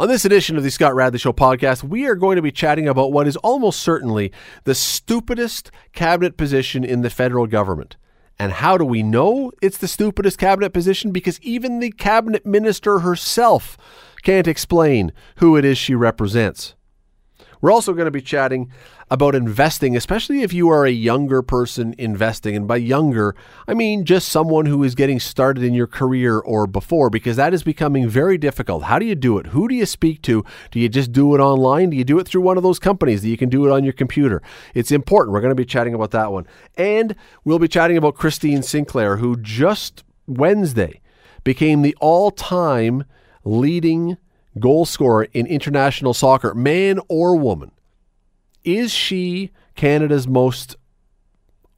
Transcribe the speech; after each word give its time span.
On 0.00 0.08
this 0.08 0.24
edition 0.24 0.56
of 0.56 0.62
the 0.62 0.70
Scott 0.70 0.94
Radley 0.94 1.18
Show 1.18 1.34
podcast, 1.34 1.82
we 1.82 2.06
are 2.06 2.14
going 2.14 2.36
to 2.36 2.42
be 2.42 2.50
chatting 2.50 2.88
about 2.88 3.12
what 3.12 3.28
is 3.28 3.36
almost 3.36 3.80
certainly 3.80 4.32
the 4.64 4.74
stupidest 4.74 5.70
cabinet 5.92 6.38
position 6.38 6.84
in 6.84 7.02
the 7.02 7.10
federal 7.10 7.46
government. 7.46 7.98
And 8.38 8.50
how 8.52 8.78
do 8.78 8.84
we 8.86 9.02
know 9.02 9.52
it's 9.60 9.76
the 9.76 9.86
stupidest 9.86 10.38
cabinet 10.38 10.70
position? 10.70 11.10
Because 11.10 11.38
even 11.42 11.80
the 11.80 11.90
cabinet 11.90 12.46
minister 12.46 13.00
herself 13.00 13.76
can't 14.22 14.48
explain 14.48 15.12
who 15.36 15.54
it 15.58 15.66
is 15.66 15.76
she 15.76 15.94
represents. 15.94 16.74
We're 17.60 17.72
also 17.72 17.92
going 17.92 18.06
to 18.06 18.10
be 18.10 18.22
chatting 18.22 18.70
about 19.10 19.34
investing, 19.34 19.96
especially 19.96 20.42
if 20.42 20.52
you 20.52 20.68
are 20.68 20.86
a 20.86 20.90
younger 20.90 21.42
person 21.42 21.94
investing. 21.98 22.56
And 22.56 22.68
by 22.68 22.76
younger, 22.76 23.34
I 23.66 23.74
mean 23.74 24.04
just 24.04 24.28
someone 24.28 24.66
who 24.66 24.84
is 24.84 24.94
getting 24.94 25.20
started 25.20 25.64
in 25.64 25.74
your 25.74 25.86
career 25.86 26.38
or 26.38 26.66
before, 26.66 27.10
because 27.10 27.36
that 27.36 27.52
is 27.52 27.62
becoming 27.62 28.08
very 28.08 28.38
difficult. 28.38 28.84
How 28.84 28.98
do 28.98 29.06
you 29.06 29.14
do 29.14 29.38
it? 29.38 29.48
Who 29.48 29.68
do 29.68 29.74
you 29.74 29.86
speak 29.86 30.22
to? 30.22 30.44
Do 30.70 30.80
you 30.80 30.88
just 30.88 31.12
do 31.12 31.34
it 31.34 31.40
online? 31.40 31.90
Do 31.90 31.96
you 31.96 32.04
do 32.04 32.18
it 32.18 32.26
through 32.26 32.42
one 32.42 32.56
of 32.56 32.62
those 32.62 32.78
companies 32.78 33.22
that 33.22 33.28
you 33.28 33.36
can 33.36 33.48
do 33.48 33.66
it 33.66 33.72
on 33.72 33.84
your 33.84 33.92
computer? 33.92 34.42
It's 34.74 34.92
important. 34.92 35.32
We're 35.32 35.40
going 35.40 35.50
to 35.50 35.54
be 35.54 35.64
chatting 35.64 35.94
about 35.94 36.12
that 36.12 36.32
one. 36.32 36.46
And 36.76 37.16
we'll 37.44 37.58
be 37.58 37.68
chatting 37.68 37.96
about 37.96 38.14
Christine 38.14 38.62
Sinclair, 38.62 39.16
who 39.16 39.36
just 39.36 40.04
Wednesday 40.26 41.00
became 41.44 41.82
the 41.82 41.96
all 42.00 42.30
time 42.30 43.04
leading 43.44 44.16
goal 44.58 44.84
scorer 44.84 45.24
in 45.32 45.46
international 45.46 46.14
soccer, 46.14 46.54
man 46.54 47.00
or 47.08 47.36
woman. 47.36 47.70
Is 48.64 48.92
she 48.92 49.50
Canada's 49.74 50.26
most 50.28 50.76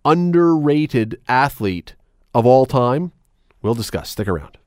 underrated 0.05 1.21
athlete 1.29 1.95
of 2.35 2.47
all 2.47 2.67
time? 2.67 3.13
We'll 3.61 3.75
discuss. 3.75 4.11
Stick 4.11 4.29
around. 4.29 4.59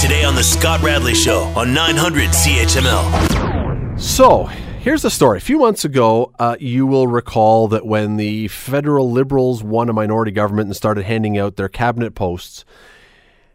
Today 0.00 0.24
on 0.24 0.36
The 0.36 0.44
Scott 0.44 0.80
Radley 0.82 1.14
Show 1.14 1.42
on 1.56 1.74
900 1.74 2.30
CHML. 2.30 3.98
So, 3.98 4.44
here's 4.44 5.02
the 5.02 5.10
story. 5.10 5.38
A 5.38 5.40
few 5.40 5.58
months 5.58 5.84
ago, 5.84 6.32
uh, 6.38 6.56
you 6.60 6.86
will 6.86 7.08
recall 7.08 7.66
that 7.68 7.84
when 7.84 8.16
the 8.16 8.48
federal 8.48 9.10
Liberals 9.10 9.62
won 9.62 9.88
a 9.88 9.92
minority 9.92 10.30
government 10.30 10.68
and 10.68 10.76
started 10.76 11.04
handing 11.04 11.36
out 11.36 11.56
their 11.56 11.68
cabinet 11.68 12.14
posts, 12.14 12.64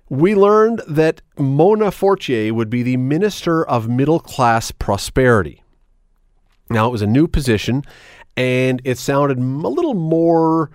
we 0.10 0.36
learned 0.36 0.82
that 0.88 1.22
Mona 1.38 1.92
Fortier 1.92 2.54
would 2.54 2.70
be 2.70 2.84
the 2.84 2.98
Minister 2.98 3.66
of 3.66 3.90
Middle 3.90 4.20
Class 4.20 4.72
Prosperity. 4.72 5.64
Now, 6.70 6.88
it 6.88 6.92
was 6.92 7.02
a 7.02 7.08
new 7.08 7.28
position, 7.28 7.84
and 8.36 8.82
it 8.84 8.98
sounded 8.98 9.38
a 9.38 9.42
little 9.42 9.94
more 9.94 10.72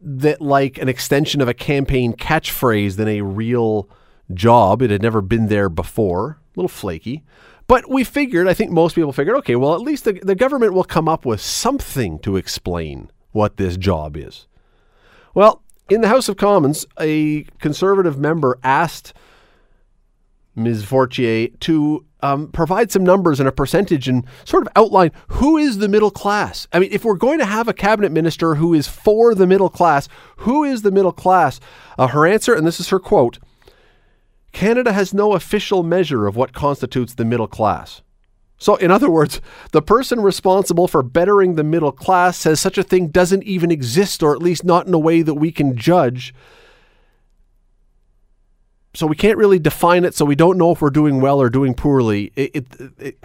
that 0.00 0.40
like 0.40 0.78
an 0.78 0.88
extension 0.88 1.40
of 1.40 1.48
a 1.48 1.54
campaign 1.54 2.12
catchphrase 2.12 2.96
than 2.96 3.08
a 3.08 3.22
real 3.22 3.88
job. 4.34 4.82
It 4.82 4.90
had 4.90 5.02
never 5.02 5.20
been 5.20 5.46
there 5.46 5.68
before. 5.68 6.38
A 6.54 6.60
little 6.60 6.68
flaky. 6.68 7.24
But 7.68 7.88
we 7.88 8.04
figured, 8.04 8.48
I 8.48 8.54
think 8.54 8.70
most 8.70 8.94
people 8.94 9.12
figured, 9.12 9.36
okay, 9.36 9.56
well, 9.56 9.74
at 9.74 9.80
least 9.80 10.04
the, 10.04 10.14
the 10.14 10.34
government 10.34 10.74
will 10.74 10.84
come 10.84 11.08
up 11.08 11.24
with 11.24 11.40
something 11.40 12.18
to 12.20 12.36
explain 12.36 13.10
what 13.30 13.56
this 13.56 13.76
job 13.76 14.16
is. 14.16 14.46
Well, 15.34 15.62
in 15.92 16.00
the 16.00 16.08
House 16.08 16.28
of 16.28 16.36
Commons, 16.36 16.86
a 17.00 17.44
conservative 17.58 18.18
member 18.18 18.58
asked 18.62 19.12
Ms. 20.54 20.84
Fortier 20.84 21.48
to 21.60 22.04
um, 22.20 22.48
provide 22.48 22.90
some 22.90 23.04
numbers 23.04 23.40
and 23.40 23.48
a 23.48 23.52
percentage 23.52 24.08
and 24.08 24.24
sort 24.44 24.62
of 24.62 24.72
outline 24.76 25.10
who 25.28 25.56
is 25.56 25.78
the 25.78 25.88
middle 25.88 26.10
class. 26.10 26.68
I 26.72 26.78
mean, 26.78 26.90
if 26.92 27.04
we're 27.04 27.14
going 27.14 27.38
to 27.40 27.44
have 27.44 27.68
a 27.68 27.74
cabinet 27.74 28.12
minister 28.12 28.54
who 28.54 28.74
is 28.74 28.86
for 28.86 29.34
the 29.34 29.46
middle 29.46 29.68
class, 29.68 30.08
who 30.38 30.64
is 30.64 30.82
the 30.82 30.90
middle 30.90 31.12
class? 31.12 31.58
Uh, 31.98 32.06
her 32.08 32.26
answer, 32.26 32.54
and 32.54 32.66
this 32.66 32.80
is 32.80 32.88
her 32.88 33.00
quote 33.00 33.38
Canada 34.52 34.92
has 34.92 35.14
no 35.14 35.32
official 35.32 35.82
measure 35.82 36.26
of 36.26 36.36
what 36.36 36.52
constitutes 36.52 37.14
the 37.14 37.24
middle 37.24 37.48
class. 37.48 38.02
So, 38.62 38.76
in 38.76 38.92
other 38.92 39.10
words, 39.10 39.40
the 39.72 39.82
person 39.82 40.20
responsible 40.20 40.86
for 40.86 41.02
bettering 41.02 41.56
the 41.56 41.64
middle 41.64 41.90
class 41.90 42.38
says 42.38 42.60
such 42.60 42.78
a 42.78 42.84
thing 42.84 43.08
doesn't 43.08 43.42
even 43.42 43.72
exist, 43.72 44.22
or 44.22 44.32
at 44.32 44.40
least 44.40 44.62
not 44.62 44.86
in 44.86 44.94
a 44.94 45.00
way 45.00 45.22
that 45.22 45.34
we 45.34 45.50
can 45.50 45.76
judge. 45.76 46.32
So, 48.94 49.08
we 49.08 49.16
can't 49.16 49.36
really 49.36 49.58
define 49.58 50.04
it, 50.04 50.14
so 50.14 50.24
we 50.24 50.36
don't 50.36 50.58
know 50.58 50.70
if 50.70 50.80
we're 50.80 50.90
doing 50.90 51.20
well 51.20 51.42
or 51.42 51.50
doing 51.50 51.74
poorly. 51.74 52.30
It, 52.36 52.50
it, 52.54 52.92
it, 53.00 53.18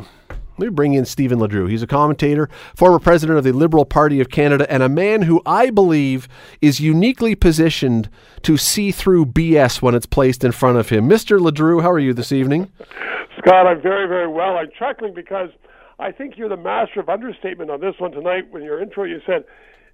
let 0.58 0.70
me 0.70 0.70
bring 0.70 0.96
in 0.96 1.06
Stephen 1.06 1.38
LeDrew. 1.38 1.70
He's 1.70 1.84
a 1.84 1.88
commentator, 1.88 2.50
former 2.76 2.98
president 2.98 3.38
of 3.38 3.44
the 3.44 3.52
Liberal 3.52 3.86
Party 3.86 4.20
of 4.20 4.32
Canada, 4.32 4.66
and 4.74 4.82
a 4.82 4.90
man 4.90 5.22
who 5.22 5.44
I 5.46 5.70
believe 5.70 6.28
is 6.62 6.80
uniquely 6.80 7.36
positioned 7.36 8.10
to 8.42 8.58
see 8.58 8.92
through 8.92 9.28
BS 9.28 9.84
when 9.84 9.94
it's 9.94 10.08
placed 10.08 10.44
in 10.44 10.52
front 10.52 10.80
of 10.80 10.90
him. 10.90 11.08
Mr. 11.08 11.40
LeDrew, 11.40 11.84
how 11.84 11.92
are 11.92 12.00
you 12.00 12.16
this 12.16 12.32
evening? 12.32 12.72
Scott, 13.48 13.66
I'm 13.66 13.82
very, 13.82 14.08
very 14.08 14.28
well. 14.28 14.58
I'm 14.58 14.70
chuckling 14.78 15.14
because 15.14 15.50
I 16.00 16.12
think 16.12 16.38
you're 16.38 16.50
the 16.50 16.58
master 16.58 17.00
of 17.00 17.08
understatement 17.08 17.72
on 17.72 17.80
this 17.80 17.96
one 17.98 18.12
tonight. 18.12 18.52
When 18.52 18.62
your 18.62 18.82
intro, 18.82 19.06
you 19.06 19.22
said 19.26 19.46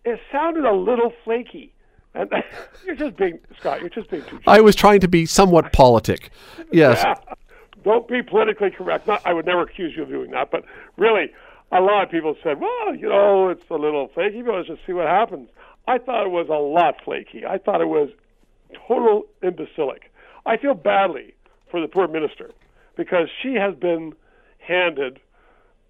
it 0.04 0.20
sounded 0.32 0.66
a 0.66 0.74
little 0.74 1.14
flaky. 1.24 1.72
And 2.16 2.32
you're 2.86 2.96
just 2.96 3.16
being 3.16 3.40
Scott. 3.60 3.82
You're 3.82 3.90
just 3.90 4.10
being 4.10 4.24
too. 4.26 4.40
I 4.48 4.62
was 4.62 4.76
trying 4.76 5.02
to 5.02 5.08
be 5.08 5.26
somewhat 5.26 5.72
politic. 5.72 6.32
Yes. 6.72 7.04
Yeah. 7.28 7.36
Don't 7.84 8.08
be 8.08 8.22
politically 8.22 8.72
correct. 8.72 9.08
Not, 9.08 9.22
I 9.26 9.34
would 9.34 9.46
never 9.46 9.64
accuse 9.64 9.94
you 9.94 10.04
of 10.04 10.08
doing 10.08 10.32
that, 10.32 10.52
but 10.52 10.64
really, 10.96 11.34
a 11.70 11.82
lot 11.82 12.04
of 12.04 12.10
people 12.10 12.34
said, 12.42 12.62
"Well, 12.62 12.96
you 12.96 13.10
know, 13.10 13.50
it's 13.50 13.70
a 13.70 13.74
little 13.74 14.08
flaky, 14.14 14.42
but 14.42 14.56
let's 14.56 14.70
just 14.70 14.80
see 14.88 14.94
what 14.94 15.06
happens." 15.06 15.50
I 15.86 15.98
thought 15.98 16.26
it 16.26 16.30
was 16.30 16.48
a 16.48 16.54
lot 16.54 17.04
flaky. 17.04 17.46
I 17.46 17.58
thought 17.58 17.82
it 17.82 17.90
was 17.90 18.08
total 18.88 19.24
imbecilic. 19.42 20.14
I 20.46 20.56
feel 20.56 20.76
badly 20.76 21.34
for 21.70 21.82
the 21.82 21.90
poor 21.90 22.08
minister 22.08 22.52
because 22.96 23.28
she 23.42 23.56
has 23.56 23.76
been 23.76 24.14
handed, 24.60 25.20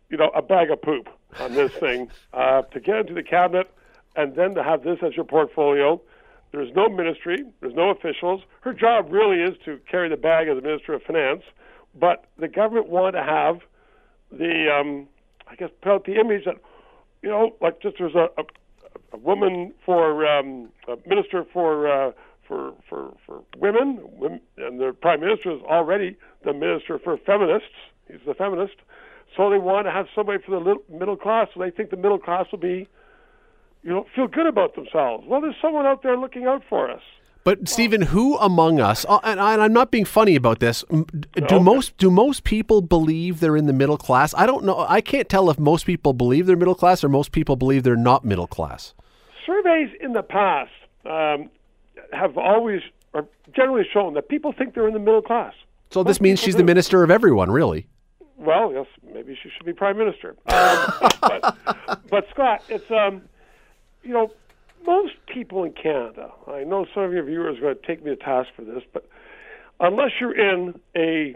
you 0.09 0.17
know, 0.17 0.29
a 0.35 0.41
bag 0.41 0.71
of 0.71 0.81
poop 0.81 1.09
on 1.39 1.53
this 1.53 1.71
thing 1.73 2.09
uh, 2.33 2.61
to 2.63 2.79
get 2.79 2.97
into 2.97 3.13
the 3.13 3.23
cabinet 3.23 3.69
and 4.15 4.35
then 4.35 4.53
to 4.55 4.63
have 4.63 4.83
this 4.83 4.99
as 5.05 5.15
your 5.15 5.25
portfolio. 5.25 6.01
There's 6.51 6.73
no 6.75 6.87
ministry, 6.87 7.43
there's 7.61 7.73
no 7.73 7.89
officials. 7.89 8.41
Her 8.61 8.73
job 8.73 9.11
really 9.11 9.41
is 9.41 9.57
to 9.65 9.79
carry 9.89 10.09
the 10.09 10.17
bag 10.17 10.47
as 10.47 10.57
a 10.57 10.61
minister 10.61 10.93
of 10.93 11.01
finance, 11.01 11.43
but 11.99 12.25
the 12.37 12.47
government 12.47 12.89
wanted 12.89 13.13
to 13.13 13.23
have 13.23 13.59
the, 14.31 14.71
um, 14.71 15.07
I 15.47 15.55
guess, 15.55 15.69
put 15.81 15.91
out 15.91 16.05
the 16.05 16.19
image 16.19 16.45
that, 16.45 16.57
you 17.23 17.29
know, 17.29 17.55
like 17.59 17.81
just 17.81 17.97
there's 17.97 18.13
a, 18.13 18.29
a, 18.37 18.43
a 19.13 19.17
woman 19.17 19.73
for 19.85 20.27
um, 20.27 20.69
a 20.87 20.97
minister 21.07 21.45
for. 21.51 21.87
Uh, 21.91 22.11
for, 22.47 22.73
for, 22.89 23.15
for 23.25 23.43
women, 23.57 24.03
and 24.57 24.79
the 24.79 24.95
prime 25.01 25.21
minister 25.21 25.51
is 25.51 25.61
already 25.63 26.17
the 26.43 26.53
minister 26.53 26.99
for 26.99 27.17
feminists. 27.17 27.69
He's 28.07 28.19
the 28.25 28.33
feminist. 28.33 28.75
So 29.35 29.49
they 29.49 29.57
want 29.57 29.87
to 29.87 29.91
have 29.91 30.07
somebody 30.13 30.41
for 30.43 30.51
the 30.51 30.75
middle 30.95 31.17
class. 31.17 31.47
So 31.53 31.59
they 31.59 31.71
think 31.71 31.89
the 31.89 31.97
middle 31.97 32.19
class 32.19 32.45
will 32.51 32.59
be, 32.59 32.87
you 33.81 33.89
know, 33.89 34.05
feel 34.15 34.27
good 34.27 34.45
about 34.45 34.75
themselves. 34.75 35.25
Well, 35.27 35.41
there's 35.41 35.55
someone 35.61 35.85
out 35.85 36.03
there 36.03 36.17
looking 36.17 36.45
out 36.45 36.63
for 36.69 36.89
us. 36.89 37.01
But 37.43 37.67
Stephen, 37.67 38.01
who 38.01 38.37
among 38.37 38.79
us? 38.79 39.05
Uh, 39.07 39.19
and 39.23 39.41
I'm 39.41 39.73
not 39.73 39.91
being 39.91 40.05
funny 40.05 40.35
about 40.35 40.59
this. 40.59 40.85
Do 41.47 41.59
most 41.59 41.97
do 41.97 42.09
most 42.09 42.45
people 42.45 42.81
believe 42.81 43.41
they're 43.41 43.57
in 43.57 43.65
the 43.65 43.73
middle 43.73 43.97
class? 43.97 44.33
I 44.37 44.45
don't 44.45 44.63
know. 44.63 44.85
I 44.87 45.01
can't 45.01 45.27
tell 45.27 45.49
if 45.49 45.59
most 45.59 45.85
people 45.85 46.13
believe 46.13 46.45
they're 46.45 46.55
middle 46.55 46.75
class 46.75 47.03
or 47.03 47.09
most 47.09 47.33
people 47.33 47.57
believe 47.57 47.83
they're 47.83 47.97
not 47.97 48.23
middle 48.23 48.47
class. 48.47 48.93
Surveys 49.45 49.89
in 49.99 50.13
the 50.13 50.23
past 50.23 50.71
um, 51.05 51.49
have 52.13 52.37
always 52.37 52.81
or 53.13 53.27
generally 53.55 53.87
shown 53.91 54.13
that 54.15 54.27
people 54.27 54.53
think 54.53 54.73
they're 54.73 54.87
in 54.87 54.93
the 54.93 54.99
middle 54.99 55.21
class. 55.21 55.53
So 55.91 55.99
Most 55.99 56.07
this 56.07 56.21
means 56.21 56.39
she's 56.39 56.55
do. 56.55 56.59
the 56.59 56.63
minister 56.63 57.03
of 57.03 57.11
everyone, 57.11 57.51
really. 57.51 57.87
Well, 58.37 58.73
yes, 58.73 58.87
maybe 59.13 59.37
she 59.41 59.49
should 59.55 59.65
be 59.65 59.73
prime 59.73 59.97
minister. 59.97 60.35
Um, 60.47 60.93
but, 61.21 61.57
but 62.09 62.27
Scott, 62.31 62.63
it's 62.67 62.89
um, 62.89 63.21
you 64.03 64.11
know, 64.11 64.31
most 64.85 65.13
people 65.27 65.63
in 65.63 65.73
Canada. 65.73 66.31
I 66.47 66.63
know 66.63 66.85
some 66.93 67.03
of 67.03 67.13
your 67.13 67.23
viewers 67.23 67.57
are 67.59 67.61
going 67.61 67.75
to 67.75 67.87
take 67.87 68.03
me 68.03 68.09
to 68.09 68.17
task 68.17 68.49
for 68.55 68.63
this, 68.63 68.83
but 68.91 69.07
unless 69.79 70.11
you're 70.19 70.37
in 70.37 70.79
a 70.95 71.35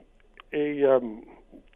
a 0.53 0.95
um, 0.95 1.23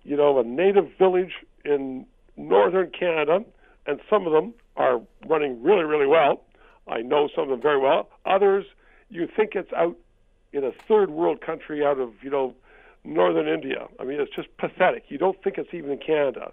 you 0.03 0.17
know 0.17 0.39
a 0.39 0.43
native 0.43 0.89
village 0.97 1.33
in 1.63 2.05
northern 2.35 2.89
Canada, 2.89 3.45
and 3.85 3.99
some 4.09 4.25
of 4.25 4.33
them 4.33 4.53
are 4.75 5.01
running 5.27 5.61
really 5.61 5.83
really 5.83 6.07
well. 6.07 6.43
I 6.87 7.01
know 7.01 7.29
some 7.33 7.43
of 7.43 7.49
them 7.49 7.61
very 7.61 7.79
well. 7.79 8.09
Others 8.25 8.65
you 9.11 9.27
think 9.27 9.51
it's 9.55 9.71
out 9.73 9.97
in 10.53 10.63
a 10.63 10.71
third 10.87 11.11
world 11.11 11.41
country 11.41 11.85
out 11.85 11.99
of, 11.99 12.13
you 12.21 12.29
know, 12.29 12.55
northern 13.03 13.47
India. 13.47 13.87
I 13.99 14.03
mean, 14.03 14.19
it's 14.19 14.33
just 14.35 14.55
pathetic. 14.57 15.05
You 15.09 15.17
don't 15.17 15.41
think 15.43 15.57
it's 15.57 15.73
even 15.73 15.91
in 15.91 15.97
Canada. 15.99 16.51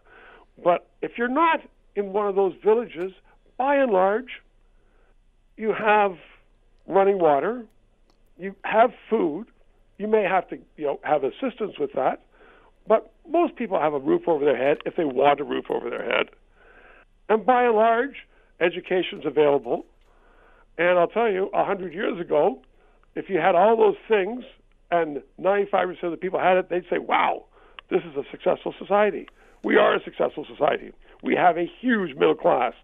But 0.62 0.86
if 1.02 1.12
you're 1.16 1.28
not 1.28 1.60
in 1.94 2.12
one 2.12 2.28
of 2.28 2.34
those 2.34 2.54
villages, 2.62 3.12
by 3.56 3.76
and 3.76 3.92
large, 3.92 4.40
you 5.56 5.72
have 5.72 6.16
running 6.86 7.18
water, 7.18 7.64
you 8.38 8.54
have 8.64 8.92
food, 9.10 9.46
you 9.98 10.06
may 10.06 10.22
have 10.22 10.48
to, 10.48 10.58
you 10.76 10.86
know, 10.86 11.00
have 11.02 11.24
assistance 11.24 11.78
with 11.78 11.92
that, 11.94 12.22
but 12.86 13.12
most 13.28 13.56
people 13.56 13.78
have 13.78 13.92
a 13.92 13.98
roof 13.98 14.22
over 14.26 14.44
their 14.44 14.56
head 14.56 14.78
if 14.86 14.96
they 14.96 15.04
want 15.04 15.40
a 15.40 15.44
roof 15.44 15.66
over 15.70 15.90
their 15.90 16.04
head. 16.04 16.28
And 17.28 17.44
by 17.44 17.64
and 17.64 17.74
large, 17.74 18.26
education's 18.60 19.26
available. 19.26 19.84
And 20.78 20.98
I'll 20.98 21.08
tell 21.08 21.30
you, 21.30 21.50
a 21.52 21.64
hundred 21.64 21.92
years 21.92 22.20
ago, 22.20 22.62
if 23.14 23.28
you 23.28 23.38
had 23.38 23.54
all 23.54 23.76
those 23.76 23.96
things 24.08 24.44
and 24.90 25.22
95% 25.40 26.02
of 26.04 26.12
the 26.12 26.16
people 26.16 26.38
had 26.38 26.56
it, 26.56 26.70
they'd 26.70 26.88
say, 26.88 26.98
"Wow, 26.98 27.44
this 27.90 28.00
is 28.04 28.16
a 28.16 28.22
successful 28.30 28.72
society. 28.78 29.28
We 29.64 29.76
are 29.76 29.94
a 29.94 30.02
successful 30.02 30.44
society. 30.44 30.92
We 31.22 31.34
have 31.34 31.58
a 31.58 31.66
huge 31.80 32.14
middle 32.14 32.36
class. 32.36 32.74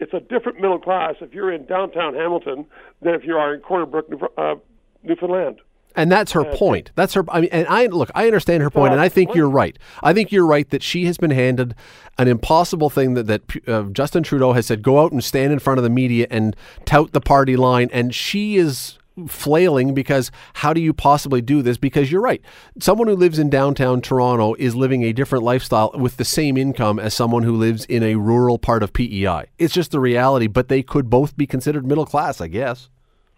It's 0.00 0.14
a 0.14 0.20
different 0.20 0.60
middle 0.60 0.78
class 0.78 1.16
if 1.20 1.34
you're 1.34 1.52
in 1.52 1.66
downtown 1.66 2.14
Hamilton 2.14 2.66
than 3.02 3.14
if 3.14 3.24
you 3.24 3.36
are 3.36 3.54
in 3.54 3.60
Corner 3.60 3.86
Brook, 3.86 4.08
uh, 4.38 4.54
Newfoundland. 5.02 5.60
And 5.94 6.10
that's 6.10 6.32
her 6.32 6.44
point. 6.44 6.90
That's 6.94 7.14
her. 7.14 7.24
I 7.28 7.42
mean, 7.42 7.50
and 7.52 7.66
I 7.68 7.86
look. 7.86 8.10
I 8.14 8.26
understand 8.26 8.62
her 8.62 8.70
point, 8.70 8.92
and 8.92 9.00
I 9.00 9.08
think 9.08 9.34
you're 9.34 9.50
right. 9.50 9.78
I 10.02 10.12
think 10.12 10.32
you're 10.32 10.46
right 10.46 10.68
that 10.70 10.82
she 10.82 11.04
has 11.06 11.18
been 11.18 11.30
handed 11.30 11.74
an 12.18 12.28
impossible 12.28 12.90
thing 12.90 13.14
that 13.14 13.26
that 13.26 13.68
uh, 13.68 13.82
Justin 13.84 14.22
Trudeau 14.22 14.52
has 14.52 14.66
said: 14.66 14.82
go 14.82 15.00
out 15.00 15.12
and 15.12 15.22
stand 15.22 15.52
in 15.52 15.58
front 15.58 15.78
of 15.78 15.84
the 15.84 15.90
media 15.90 16.26
and 16.30 16.56
tout 16.84 17.12
the 17.12 17.20
party 17.20 17.56
line, 17.56 17.88
and 17.92 18.14
she 18.14 18.56
is 18.56 18.98
flailing 19.28 19.94
because 19.94 20.30
how 20.54 20.72
do 20.72 20.80
you 20.80 20.92
possibly 20.92 21.40
do 21.40 21.62
this? 21.62 21.76
Because 21.76 22.10
you're 22.10 22.22
right. 22.22 22.40
Someone 22.78 23.08
who 23.08 23.16
lives 23.16 23.38
in 23.38 23.50
downtown 23.50 24.00
Toronto 24.00 24.54
is 24.54 24.74
living 24.74 25.02
a 25.02 25.12
different 25.12 25.44
lifestyle 25.44 25.90
with 25.94 26.16
the 26.16 26.24
same 26.24 26.56
income 26.56 26.98
as 26.98 27.14
someone 27.14 27.42
who 27.42 27.56
lives 27.56 27.84
in 27.84 28.02
a 28.02 28.16
rural 28.16 28.58
part 28.58 28.82
of 28.82 28.92
PEI. 28.92 29.46
It's 29.58 29.74
just 29.74 29.90
the 29.90 30.00
reality, 30.00 30.46
but 30.46 30.68
they 30.68 30.82
could 30.82 31.10
both 31.10 31.36
be 31.36 31.46
considered 31.46 31.86
middle 31.86 32.06
class, 32.06 32.40
I 32.40 32.48
guess. 32.48 32.88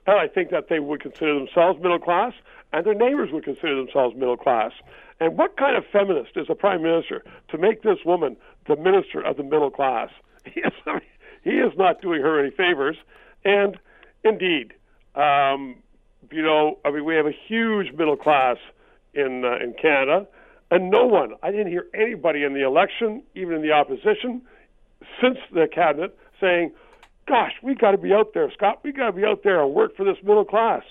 And 0.06 0.19
I 0.19 0.29
think 0.29 0.51
that 0.51 0.69
they 0.69 0.81
would 0.81 1.01
consider 1.01 1.35
themselves 1.35 1.81
middle 1.81 1.99
class, 1.99 2.33
and 2.73 2.85
their 2.85 2.95
neighbors 2.95 3.31
would 3.33 3.45
consider 3.45 3.77
themselves 3.77 4.15
middle 4.17 4.37
class. 4.37 4.73
And 5.21 5.39
what 5.39 5.56
kind 5.56 5.77
of 5.77 5.85
feminist 5.91 6.33
is 6.37 6.47
a 6.51 6.55
prime 6.55 6.83
minister 6.83 7.23
to 7.49 7.59
make 7.59 7.83
this 7.83 7.99
woman 8.05 8.37
the 8.67 8.77
minister 8.77 9.21
of 9.21 9.37
the 9.37 9.43
middle 9.43 9.71
class? 9.71 10.11
He 10.53 10.61
is, 10.61 10.73
I 10.87 10.93
mean, 10.93 11.01
he 11.43 11.53
is 11.53 11.73
not 11.79 12.03
doing 12.03 12.21
her 12.21 12.39
any 12.39 12.51
favors. 12.51 12.99
And 13.47 13.79
indeed, 14.25 14.75
um, 15.15 15.77
you 16.31 16.43
know, 16.43 16.79
I 16.85 16.91
mean, 16.91 17.07
we 17.07 17.15
have 17.15 17.25
a 17.25 17.33
huge 17.49 17.93
middle 17.93 18.17
class 18.17 18.59
in 19.15 19.43
uh, 19.45 19.57
in 19.65 19.75
Canada, 19.81 20.27
and 20.71 20.91
no 20.91 21.07
one, 21.07 21.35
I 21.43 21.50
didn't 21.50 21.69
hear 21.69 21.87
anybody 21.95 22.43
in 22.43 22.53
the 22.53 22.65
election, 22.65 23.23
even 23.35 23.55
in 23.55 23.62
the 23.62 23.73
opposition, 23.73 24.43
since 25.21 25.39
the 25.53 25.69
cabinet, 25.73 26.17
saying, 26.41 26.73
gosh, 27.26 27.53
we've 27.62 27.79
got 27.79 27.93
to 27.93 27.99
be 27.99 28.12
out 28.12 28.35
there, 28.35 28.50
Scott. 28.53 28.81
We've 28.82 28.97
got 28.97 29.06
to 29.06 29.12
be 29.12 29.25
out 29.25 29.43
there 29.43 29.62
and 29.62 29.75
work 29.75 29.97
for 29.97 30.05
this 30.05 30.17
middle 30.23 30.44
class. 30.44 30.82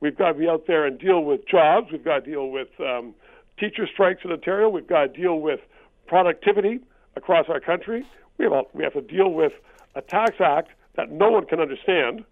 We've 0.00 0.16
got 0.16 0.32
to 0.32 0.38
be 0.38 0.48
out 0.48 0.66
there 0.66 0.86
and 0.86 0.98
deal 0.98 1.24
with 1.24 1.46
jobs. 1.48 1.88
We've 1.90 2.04
got 2.04 2.24
to 2.24 2.30
deal 2.30 2.50
with 2.50 2.68
um, 2.80 3.14
teacher 3.58 3.88
strikes 3.90 4.22
in 4.24 4.30
Ontario. 4.30 4.68
We've 4.68 4.86
got 4.86 5.06
to 5.06 5.20
deal 5.20 5.40
with 5.40 5.60
productivity 6.06 6.80
across 7.16 7.46
our 7.48 7.60
country. 7.60 8.04
We 8.38 8.44
have, 8.44 8.52
a, 8.52 8.62
we 8.74 8.84
have 8.84 8.92
to 8.92 9.00
deal 9.00 9.30
with 9.30 9.52
a 9.94 10.02
tax 10.02 10.34
act 10.40 10.70
that 10.96 11.10
no 11.10 11.30
one 11.30 11.46
can 11.46 11.60
understand, 11.60 12.24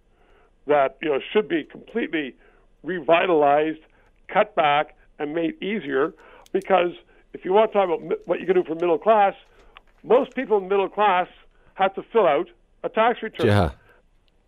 that 0.67 0.97
you 1.01 1.09
know 1.09 1.19
should 1.33 1.47
be 1.47 1.63
completely 1.63 2.35
revitalized, 2.83 3.79
cut 4.27 4.55
back, 4.55 4.95
and 5.17 5.33
made 5.33 5.61
easier. 5.61 6.13
Because 6.51 6.91
if 7.33 7.43
you 7.43 7.53
want 7.53 7.71
to 7.71 7.77
talk 7.77 7.89
about 7.89 8.19
what 8.27 8.39
you 8.39 8.45
can 8.45 8.55
do 8.55 8.63
for 8.63 8.75
middle 8.75 8.99
class, 8.99 9.33
most 10.03 10.35
people 10.35 10.57
in 10.57 10.67
middle 10.67 10.89
class 10.89 11.27
have 11.73 11.93
to 11.95 12.03
fill 12.13 12.27
out 12.27 12.49
a 12.85 12.89
tax 12.89 13.21
return. 13.21 13.47
Yeah. 13.47 13.71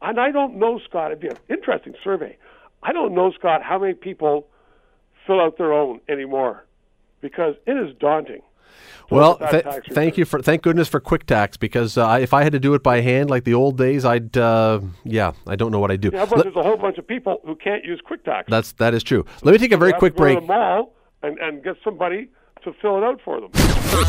And 0.01 0.19
I 0.19 0.31
don't 0.31 0.57
know, 0.57 0.79
Scott, 0.87 1.11
it'd 1.11 1.19
be 1.19 1.27
an 1.27 1.37
interesting 1.49 1.95
survey. 2.03 2.37
I 2.83 2.93
don't 2.93 3.15
know, 3.15 3.31
Scott, 3.31 3.63
how 3.63 3.79
many 3.79 3.93
people 3.93 4.47
fill 5.25 5.41
out 5.41 5.57
their 5.57 5.73
own 5.73 5.99
anymore 6.07 6.65
because 7.19 7.55
it 7.65 7.71
is 7.73 7.95
daunting. 7.97 8.41
Well, 9.09 9.37
th- 9.37 9.65
thank 9.91 10.17
you 10.17 10.25
for 10.25 10.41
thank 10.41 10.61
goodness 10.61 10.87
for 10.87 10.99
QuickTax 10.99 11.57
because 11.59 11.97
uh, 11.97 12.19
if 12.21 12.33
I 12.33 12.43
had 12.43 12.51
to 12.51 12.59
do 12.59 12.73
it 12.73 12.83
by 12.83 13.01
hand 13.01 13.29
like 13.29 13.45
the 13.45 13.53
old 13.53 13.77
days, 13.77 14.03
I'd 14.03 14.37
uh, 14.37 14.81
yeah, 15.03 15.31
I 15.47 15.55
don't 15.55 15.71
know 15.71 15.79
what 15.79 15.91
I'd 15.91 16.01
do. 16.01 16.11
Yeah, 16.13 16.25
but 16.25 16.37
Let, 16.37 16.43
there's 16.43 16.55
a 16.57 16.63
whole 16.63 16.77
bunch 16.77 16.97
of 16.97 17.07
people 17.07 17.39
who 17.45 17.55
can't 17.55 17.85
use 17.85 18.01
quick 18.05 18.23
tax. 18.25 18.49
That's 18.49 18.73
that 18.73 18.93
is 18.93 19.03
true. 19.03 19.25
Let 19.43 19.53
me 19.53 19.57
take 19.57 19.71
a 19.71 19.77
very 19.77 19.93
quick 19.93 20.15
break. 20.15 20.37
And, 21.23 21.39
and 21.39 21.63
get 21.63 21.77
somebody 21.83 22.29
to 22.67 22.73
fill 22.81 22.97
it 22.97 23.03
out 23.03 23.21
for 23.23 23.39
them. 23.39 23.49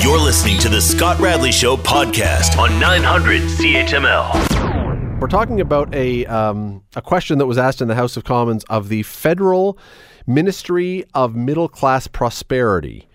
You're 0.01 0.19
listening 0.19 0.59
to 0.59 0.69
the 0.69 0.81
Scott 0.81 1.21
Radley 1.21 1.53
Show 1.53 1.77
podcast 1.77 2.59
on 2.59 2.81
900 2.81 3.43
CHML. 3.43 5.21
We're 5.21 5.29
talking 5.29 5.61
about 5.61 5.95
a 5.95 6.27
um, 6.27 6.83
a 6.97 7.03
question 7.03 7.39
that 7.39 7.47
was 7.47 7.57
asked 7.57 7.81
in 7.81 7.87
the 7.89 7.95
House 7.95 8.17
of 8.17 8.25
Commons 8.25 8.65
of 8.65 8.89
the 8.89 9.05
federal 9.05 9.79
Ministry 10.27 11.05
of 11.15 11.37
Middle 11.37 11.69
Class 11.69 12.09
Prosperity. 12.09 13.09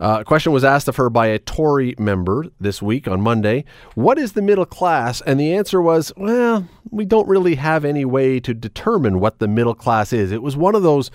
Uh, 0.00 0.18
a 0.20 0.24
question 0.24 0.50
was 0.50 0.64
asked 0.64 0.88
of 0.88 0.96
her 0.96 1.08
by 1.08 1.26
a 1.26 1.38
Tory 1.38 1.94
member 1.98 2.46
this 2.58 2.82
week 2.82 3.06
on 3.06 3.20
Monday. 3.20 3.64
What 3.94 4.18
is 4.18 4.32
the 4.32 4.42
middle 4.42 4.64
class? 4.64 5.20
And 5.20 5.38
the 5.38 5.52
answer 5.54 5.80
was, 5.80 6.10
well, 6.16 6.66
we 6.90 7.04
don't 7.04 7.28
really 7.28 7.56
have 7.56 7.84
any 7.84 8.04
way 8.06 8.40
to 8.40 8.54
determine 8.54 9.20
what 9.20 9.38
the 9.40 9.48
middle 9.48 9.74
class 9.74 10.12
is. 10.12 10.32
It 10.32 10.42
was 10.42 10.56
one 10.56 10.74
of 10.74 10.82
those 10.82 11.10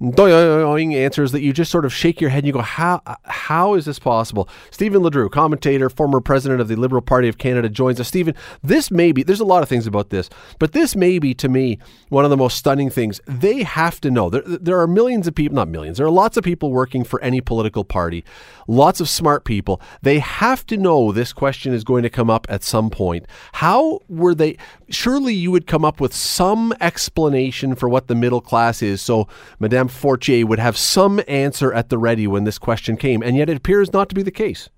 answers 0.00 1.32
that 1.32 1.42
you 1.42 1.52
just 1.52 1.70
sort 1.70 1.84
of 1.84 1.92
shake 1.92 2.20
your 2.20 2.30
head 2.30 2.38
and 2.38 2.46
you 2.46 2.52
go, 2.52 2.60
how 2.60 3.00
how 3.24 3.74
is 3.74 3.84
this 3.84 3.98
possible? 3.98 4.48
Stephen 4.70 5.02
LeDrew, 5.02 5.30
commentator, 5.30 5.88
former 5.88 6.20
president 6.20 6.60
of 6.60 6.68
the 6.68 6.76
Liberal 6.76 7.02
Party 7.02 7.28
of 7.28 7.38
Canada, 7.38 7.68
joins 7.68 7.98
us. 7.98 8.08
Stephen, 8.08 8.34
this 8.62 8.90
may 8.90 9.12
be, 9.12 9.22
there's 9.22 9.40
a 9.40 9.44
lot 9.44 9.62
of 9.62 9.68
things 9.68 9.86
about 9.86 10.10
this, 10.10 10.28
but 10.58 10.72
this 10.72 10.94
may 10.94 11.18
be 11.18 11.32
to 11.34 11.48
me 11.48 11.78
one 12.08 12.24
of 12.24 12.30
the 12.30 12.36
most 12.36 12.58
stunning 12.58 12.90
things. 12.90 13.20
They 13.26 13.62
have 13.62 14.00
to 14.02 14.10
know. 14.10 14.28
There, 14.28 14.42
there 14.42 14.80
are 14.80 14.86
millions 14.86 15.26
of 15.26 15.34
people, 15.34 15.54
not 15.54 15.68
millions, 15.68 15.98
there 15.98 16.06
are 16.06 16.10
lots 16.10 16.36
of 16.36 16.44
people 16.44 16.72
working 16.72 17.04
for 17.04 17.20
any 17.22 17.40
political 17.40 17.84
party, 17.84 18.24
lots 18.66 19.00
of 19.00 19.08
smart 19.08 19.44
people. 19.44 19.80
They 20.02 20.18
have 20.18 20.66
to 20.66 20.76
know 20.76 21.12
this 21.12 21.32
question 21.32 21.72
is 21.72 21.84
going 21.84 22.02
to 22.02 22.10
come 22.10 22.28
up 22.28 22.46
at 22.50 22.62
some 22.62 22.90
point. 22.90 23.26
How 23.54 24.00
were 24.08 24.34
they? 24.34 24.58
Surely 24.88 25.34
you 25.34 25.50
would 25.50 25.66
come 25.66 25.84
up 25.84 26.00
with 26.00 26.14
some 26.14 26.74
explanation 26.80 27.74
for 27.74 27.88
what 27.88 28.08
the 28.08 28.14
middle 28.14 28.40
class 28.40 28.82
is. 28.82 29.00
So, 29.00 29.26
Madame 29.58 29.85
Fortier 29.88 30.46
would 30.46 30.58
have 30.58 30.76
some 30.76 31.20
answer 31.28 31.72
at 31.72 31.88
the 31.88 31.98
ready 31.98 32.26
when 32.26 32.44
this 32.44 32.58
question 32.58 32.96
came, 32.96 33.22
and 33.22 33.36
yet 33.36 33.48
it 33.48 33.56
appears 33.56 33.92
not 33.92 34.08
to 34.08 34.14
be 34.14 34.22
the 34.22 34.30
case. 34.30 34.68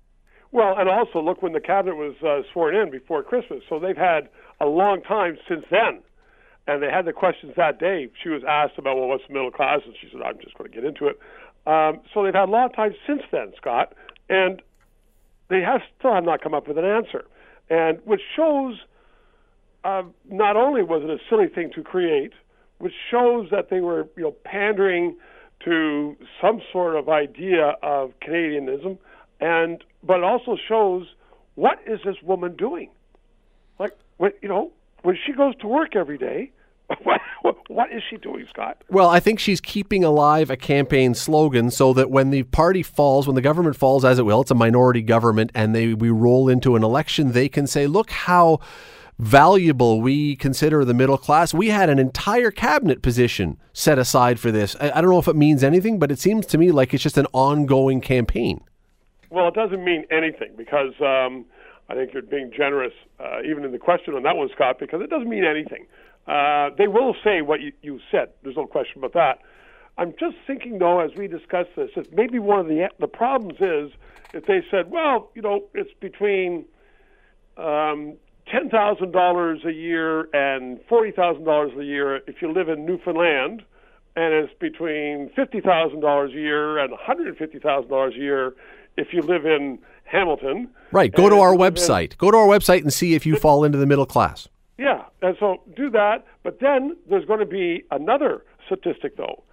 Well, 0.51 0.75
and 0.77 0.89
also 0.89 1.21
look 1.21 1.41
when 1.43 1.53
the 1.53 1.59
cabinet 1.59 1.95
was 1.95 2.15
uh, 2.23 2.41
sworn 2.51 2.75
in 2.75 2.89
before 2.89 3.21
Christmas, 3.21 3.61
so 3.69 3.79
they've 3.79 3.95
had 3.95 4.29
a 4.59 4.65
long 4.65 5.01
time 5.01 5.37
since 5.47 5.63
then, 5.69 6.01
and 6.67 6.81
they 6.81 6.89
had 6.89 7.05
the 7.05 7.13
questions 7.13 7.53
that 7.55 7.79
day. 7.79 8.09
She 8.21 8.29
was 8.29 8.43
asked 8.47 8.77
about 8.77 8.97
well, 8.97 9.07
what's 9.07 9.23
the 9.27 9.33
middle 9.33 9.51
class, 9.51 9.81
and 9.85 9.93
she 9.99 10.09
said, 10.11 10.21
"I'm 10.21 10.39
just 10.39 10.57
going 10.57 10.71
to 10.71 10.75
get 10.75 10.85
into 10.85 11.07
it." 11.07 11.19
Um, 11.67 12.01
so 12.13 12.23
they've 12.23 12.33
had 12.33 12.49
a 12.49 12.51
lot 12.51 12.65
of 12.65 12.75
time 12.75 12.95
since 13.05 13.21
then, 13.31 13.53
Scott, 13.57 13.93
and 14.27 14.61
they 15.49 15.61
have 15.61 15.81
still 15.97 16.13
have 16.13 16.23
not 16.23 16.41
come 16.41 16.53
up 16.53 16.67
with 16.67 16.77
an 16.77 16.85
answer, 16.85 17.25
and 17.69 17.99
which 18.05 18.21
shows 18.35 18.79
uh, 19.83 20.03
not 20.29 20.55
only 20.55 20.81
was 20.81 21.03
it 21.03 21.09
a 21.09 21.19
silly 21.29 21.47
thing 21.47 21.71
to 21.75 21.83
create, 21.83 22.33
which 22.79 22.93
shows 23.11 23.49
that 23.51 23.69
they 23.69 23.79
were, 23.79 24.07
you 24.17 24.23
know, 24.23 24.35
pandering 24.43 25.15
to 25.65 26.17
some 26.41 26.61
sort 26.71 26.95
of 26.95 27.09
idea 27.09 27.75
of 27.83 28.13
Canadianism, 28.21 28.97
and 29.39 29.83
but 30.03 30.23
also 30.23 30.57
shows 30.67 31.07
what 31.55 31.79
is 31.85 31.99
this 32.05 32.15
woman 32.23 32.55
doing? 32.55 32.89
Like, 33.79 33.91
when, 34.17 34.31
you 34.41 34.47
know, 34.47 34.71
when 35.03 35.17
she 35.25 35.33
goes 35.33 35.55
to 35.57 35.67
work 35.67 35.95
every 35.95 36.17
day, 36.17 36.51
what, 37.03 37.19
what 37.67 37.91
is 37.91 38.01
she 38.09 38.17
doing, 38.17 38.47
Scott? 38.49 38.81
Well, 38.89 39.09
I 39.09 39.19
think 39.19 39.39
she's 39.39 39.59
keeping 39.59 40.03
alive 40.03 40.49
a 40.49 40.57
campaign 40.57 41.13
slogan 41.13 41.69
so 41.69 41.93
that 41.93 42.09
when 42.09 42.29
the 42.29 42.43
party 42.43 42.81
falls, 42.81 43.27
when 43.27 43.35
the 43.35 43.41
government 43.41 43.75
falls, 43.75 44.05
as 44.05 44.19
it 44.19 44.23
will, 44.23 44.41
it's 44.41 44.51
a 44.51 44.55
minority 44.55 45.01
government, 45.01 45.51
and 45.53 45.75
they 45.75 45.93
we 45.93 46.09
roll 46.09 46.49
into 46.49 46.75
an 46.75 46.83
election, 46.83 47.33
they 47.33 47.49
can 47.49 47.67
say, 47.67 47.87
"Look 47.87 48.11
how." 48.11 48.59
Valuable 49.19 49.99
we 49.99 50.35
consider 50.37 50.85
the 50.85 50.93
middle 50.93 51.17
class. 51.17 51.53
We 51.53 51.67
had 51.67 51.89
an 51.89 51.99
entire 51.99 52.51
cabinet 52.51 53.01
position 53.01 53.57
set 53.73 53.99
aside 53.99 54.39
for 54.39 54.49
this. 54.49 54.77
I, 54.79 54.91
I, 54.91 55.01
don't 55.01 55.09
know 55.09 55.19
if 55.19 55.27
it 55.27 55.35
means 55.35 55.61
anything, 55.61 55.99
but 55.99 56.09
it 56.09 56.19
seems 56.19 56.45
to 56.47 56.57
me 56.57 56.71
like 56.71 56.93
it's 56.93 57.03
just 57.03 57.17
an 57.17 57.27
ongoing 57.33 57.99
campaign. 57.99 58.61
Well, 59.29 59.49
it 59.49 59.53
doesn't 59.53 59.83
mean 59.83 60.05
anything 60.09 60.53
because 60.57 60.93
um, 61.01 61.45
I 61.89 61.95
think 61.95 62.13
you're 62.13 62.23
being 62.23 62.51
generous, 62.55 62.93
uh, 63.19 63.41
even 63.45 63.65
in 63.65 63.73
the 63.73 63.77
question 63.77 64.15
on 64.15 64.23
that 64.23 64.37
one, 64.37 64.49
Scott, 64.55 64.77
because 64.79 65.01
it 65.01 65.09
doesn't 65.09 65.29
mean 65.29 65.43
anything. 65.43 65.85
Uh, 66.25 66.69
they 66.77 66.87
will 66.87 67.13
say 67.23 67.41
what 67.41 67.59
you, 67.59 67.73
you 67.81 67.99
said. 68.09 68.29
There's 68.41 68.55
no 68.55 68.67
question 68.67 68.99
about 69.03 69.13
that. 69.13 69.39
I'm 69.97 70.13
just 70.17 70.37
thinking, 70.47 70.79
though, 70.79 71.01
as 71.01 71.11
we 71.17 71.27
discuss 71.27 71.67
this, 71.75 71.89
that 71.95 72.13
maybe 72.13 72.39
one 72.39 72.59
of 72.59 72.67
the 72.67 72.89
the 72.99 73.07
problems 73.07 73.59
is 73.59 73.91
if 74.33 74.45
they 74.45 74.63
said, 74.71 74.89
well, 74.89 75.29
you 75.35 75.41
know, 75.41 75.65
it's 75.73 75.91
between 75.99 76.65
um, 77.57 78.13
ten 78.51 78.69
thousand 78.69 79.11
dollars 79.11 79.61
a 79.65 79.71
year 79.71 80.29
and 80.33 80.79
forty 80.87 81.11
thousand 81.11 81.43
dollars 81.43 81.71
a 81.77 81.83
year 81.83 82.17
if 82.27 82.41
you 82.41 82.51
live 82.51 82.69
in 82.69 82.85
Newfoundland, 82.85 83.63
and 84.15 84.33
it's 84.33 84.53
between 84.59 85.29
fifty 85.35 85.61
thousand 85.61 86.01
dollars 86.01 86.31
a 86.31 86.39
year 86.39 86.77
and 86.77 86.91
one 86.91 86.99
hundred 87.01 87.37
fifty 87.37 87.59
thousand 87.59 87.89
dollars 87.89 88.13
a 88.15 88.19
year 88.19 88.53
if 88.97 89.07
you 89.13 89.21
live 89.21 89.45
in 89.45 89.79
Hamilton. 90.03 90.69
Right. 90.91 91.13
Go 91.13 91.29
to 91.29 91.39
our 91.39 91.55
website. 91.55 92.11
In, 92.11 92.17
Go 92.17 92.31
to 92.31 92.37
our 92.37 92.47
website 92.47 92.81
and 92.81 92.91
see 92.91 93.13
if 93.13 93.25
you 93.25 93.35
fall 93.35 93.63
into 93.63 93.77
the 93.77 93.85
middle 93.85 94.05
class. 94.05 94.47
Yeah, 94.77 95.03
and 95.21 95.35
so 95.39 95.57
do 95.75 95.89
that. 95.91 96.25
But 96.43 96.59
then 96.61 96.95
there's 97.09 97.25
going 97.25 97.39
to 97.39 97.45
be 97.45 97.83
another 97.91 98.43
statistic, 98.65 99.17
though. 99.17 99.43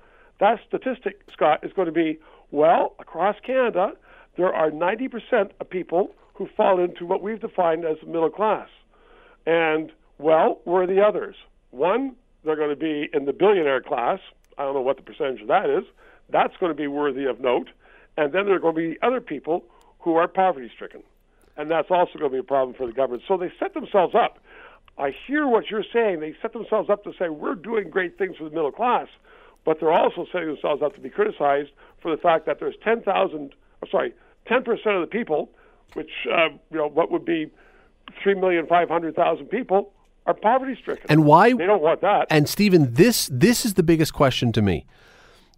That 0.41 0.59
statistic, 0.67 1.23
Scott, 1.33 1.61
is 1.63 1.73
going 1.73 1.87
to 1.87 1.93
be 1.93 2.19
well 2.51 2.95
across 3.01 3.37
Canada. 3.45 3.93
There 4.37 4.53
are 4.53 4.71
90% 4.71 5.51
of 5.61 5.69
people 5.69 6.15
who 6.35 6.49
fall 6.57 6.79
into 6.79 7.07
what 7.07 7.23
we've 7.23 7.41
defined 7.41 7.85
as 7.85 7.97
the 8.01 8.07
middle 8.07 8.31
class. 8.31 8.69
And, 9.47 9.93
well, 10.19 10.61
where 10.65 10.83
are 10.83 10.87
the 10.87 11.01
others? 11.01 11.37
One, 11.71 12.17
they're 12.45 12.57
going 12.57 12.71
to 12.71 12.77
be 12.77 13.09
in 13.13 13.25
the 13.25 13.33
billionaire 13.33 13.81
class. 13.81 14.21
I 14.59 14.65
don't 14.65 14.75
know 14.75 14.81
what 14.81 14.97
the 14.97 15.03
percentage 15.03 15.43
of 15.43 15.49
that 15.49 15.71
is. 15.71 15.85
That's 16.31 16.57
going 16.59 16.71
to 16.71 16.77
be 16.77 16.87
worthy 16.87 17.25
of 17.25 17.41
note. 17.41 17.69
and 18.17 18.33
then 18.33 18.47
there 18.47 18.55
are 18.55 18.59
going 18.59 18.75
to 18.75 18.81
be 18.81 18.99
other 19.03 19.21
people 19.21 19.65
who 20.01 20.17
are 20.17 20.29
poverty 20.29 20.71
stricken, 20.75 21.03
and 21.57 21.71
that's 21.71 21.91
also 21.91 22.19
going 22.19 22.31
to 22.31 22.35
be 22.35 22.39
a 22.39 22.43
problem 22.43 22.75
for 22.77 22.87
the 22.87 22.93
government. 22.93 23.23
So 23.29 23.37
they 23.37 23.53
set 23.59 23.75
themselves 23.75 24.15
up. 24.15 24.39
I 24.99 25.15
hear 25.27 25.47
what 25.47 25.71
you're 25.71 25.85
saying. 25.93 26.21
They 26.21 26.35
set 26.41 26.53
themselves 26.53 26.89
up 26.89 27.05
to 27.05 27.13
say 27.19 27.29
we're 27.29 27.55
doing 27.55 27.91
great 27.91 28.17
things 28.17 28.37
for 28.37 28.45
the 28.45 28.51
middle 28.51 28.73
class, 28.73 29.09
but 29.65 29.79
they're 29.81 29.93
also 29.93 30.27
setting 30.33 30.49
themselves 30.49 30.83
up 30.83 30.95
to 30.95 31.01
be 31.01 31.11
criticized 31.11 31.71
for 32.01 32.11
the 32.11 32.17
fact 32.17 32.47
that 32.47 32.59
there's 32.61 32.77
10,000, 32.83 33.53
sorry, 33.91 34.15
10% 34.49 34.69
of 34.95 35.01
the 35.03 35.07
people, 35.07 35.51
which 35.93 36.11
uh, 36.33 36.49
you 36.71 36.79
know 36.79 36.89
what 36.89 37.11
would 37.11 37.25
be 37.25 37.51
3,500,000 38.25 39.51
people, 39.51 39.93
are 40.27 40.35
poverty 40.35 40.77
stricken. 40.81 41.07
And 41.09 41.25
why 41.25 41.53
they 41.53 41.67
don't 41.67 41.83
want 41.83 42.01
that? 42.01 42.27
And 42.31 42.49
Stephen, 42.49 42.95
this 42.95 43.31
this 43.33 43.65
is 43.65 43.75
the 43.75 43.83
biggest 43.83 44.13
question 44.13 44.53
to 44.53 44.63
me. 44.63 44.87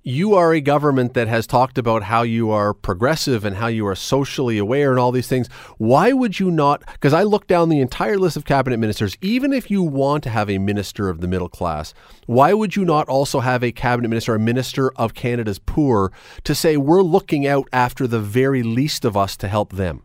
You 0.04 0.34
are 0.36 0.54
a 0.54 0.60
government 0.60 1.14
that 1.14 1.28
has 1.28 1.46
talked 1.46 1.76
about 1.76 2.04
how 2.04 2.22
you 2.22 2.50
are 2.50 2.72
progressive 2.72 3.44
and 3.44 3.56
how 3.56 3.66
you 3.66 3.86
are 3.86 3.96
socially 3.96 4.56
aware 4.56 4.90
and 4.90 4.98
all 4.98 5.10
these 5.10 5.26
things. 5.26 5.48
Why 5.76 6.12
would 6.12 6.38
you 6.38 6.50
not? 6.50 6.82
Because 6.92 7.12
I 7.12 7.24
look 7.24 7.46
down 7.46 7.68
the 7.68 7.80
entire 7.80 8.16
list 8.16 8.36
of 8.36 8.44
cabinet 8.44 8.78
ministers, 8.78 9.16
even 9.20 9.52
if 9.52 9.70
you 9.70 9.82
want 9.82 10.22
to 10.22 10.30
have 10.30 10.48
a 10.48 10.58
minister 10.58 11.08
of 11.08 11.20
the 11.20 11.28
middle 11.28 11.48
class, 11.48 11.92
why 12.26 12.52
would 12.52 12.76
you 12.76 12.84
not 12.84 13.08
also 13.08 13.40
have 13.40 13.64
a 13.64 13.72
cabinet 13.72 14.08
minister, 14.08 14.34
a 14.34 14.38
minister 14.38 14.92
of 14.92 15.14
Canada's 15.14 15.58
poor, 15.58 16.12
to 16.44 16.54
say 16.54 16.76
we're 16.76 17.02
looking 17.02 17.46
out 17.46 17.68
after 17.72 18.06
the 18.06 18.20
very 18.20 18.62
least 18.62 19.04
of 19.04 19.16
us 19.16 19.36
to 19.36 19.48
help 19.48 19.72
them? 19.74 20.04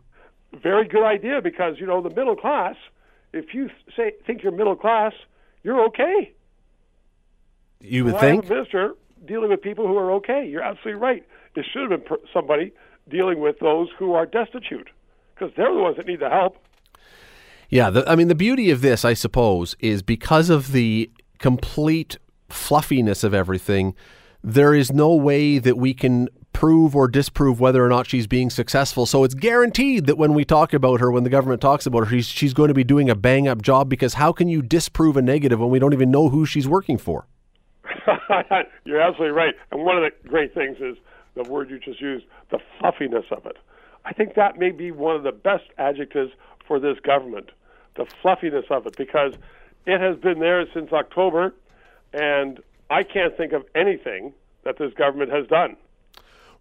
Very 0.62 0.86
good 0.86 1.04
idea 1.04 1.40
because, 1.42 1.76
you 1.78 1.86
know, 1.86 2.00
the 2.00 2.10
middle 2.10 2.36
class, 2.36 2.76
if 3.32 3.54
you 3.54 3.70
say 3.96 4.12
think 4.26 4.42
you're 4.42 4.52
middle 4.52 4.76
class, 4.76 5.12
you're 5.62 5.84
okay. 5.86 6.32
You 7.80 8.04
would 8.04 8.14
Why 8.14 8.20
think? 8.20 8.46
a 8.46 8.48
minister 8.48 8.94
dealing 9.26 9.50
with 9.50 9.62
people 9.62 9.86
who 9.86 9.96
are 9.96 10.12
okay. 10.12 10.46
You're 10.46 10.62
absolutely 10.62 11.00
right. 11.00 11.24
It 11.54 11.66
should 11.72 11.90
have 11.90 12.04
been 12.04 12.18
somebody 12.32 12.72
dealing 13.08 13.40
with 13.40 13.58
those 13.60 13.88
who 13.98 14.14
are 14.14 14.26
destitute 14.26 14.88
because 15.34 15.52
they're 15.56 15.72
the 15.72 15.80
ones 15.80 15.96
that 15.96 16.06
need 16.06 16.20
the 16.20 16.30
help. 16.30 16.56
Yeah, 17.68 17.90
the, 17.90 18.08
I 18.08 18.14
mean, 18.14 18.28
the 18.28 18.34
beauty 18.34 18.70
of 18.70 18.80
this, 18.80 19.04
I 19.04 19.14
suppose, 19.14 19.76
is 19.80 20.02
because 20.02 20.50
of 20.50 20.72
the 20.72 21.10
complete 21.38 22.18
fluffiness 22.48 23.24
of 23.24 23.34
everything, 23.34 23.94
there 24.44 24.74
is 24.74 24.92
no 24.92 25.14
way 25.14 25.58
that 25.58 25.78
we 25.78 25.94
can 25.94 26.28
prove 26.52 26.94
or 26.94 27.08
disprove 27.08 27.60
whether 27.60 27.84
or 27.84 27.88
not 27.88 28.06
she's 28.06 28.26
being 28.26 28.50
successful. 28.50 29.06
So 29.06 29.24
it's 29.24 29.34
guaranteed 29.34 30.06
that 30.06 30.18
when 30.18 30.34
we 30.34 30.44
talk 30.44 30.74
about 30.74 31.00
her, 31.00 31.10
when 31.10 31.24
the 31.24 31.30
government 31.30 31.62
talks 31.62 31.86
about 31.86 32.04
her, 32.04 32.10
she's, 32.10 32.26
she's 32.26 32.52
going 32.52 32.68
to 32.68 32.74
be 32.74 32.84
doing 32.84 33.08
a 33.08 33.14
bang 33.14 33.48
up 33.48 33.62
job 33.62 33.88
because 33.88 34.14
how 34.14 34.32
can 34.32 34.48
you 34.48 34.60
disprove 34.60 35.16
a 35.16 35.22
negative 35.22 35.58
when 35.58 35.70
we 35.70 35.78
don't 35.78 35.94
even 35.94 36.10
know 36.10 36.28
who 36.28 36.44
she's 36.44 36.68
working 36.68 36.98
for? 36.98 37.26
You're 38.84 39.00
absolutely 39.00 39.34
right. 39.34 39.54
And 39.72 39.82
one 39.82 39.96
of 39.96 40.04
the 40.04 40.28
great 40.28 40.54
things 40.54 40.76
is 40.78 40.96
the 41.34 41.42
word 41.44 41.70
you 41.70 41.78
just 41.78 42.00
used, 42.00 42.26
the 42.50 42.58
fluffiness 42.78 43.24
of 43.30 43.46
it. 43.46 43.56
I 44.04 44.12
think 44.12 44.34
that 44.34 44.58
may 44.58 44.70
be 44.70 44.90
one 44.90 45.16
of 45.16 45.22
the 45.22 45.32
best 45.32 45.64
adjectives 45.78 46.32
for 46.68 46.78
this 46.78 46.98
government, 47.00 47.50
the 47.96 48.06
fluffiness 48.20 48.66
of 48.70 48.86
it, 48.86 48.96
because 48.96 49.32
it 49.86 50.00
has 50.00 50.18
been 50.18 50.38
there 50.38 50.64
since 50.74 50.92
October, 50.92 51.54
and 52.12 52.60
I 52.90 53.02
can't 53.02 53.36
think 53.36 53.52
of 53.52 53.64
anything 53.74 54.32
that 54.64 54.78
this 54.78 54.92
government 54.94 55.30
has 55.32 55.46
done. 55.46 55.76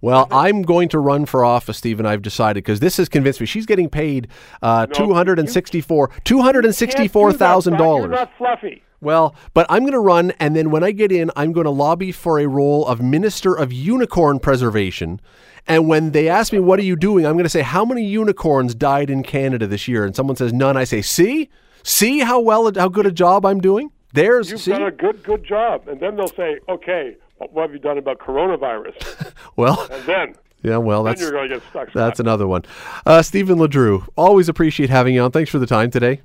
Well, 0.01 0.27
I'm 0.31 0.63
going 0.63 0.89
to 0.89 0.99
run 0.99 1.25
for 1.25 1.45
office, 1.45 1.77
Stephen. 1.77 2.05
I've 2.05 2.21
decided 2.21 2.63
because 2.65 2.81
this 2.81 2.97
has 2.97 3.07
convinced 3.07 3.39
me. 3.39 3.45
She's 3.45 3.65
getting 3.65 3.89
paid 3.89 4.27
uh, 4.61 4.87
No, 4.89 4.93
two 5.05 5.13
hundred 5.13 5.39
and 5.39 5.49
sixty-four 5.49 6.09
two 6.25 6.41
hundred 6.41 6.65
and 6.65 6.75
Can't 6.75 6.79
do 6.79 6.85
that, 6.85 6.91
sixty-four 6.91 7.33
thousand 7.33 7.77
dollars. 7.77 8.11
not 8.11 8.29
fluffy. 8.37 8.83
Well, 8.99 9.33
but 9.53 9.65
I'm 9.69 9.83
going 9.83 9.93
to 9.93 9.99
run, 9.99 10.31
and 10.39 10.55
then 10.55 10.71
when 10.71 10.83
I 10.83 10.91
get 10.91 11.11
in, 11.11 11.31
I'm 11.37 11.51
going 11.53 11.65
to 11.65 11.71
lobby 11.71 12.11
for 12.11 12.39
a 12.39 12.47
role 12.47 12.85
of 12.85 13.01
Minister 13.01 13.53
of 13.53 13.71
Unicorn 13.71 14.39
Preservation. 14.39 15.21
And 15.67 15.87
when 15.87 16.11
they 16.11 16.27
ask 16.27 16.51
me, 16.51 16.59
What 16.59 16.79
are 16.79 16.83
you 16.83 16.97
doing? 16.97 17.25
I'm 17.25 17.33
going 17.33 17.43
to 17.45 17.49
say, 17.49 17.61
How 17.61 17.85
many 17.85 18.03
unicorns 18.03 18.75
died 18.75 19.09
in 19.09 19.23
Canada 19.23 19.67
this 19.67 19.87
year? 19.87 20.03
And 20.03 20.13
someone 20.13 20.35
says, 20.35 20.51
None. 20.51 20.75
I 20.75 20.83
say, 20.83 21.01
See? 21.01 21.49
See 21.85 22.19
how 22.19 22.41
well, 22.41 22.69
how 22.75 22.89
good 22.89 23.05
a 23.05 23.11
job 23.11 23.45
I'm 23.45 23.61
doing? 23.61 23.89
There's, 24.13 24.51
You've 24.51 24.61
see? 24.61 24.71
done 24.71 24.83
a 24.83 24.91
good, 24.91 25.23
good 25.23 25.43
job. 25.43 25.87
And 25.87 25.99
then 25.99 26.15
they'll 26.15 26.27
say, 26.27 26.59
okay, 26.69 27.17
what 27.37 27.63
have 27.63 27.73
you 27.73 27.79
done 27.79 27.97
about 27.97 28.19
coronavirus? 28.19 29.33
well, 29.55 29.87
And 29.91 30.03
then, 30.05 30.35
yeah, 30.61 30.77
well, 30.77 31.03
then 31.03 31.11
that's, 31.11 31.21
you're 31.21 31.31
going 31.31 31.49
to 31.49 31.55
get 31.59 31.67
stuck. 31.69 31.91
that's 31.93 32.17
Scott. 32.17 32.19
another 32.25 32.47
one. 32.47 32.63
Uh, 33.05 33.21
Stephen 33.21 33.57
LeDrew, 33.57 34.07
always 34.15 34.47
appreciate 34.47 34.89
having 34.89 35.13
you 35.15 35.21
on. 35.21 35.31
Thanks 35.31 35.49
for 35.49 35.59
the 35.59 35.65
time 35.67 35.91
today. 35.91 36.21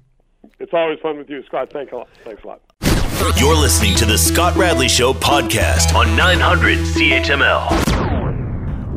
It's 0.60 0.72
always 0.72 0.98
fun 1.00 1.18
with 1.18 1.28
you, 1.30 1.42
Scott. 1.44 1.72
Thanks 1.72 1.92
a 1.92 1.96
lot. 1.96 2.08
Thanks 2.24 2.44
a 2.44 2.46
lot. 2.46 2.60
You're 3.36 3.56
listening 3.56 3.96
to 3.96 4.04
the 4.04 4.16
Scott 4.16 4.54
Radley 4.56 4.88
Show 4.88 5.12
podcast 5.12 5.92
on 5.94 6.14
900 6.16 6.78
CHML. 6.78 8.27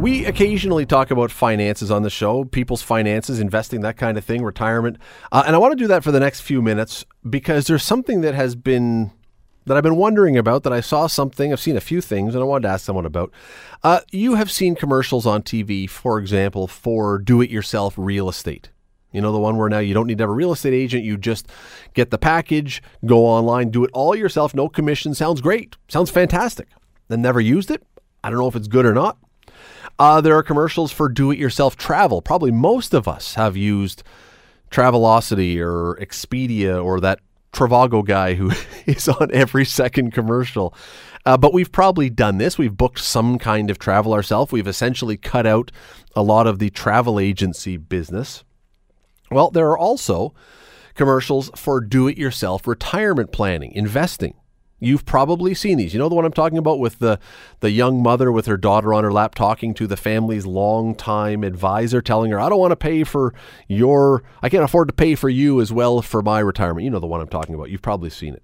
We 0.02 0.26
occasionally 0.26 0.88
talk 0.88 1.12
about 1.12 1.30
finances 1.30 1.92
on 1.92 2.02
the 2.02 2.10
show, 2.10 2.44
people's 2.44 2.82
finances, 2.82 3.40
investing, 3.40 3.82
that 3.82 3.98
kind 3.98 4.18
of 4.18 4.26
thing, 4.26 4.44
retirement. 4.44 4.98
Uh, 5.32 5.44
and 5.46 5.56
I 5.56 5.60
want 5.60 5.74
to 5.74 5.76
do 5.76 5.86
that 5.90 6.04
for 6.04 6.12
the 6.12 6.20
next 6.20 6.42
few 6.42 6.60
minutes 6.60 7.06
because 7.30 7.68
there's 7.68 7.84
something 7.84 8.22
that 8.22 8.34
has 8.34 8.56
been 8.56 9.12
that 9.68 9.78
I've 9.78 9.84
been 9.84 9.98
wondering 9.98 10.40
about 10.40 10.64
that 10.64 10.74
I 10.74 10.82
saw 10.82 11.06
something, 11.06 11.54
I've 11.54 11.60
seen 11.60 11.78
a 11.78 11.82
few 11.82 12.02
things 12.02 12.34
and 12.34 12.42
I 12.42 12.48
wanted 12.48 12.64
to 12.64 12.74
ask 12.74 12.84
someone 12.84 13.06
about. 13.06 13.32
Uh, 13.84 14.00
you 14.10 14.34
have 14.34 14.50
seen 14.50 14.74
commercials 14.74 15.28
on 15.28 15.44
TV, 15.44 15.88
for 15.88 16.18
example, 16.18 16.66
for 16.66 17.20
do 17.20 17.40
it 17.40 17.52
yourself 17.52 17.94
real 17.96 18.28
estate. 18.28 18.72
You 19.12 19.22
know, 19.22 19.32
the 19.32 19.38
one 19.38 19.56
where 19.56 19.70
now 19.70 19.78
you 19.78 19.94
don't 19.94 20.08
need 20.08 20.18
to 20.18 20.24
have 20.24 20.32
a 20.32 20.34
real 20.34 20.52
estate 20.52 20.74
agent. 20.74 21.04
You 21.04 21.16
just 21.16 21.48
get 21.94 22.10
the 22.10 22.18
package, 22.18 22.82
go 23.06 23.24
online, 23.28 23.70
do 23.70 23.84
it 23.84 23.92
all 23.94 24.16
yourself, 24.16 24.56
no 24.56 24.68
commission. 24.68 25.14
Sounds 25.14 25.42
great. 25.42 25.76
Sounds 25.90 26.10
fantastic. 26.10 26.70
Then 27.08 27.22
never 27.22 27.40
used 27.40 27.70
it. 27.70 27.84
I 28.24 28.32
don't 28.32 28.40
know 28.40 28.48
if 28.48 28.56
it's 28.56 28.68
good 28.68 28.88
or 28.88 28.96
not. 28.96 29.20
Uh, 30.00 30.22
there 30.22 30.36
are 30.36 30.44
commercials 30.44 30.92
for 30.92 31.10
do 31.10 31.32
it 31.32 31.38
yourself 31.38 31.76
travel. 31.76 32.22
Probably 32.22 32.52
most 32.52 32.94
of 32.94 33.08
us 33.08 33.36
have 33.36 33.56
used 33.56 34.04
Travelocity 34.72 35.60
or 35.60 35.98
Expedia 36.02 36.84
or 36.84 37.00
that 37.02 37.20
Trivago 37.54 38.04
guy 38.04 38.36
who 38.36 38.52
is 38.86 39.08
on 39.08 39.30
every 39.34 39.66
second 39.66 40.12
commercial. 40.12 40.74
Uh, 41.26 41.38
but 41.38 41.54
we've 41.54 41.72
probably 41.72 42.10
done 42.10 42.38
this. 42.38 42.58
We've 42.58 42.76
booked 42.76 43.00
some 43.00 43.38
kind 43.38 43.70
of 43.70 43.78
travel 43.78 44.14
ourselves. 44.14 44.52
We've 44.52 44.68
essentially 44.68 45.18
cut 45.18 45.46
out 45.46 45.72
a 46.16 46.24
lot 46.24 46.48
of 46.48 46.60
the 46.60 46.70
travel 46.70 47.20
agency 47.20 47.78
business. 47.78 48.44
Well, 49.30 49.52
there 49.52 49.70
are 49.70 49.78
also 49.78 50.34
commercials 50.96 51.52
for 51.56 51.80
do 51.80 52.08
it 52.08 52.18
yourself 52.18 52.68
retirement 52.68 53.32
planning, 53.32 53.72
investing. 53.74 54.34
You've 54.84 55.06
probably 55.06 55.54
seen 55.54 55.78
these. 55.78 55.94
You 55.94 56.00
know 56.00 56.10
the 56.10 56.16
one 56.16 56.26
I'm 56.26 56.34
talking 56.34 56.58
about 56.58 56.80
with 56.80 56.98
the, 56.98 57.20
the 57.60 57.70
young 57.70 58.02
mother 58.02 58.32
with 58.32 58.48
her 58.48 58.58
daughter 58.58 58.96
on 58.96 59.04
her 59.04 59.14
lap 59.14 59.36
talking 59.36 59.76
to 59.76 59.86
the 59.86 59.96
family's 59.96 60.48
longtime 60.48 61.44
advisor, 61.44 62.02
telling 62.02 62.32
her, 62.32 62.40
I 62.40 62.50
don't 62.50 62.60
want 62.60 62.72
to 62.72 62.76
pay 62.76 63.04
for 63.04 63.32
your, 63.68 64.24
I 64.42 64.50
can't 64.50 64.64
afford 64.64 64.88
to 64.88 64.94
pay 64.94 65.14
for 65.14 65.30
you 65.30 65.62
as 65.62 65.72
well 65.72 66.02
for 66.02 66.24
my 66.24 66.40
retirement. 66.40 66.84
You 66.84 66.90
know 66.90 67.00
the 67.00 67.06
one 67.06 67.22
I'm 67.22 67.28
talking 67.28 67.54
about. 67.54 67.70
You've 67.70 67.84
probably 67.84 68.10
seen 68.10 68.34
it. 68.34 68.42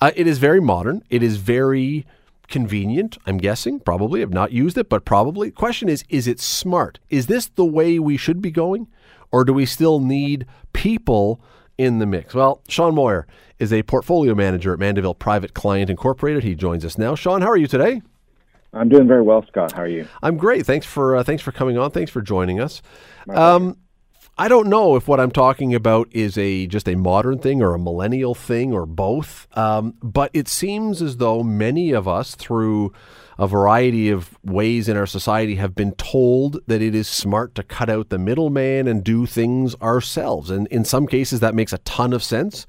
Uh, 0.00 0.10
it 0.16 0.26
is 0.26 0.38
very 0.38 0.60
modern. 0.60 1.02
It 1.10 1.22
is 1.22 1.36
very 1.36 2.06
convenient, 2.48 3.18
I'm 3.26 3.36
guessing. 3.36 3.78
Probably. 3.78 4.22
I've 4.22 4.30
not 4.30 4.52
used 4.52 4.78
it, 4.78 4.88
but 4.88 5.04
probably. 5.04 5.50
Question 5.50 5.90
is, 5.90 6.02
is 6.08 6.26
it 6.26 6.40
smart? 6.40 6.98
Is 7.10 7.26
this 7.26 7.46
the 7.46 7.64
way 7.66 7.98
we 7.98 8.16
should 8.16 8.40
be 8.40 8.50
going? 8.50 8.88
Or 9.30 9.44
do 9.44 9.52
we 9.52 9.66
still 9.66 10.00
need 10.00 10.46
people 10.72 11.42
in 11.82 11.98
the 11.98 12.06
mix? 12.06 12.34
Well, 12.34 12.62
Sean 12.68 12.94
Moyer 12.94 13.26
is 13.58 13.72
a 13.72 13.82
portfolio 13.82 14.34
manager 14.34 14.72
at 14.72 14.78
Mandeville 14.78 15.14
Private 15.14 15.54
Client 15.54 15.90
Incorporated. 15.90 16.44
He 16.44 16.54
joins 16.54 16.84
us 16.84 16.96
now. 16.96 17.14
Sean, 17.14 17.42
how 17.42 17.48
are 17.48 17.56
you 17.56 17.66
today? 17.66 18.02
I'm 18.72 18.88
doing 18.88 19.06
very 19.06 19.22
well, 19.22 19.44
Scott. 19.46 19.72
How 19.72 19.82
are 19.82 19.88
you? 19.88 20.08
I'm 20.22 20.36
great. 20.36 20.64
Thanks 20.64 20.86
for 20.86 21.16
uh, 21.16 21.22
thanks 21.22 21.42
for 21.42 21.52
coming 21.52 21.76
on. 21.76 21.90
Thanks 21.90 22.10
for 22.10 22.22
joining 22.22 22.60
us. 22.60 22.80
Um, 23.28 23.76
I 24.38 24.48
don't 24.48 24.68
know 24.68 24.96
if 24.96 25.06
what 25.06 25.20
I'm 25.20 25.30
talking 25.30 25.74
about 25.74 26.08
is 26.10 26.38
a 26.38 26.66
just 26.66 26.88
a 26.88 26.94
modern 26.94 27.38
thing 27.38 27.62
or 27.62 27.74
a 27.74 27.78
millennial 27.78 28.34
thing 28.34 28.72
or 28.72 28.86
both, 28.86 29.46
um, 29.56 29.94
but 30.02 30.30
it 30.32 30.48
seems 30.48 31.02
as 31.02 31.18
though 31.18 31.42
many 31.42 31.92
of 31.92 32.08
us, 32.08 32.34
through 32.34 32.94
a 33.38 33.46
variety 33.46 34.08
of 34.08 34.38
ways 34.42 34.88
in 34.88 34.96
our 34.96 35.06
society, 35.06 35.56
have 35.56 35.74
been 35.74 35.92
told 35.92 36.60
that 36.66 36.80
it 36.80 36.94
is 36.94 37.08
smart 37.08 37.54
to 37.56 37.62
cut 37.62 37.90
out 37.90 38.08
the 38.08 38.18
middleman 38.18 38.88
and 38.88 39.04
do 39.04 39.26
things 39.26 39.74
ourselves. 39.82 40.50
And 40.50 40.66
in 40.68 40.86
some 40.86 41.06
cases, 41.06 41.40
that 41.40 41.54
makes 41.54 41.74
a 41.74 41.78
ton 41.78 42.14
of 42.14 42.22
sense. 42.22 42.66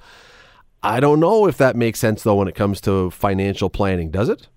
I 0.82 1.00
don't 1.00 1.22
know 1.22 1.48
if 1.48 1.58
that 1.58 1.77
makes 1.77 2.00
sense 2.00 2.24
though 2.24 2.36
when 2.36 2.50
it 2.50 2.55
comes 2.55 2.82
to 2.82 3.10
financial 3.10 3.70
planning. 3.70 4.12
Does 4.12 4.27
it? 4.27 4.50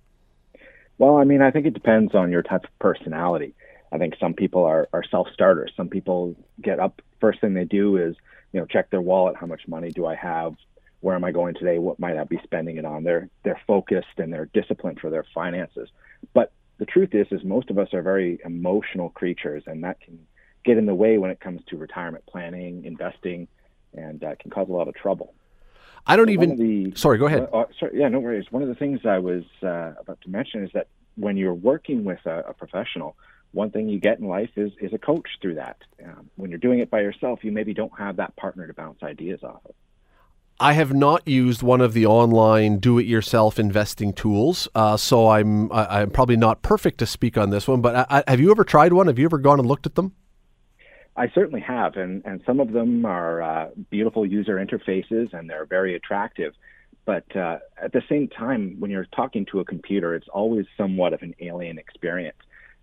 Well, 0.97 1.15
I 1.15 1.23
mean, 1.23 1.41
I 1.41 1.51
think 1.51 1.65
it 1.65 1.73
depends 1.73 2.13
on 2.15 2.31
your 2.31 2.43
type 2.43 2.65
of 2.65 2.79
personality. 2.79 3.53
I 3.91 3.97
think 3.97 4.15
some 4.19 4.33
people 4.33 4.65
are, 4.65 4.87
are 4.93 5.03
self 5.03 5.27
starters. 5.33 5.71
Some 5.75 5.89
people 5.89 6.35
get 6.61 6.79
up, 6.79 7.01
first 7.19 7.41
thing 7.41 7.53
they 7.53 7.65
do 7.65 7.97
is, 7.97 8.15
you 8.51 8.59
know, 8.59 8.65
check 8.65 8.89
their 8.89 9.01
wallet. 9.01 9.35
How 9.35 9.45
much 9.45 9.67
money 9.67 9.91
do 9.91 10.05
I 10.05 10.15
have? 10.15 10.55
Where 11.01 11.15
am 11.15 11.23
I 11.23 11.31
going 11.31 11.53
today? 11.55 11.77
What 11.77 11.99
might 11.99 12.17
I 12.17 12.23
be 12.23 12.39
spending 12.43 12.77
it 12.77 12.85
on? 12.85 13.03
They're 13.03 13.29
they're 13.43 13.61
focused 13.67 14.17
and 14.17 14.33
they're 14.33 14.49
disciplined 14.53 14.99
for 14.99 15.09
their 15.09 15.25
finances. 15.33 15.89
But 16.33 16.51
the 16.79 16.85
truth 16.85 17.13
is, 17.13 17.27
is 17.31 17.43
most 17.43 17.69
of 17.69 17.77
us 17.77 17.93
are 17.93 18.01
very 18.01 18.39
emotional 18.43 19.09
creatures, 19.09 19.63
and 19.67 19.83
that 19.83 19.99
can 20.01 20.19
get 20.65 20.77
in 20.77 20.85
the 20.85 20.95
way 20.95 21.17
when 21.17 21.31
it 21.31 21.39
comes 21.39 21.61
to 21.69 21.77
retirement 21.77 22.25
planning, 22.25 22.83
investing, 22.85 23.47
and 23.93 24.23
uh, 24.23 24.35
can 24.39 24.51
cause 24.51 24.67
a 24.69 24.71
lot 24.71 24.87
of 24.87 24.95
trouble. 24.95 25.33
I 26.05 26.15
don't 26.15 26.29
even. 26.29 26.57
the- 26.57 26.95
sorry, 26.95 27.17
go 27.17 27.25
ahead. 27.27 27.49
Uh, 27.51 27.57
uh, 27.57 27.65
sorry, 27.79 27.99
yeah, 27.99 28.07
no 28.07 28.19
worries. 28.19 28.45
One 28.49 28.63
of 28.63 28.69
the 28.69 28.75
things 28.75 29.01
I 29.05 29.19
was 29.19 29.43
uh, 29.61 29.93
about 29.99 30.19
to 30.21 30.29
mention 30.29 30.63
is 30.63 30.71
that 30.73 30.87
when 31.15 31.35
you're 31.37 31.53
working 31.53 32.03
with 32.03 32.19
a, 32.25 32.39
a 32.49 32.53
professional, 32.53 33.15
one 33.51 33.71
thing 33.71 33.89
you 33.89 33.99
get 33.99 34.19
in 34.19 34.27
life 34.27 34.51
is 34.55 34.71
is 34.79 34.93
a 34.93 34.97
coach 34.97 35.27
through 35.41 35.55
that. 35.55 35.77
Um, 36.03 36.29
when 36.35 36.49
you're 36.49 36.59
doing 36.59 36.79
it 36.79 36.89
by 36.89 37.01
yourself, 37.01 37.43
you 37.43 37.51
maybe 37.51 37.73
don't 37.73 37.97
have 37.97 38.17
that 38.17 38.35
partner 38.35 38.67
to 38.67 38.73
bounce 38.73 39.01
ideas 39.03 39.43
off 39.43 39.61
of. 39.65 39.75
I 40.59 40.73
have 40.73 40.91
not 40.91 41.27
used 41.27 41.61
one 41.61 41.81
of 41.81 41.93
the 41.93 42.07
online 42.07 42.79
do-it-yourself 42.79 43.59
investing 43.59 44.11
tools, 44.11 44.67
uh, 44.73 44.97
so 44.97 45.27
I'm 45.27 45.71
I, 45.71 46.01
am 46.01 46.09
probably 46.09 46.37
not 46.37 46.63
perfect 46.63 46.97
to 46.99 47.05
speak 47.05 47.37
on 47.37 47.51
this 47.51 47.67
one. 47.67 47.81
But 47.81 47.95
I, 47.95 48.23
I, 48.27 48.31
have 48.31 48.39
you 48.39 48.49
ever 48.51 48.63
tried 48.63 48.93
one? 48.93 49.07
Have 49.07 49.19
you 49.19 49.25
ever 49.25 49.37
gone 49.37 49.59
and 49.59 49.67
looked 49.67 49.85
at 49.85 49.95
them? 49.95 50.13
I 51.15 51.29
certainly 51.33 51.61
have, 51.61 51.95
and 51.95 52.23
and 52.25 52.41
some 52.45 52.59
of 52.59 52.71
them 52.71 53.05
are 53.05 53.41
uh, 53.41 53.69
beautiful 53.89 54.25
user 54.25 54.55
interfaces 54.55 55.33
and 55.33 55.49
they're 55.49 55.65
very 55.65 55.95
attractive. 55.95 56.53
But 57.05 57.33
uh, 57.35 57.59
at 57.81 57.93
the 57.93 58.01
same 58.09 58.27
time, 58.27 58.75
when 58.79 58.91
you're 58.91 59.07
talking 59.15 59.45
to 59.51 59.61
a 59.61 59.65
computer, 59.65 60.13
it's 60.13 60.27
always 60.27 60.65
somewhat 60.75 61.13
of 61.13 61.21
an 61.21 61.35
alien 61.39 61.79
experience. 61.79 62.37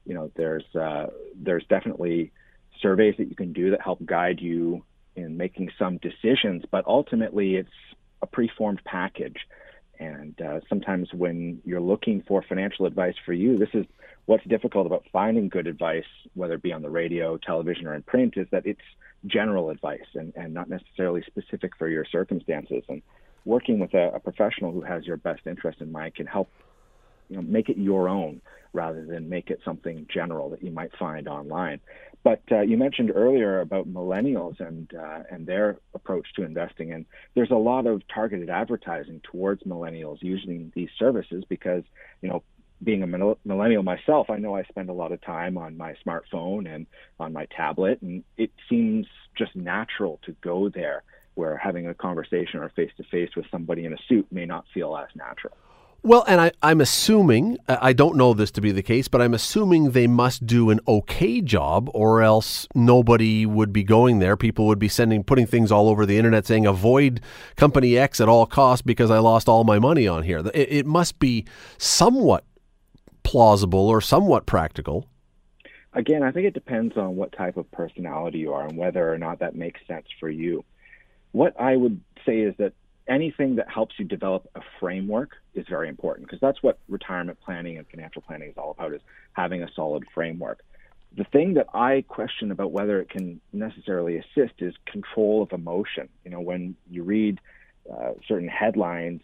You 0.05 0.15
know, 0.15 0.31
there's 0.37 0.65
uh, 0.75 1.07
there's 1.35 1.65
definitely 1.69 2.33
surveys 2.81 3.15
that 3.19 3.29
you 3.29 3.37
can 3.37 3.53
do 3.53 3.71
that 3.71 3.81
help 3.81 4.05
guide 4.05 4.41
you 4.41 4.85
in 5.17 5.37
making 5.37 5.71
some 5.79 5.99
decisions, 5.99 6.65
but 6.71 6.85
ultimately 6.87 7.57
it's 7.57 7.69
a 8.23 8.27
preformed 8.27 8.83
package. 8.85 9.39
And 10.01 10.41
uh, 10.41 10.61
sometimes 10.69 11.13
when 11.13 11.61
you're 11.65 11.81
looking 11.81 12.23
for 12.27 12.43
financial 12.43 12.87
advice 12.87 13.15
for 13.25 13.33
you, 13.33 13.57
this 13.59 13.69
is 13.75 13.87
what's 14.27 14.45
difficult 14.45 14.87
about 14.87 15.05
finding 15.13 15.49
good 15.49 15.67
advice, 15.67 16.05
whether 16.35 16.55
it 16.55 16.63
be 16.63 16.73
on 16.73 16.83
the 16.83 16.91
radio, 16.91 17.37
television, 17.37 17.87
or 17.87 17.95
in 17.95 18.03
print, 18.03 18.35
is 18.37 18.49
that 18.51 18.67
it's 18.67 18.81
general 19.27 19.71
advice 19.71 20.07
and, 20.15 20.33
and 20.37 20.53
not 20.53 20.69
necessarily 20.69 21.23
specific 21.27 21.73
for 21.79 21.89
your 21.89 22.05
circumstances. 22.05 22.83
And 22.89 23.03
working 23.45 23.79
with 23.79 23.95
a, 23.95 24.11
a 24.15 24.21
professional 24.21 24.73
who 24.73 24.81
has 24.81 25.07
your 25.07 25.17
best 25.17 25.43
interest 25.47 25.81
in 25.81 25.93
mind 25.93 26.17
can 26.17 26.27
help 26.27 26.49
you 27.35 27.43
know, 27.43 27.47
make 27.49 27.69
it 27.69 27.77
your 27.77 28.09
own 28.09 28.41
rather 28.73 29.05
than 29.05 29.29
make 29.29 29.51
it 29.51 29.61
something 29.65 30.07
general 30.13 30.51
that 30.51 30.63
you 30.63 30.71
might 30.71 30.97
find 30.97 31.27
online. 31.27 31.81
But 32.23 32.43
uh, 32.51 32.61
you 32.61 32.77
mentioned 32.77 33.13
earlier 33.15 33.61
about 33.61 33.93
millennials 33.93 34.61
and 34.61 34.93
uh, 34.95 35.25
and 35.31 35.47
their 35.47 35.79
approach 35.95 36.27
to 36.37 36.45
investing, 36.45 36.93
and 36.93 37.05
there's 37.35 37.51
a 37.51 37.57
lot 37.57 37.87
of 37.87 38.03
targeted 38.09 38.49
advertising 38.51 39.21
towards 39.25 39.65
millennials 39.65 40.23
using 40.23 40.73
these 40.75 40.91
services 40.99 41.45
because 41.49 41.83
you 42.23 42.29
know. 42.29 42.43
Being 42.83 43.05
a 43.05 43.37
millennial 43.45 43.83
myself, 43.83 44.29
I 44.29 44.37
know 44.37 44.57
I 44.57 44.65
spend 44.65 44.91
a 44.91 44.93
lot 44.93 45.13
of 45.13 45.23
time 45.23 45.57
on 45.57 45.79
my 45.79 45.95
smartphone 46.05 46.69
and 46.69 46.87
on 47.19 47.33
my 47.33 47.47
tablet, 47.47 48.03
and 48.03 48.25
it 48.37 48.51
seems 48.69 49.07
just 49.39 49.57
natural 49.57 50.21
to 50.27 50.33
go 50.43 50.69
there 50.69 51.03
where 51.35 51.57
having 51.57 51.87
a 51.87 51.95
conversation 51.95 52.61
or 52.61 52.69
face 52.71 52.91
to 52.99 53.05
face 53.05 53.31
with 53.37 53.47
somebody 53.51 53.87
in 53.87 53.95
a 53.95 53.97
suit 54.07 54.27
may 54.31 54.45
not 54.45 54.67
feel 54.75 54.95
as 54.99 55.09
natural. 55.15 55.57
Well, 56.07 56.23
and 56.29 56.39
I, 56.39 56.53
I'm 56.63 56.83
assuming, 56.83 57.57
uh, 57.67 57.79
I 57.81 57.95
don't 57.95 58.17
know 58.17 58.35
this 58.35 58.51
to 58.53 58.61
be 58.61 58.73
the 58.73 58.83
case, 58.83 59.09
but 59.09 59.23
I'm 59.23 59.33
assuming 59.33 59.93
they 59.93 60.07
must 60.07 60.45
do 60.45 60.69
an 60.69 60.81
okay 60.87 61.41
job 61.41 61.89
or 61.95 62.21
else 62.21 62.69
nobody 62.75 63.47
would 63.47 63.73
be 63.73 63.85
going 63.85 64.19
there. 64.19 64.37
People 64.37 64.67
would 64.67 64.79
be 64.79 64.87
sending, 64.87 65.25
putting 65.25 65.47
things 65.47 65.73
all 65.73 65.89
over 65.89 66.05
the 66.05 66.19
internet 66.19 66.45
saying, 66.45 66.67
avoid 66.67 67.23
company 67.57 67.97
X 67.97 68.21
at 68.21 68.29
all 68.29 68.45
costs 68.45 68.83
because 68.83 69.11
I 69.11 69.19
lost 69.19 69.49
all 69.49 69.65
my 69.65 69.79
money 69.79 70.07
on 70.07 70.25
here. 70.25 70.41
It, 70.53 70.73
it 70.73 70.87
must 70.87 71.19
be 71.19 71.47
somewhat 71.79 72.45
plausible 73.23 73.89
or 73.89 74.03
somewhat 74.03 74.45
practical. 74.45 75.09
Again, 75.95 76.23
I 76.23 76.33
think 76.33 76.47
it 76.47 76.53
depends 76.53 76.99
on 76.99 77.17
what 77.17 77.33
type 77.33 77.57
of 77.57 77.71
personality 77.71 78.41
you 78.41 78.53
are 78.53 78.69
and 78.69 78.77
whether 78.77 79.11
or 79.11 79.17
not 79.17 79.39
that 79.39 79.57
makes 79.57 79.81
sense 79.87 80.09
for 80.21 80.29
you. 80.29 80.67
What 81.33 81.59
I 81.59 81.77
would 81.77 81.99
say 82.27 82.41
is 82.41 82.55
that 82.59 82.75
anything 83.07 83.57
that 83.57 83.69
helps 83.69 83.99
you 83.99 84.05
develop 84.05 84.49
a 84.55 84.61
framework 84.81 85.33
is 85.55 85.67
very 85.69 85.89
important 85.89 86.27
because 86.27 86.41
that's 86.41 86.63
what 86.63 86.79
retirement 86.89 87.39
planning 87.45 87.77
and 87.77 87.87
financial 87.89 88.23
planning 88.23 88.51
is 88.51 88.57
all 88.57 88.71
about 88.71 88.95
is 88.95 89.01
having 89.33 89.63
a 89.63 89.69
solid 89.75 90.05
framework. 90.15 90.61
The 91.17 91.25
thing 91.25 91.55
that 91.55 91.69
i 91.75 92.03
question 92.09 92.51
about 92.51 92.73
whether 92.73 93.01
it 93.01 93.09
can 93.11 93.41
necessarily 93.53 94.17
assist 94.17 94.55
is 94.59 94.75
control 94.87 95.43
of 95.43 95.53
emotion. 95.53 96.09
You 96.25 96.31
know 96.31 96.41
when 96.41 96.77
you 96.91 97.03
read 97.03 97.41
uh, 97.91 98.13
certain 98.27 98.49
headlines 98.49 99.21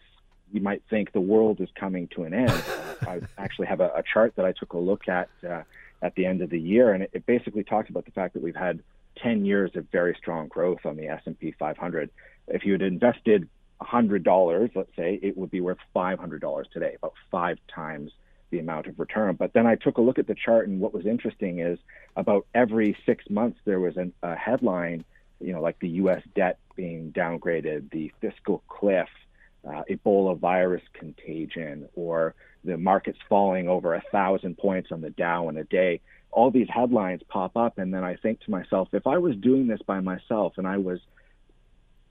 you 0.53 0.61
might 0.61 0.83
think 0.89 1.13
the 1.13 1.21
world 1.21 1.61
is 1.61 1.69
coming 1.75 2.09
to 2.09 2.23
an 2.23 2.33
end. 2.33 2.63
I 3.07 3.21
actually 3.37 3.67
have 3.67 3.79
a, 3.79 3.87
a, 3.95 4.03
chart 4.03 4.35
that 4.35 4.45
i 4.45 4.51
took 4.51 4.73
a 4.73 4.77
look 4.77 5.07
at 5.07 5.29
uh, 5.49 5.63
at 6.01 6.13
the 6.15 6.25
end 6.25 6.41
of 6.41 6.49
the 6.49 6.59
year 6.59 6.93
and 6.93 7.03
it, 7.03 7.09
it 7.13 7.25
basically 7.25 7.63
talks 7.63 7.89
about 7.89 8.05
the 8.05 8.11
fact 8.11 8.33
that 8.35 8.43
we've 8.43 8.55
had 8.55 8.83
10 9.17 9.45
years 9.45 9.71
of 9.75 9.87
very 9.91 10.15
strong 10.17 10.47
growth 10.47 10.85
on 10.85 10.95
the 10.97 11.07
S&P 11.07 11.51
500 11.51 12.09
if 12.47 12.65
you 12.65 12.73
had 12.73 12.81
invested 12.81 13.47
$100, 13.81 14.75
let's 14.75 14.95
say, 14.95 15.19
it 15.21 15.37
would 15.37 15.51
be 15.51 15.61
worth 15.61 15.77
$500 15.95 16.71
today, 16.71 16.95
about 16.97 17.13
five 17.29 17.57
times 17.73 18.11
the 18.51 18.59
amount 18.59 18.87
of 18.87 18.99
return. 18.99 19.35
But 19.35 19.53
then 19.53 19.65
I 19.65 19.75
took 19.75 19.97
a 19.97 20.01
look 20.01 20.19
at 20.19 20.27
the 20.27 20.35
chart, 20.35 20.67
and 20.67 20.79
what 20.79 20.93
was 20.93 21.05
interesting 21.05 21.59
is 21.59 21.79
about 22.15 22.45
every 22.53 22.95
six 23.05 23.29
months 23.29 23.59
there 23.65 23.79
was 23.79 23.97
an, 23.97 24.13
a 24.21 24.35
headline, 24.35 25.03
you 25.39 25.53
know, 25.53 25.61
like 25.61 25.79
the 25.79 25.89
U.S. 25.89 26.21
debt 26.35 26.59
being 26.75 27.11
downgraded, 27.11 27.89
the 27.91 28.11
fiscal 28.21 28.61
cliff, 28.67 29.07
uh, 29.67 29.83
Ebola 29.89 30.37
virus 30.37 30.83
contagion, 30.93 31.87
or 31.95 32.35
the 32.63 32.77
markets 32.77 33.19
falling 33.29 33.67
over 33.67 33.95
a 33.95 34.03
thousand 34.11 34.57
points 34.57 34.91
on 34.91 35.01
the 35.01 35.09
Dow 35.11 35.49
in 35.49 35.57
a 35.57 35.63
day. 35.63 36.01
All 36.31 36.51
these 36.51 36.67
headlines 36.69 37.21
pop 37.27 37.57
up, 37.57 37.77
and 37.77 37.93
then 37.93 38.03
I 38.03 38.15
think 38.15 38.41
to 38.41 38.51
myself, 38.51 38.89
if 38.93 39.07
I 39.07 39.17
was 39.17 39.35
doing 39.35 39.67
this 39.67 39.81
by 39.85 39.99
myself 39.99 40.53
and 40.57 40.67
I 40.67 40.77
was 40.77 40.99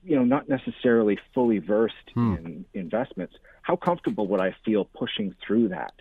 you 0.03 0.15
know, 0.15 0.23
not 0.23 0.49
necessarily 0.49 1.19
fully 1.33 1.59
versed 1.59 1.95
hmm. 2.13 2.35
in 2.35 2.65
investments, 2.73 3.35
how 3.61 3.75
comfortable 3.75 4.27
would 4.27 4.41
I 4.41 4.55
feel 4.65 4.85
pushing 4.85 5.35
through 5.45 5.69
that? 5.69 5.93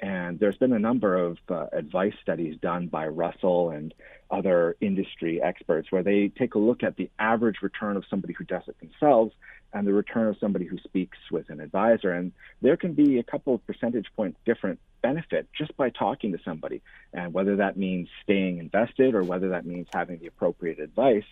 And 0.00 0.38
there's 0.38 0.56
been 0.56 0.72
a 0.72 0.78
number 0.78 1.16
of 1.16 1.38
uh, 1.48 1.66
advice 1.72 2.14
studies 2.20 2.56
done 2.60 2.88
by 2.88 3.06
Russell 3.06 3.70
and 3.70 3.94
other 4.30 4.76
industry 4.80 5.40
experts 5.40 5.90
where 5.90 6.02
they 6.02 6.28
take 6.28 6.54
a 6.56 6.58
look 6.58 6.82
at 6.82 6.96
the 6.96 7.08
average 7.18 7.62
return 7.62 7.96
of 7.96 8.04
somebody 8.10 8.34
who 8.34 8.44
does 8.44 8.62
it 8.66 8.76
themselves 8.80 9.32
and 9.72 9.86
the 9.86 9.92
return 9.92 10.28
of 10.28 10.36
somebody 10.38 10.66
who 10.66 10.78
speaks 10.78 11.18
with 11.30 11.48
an 11.48 11.60
advisor. 11.60 12.10
And 12.12 12.32
there 12.60 12.76
can 12.76 12.92
be 12.92 13.18
a 13.18 13.22
couple 13.22 13.54
of 13.54 13.66
percentage 13.66 14.06
point 14.16 14.36
different 14.44 14.78
benefit 15.02 15.48
just 15.56 15.76
by 15.76 15.90
talking 15.90 16.32
to 16.32 16.38
somebody. 16.44 16.82
And 17.12 17.32
whether 17.32 17.56
that 17.56 17.76
means 17.76 18.08
staying 18.22 18.58
invested 18.58 19.14
or 19.14 19.22
whether 19.22 19.50
that 19.50 19.64
means 19.64 19.86
having 19.92 20.18
the 20.18 20.26
appropriate 20.26 20.80
advice, 20.80 21.24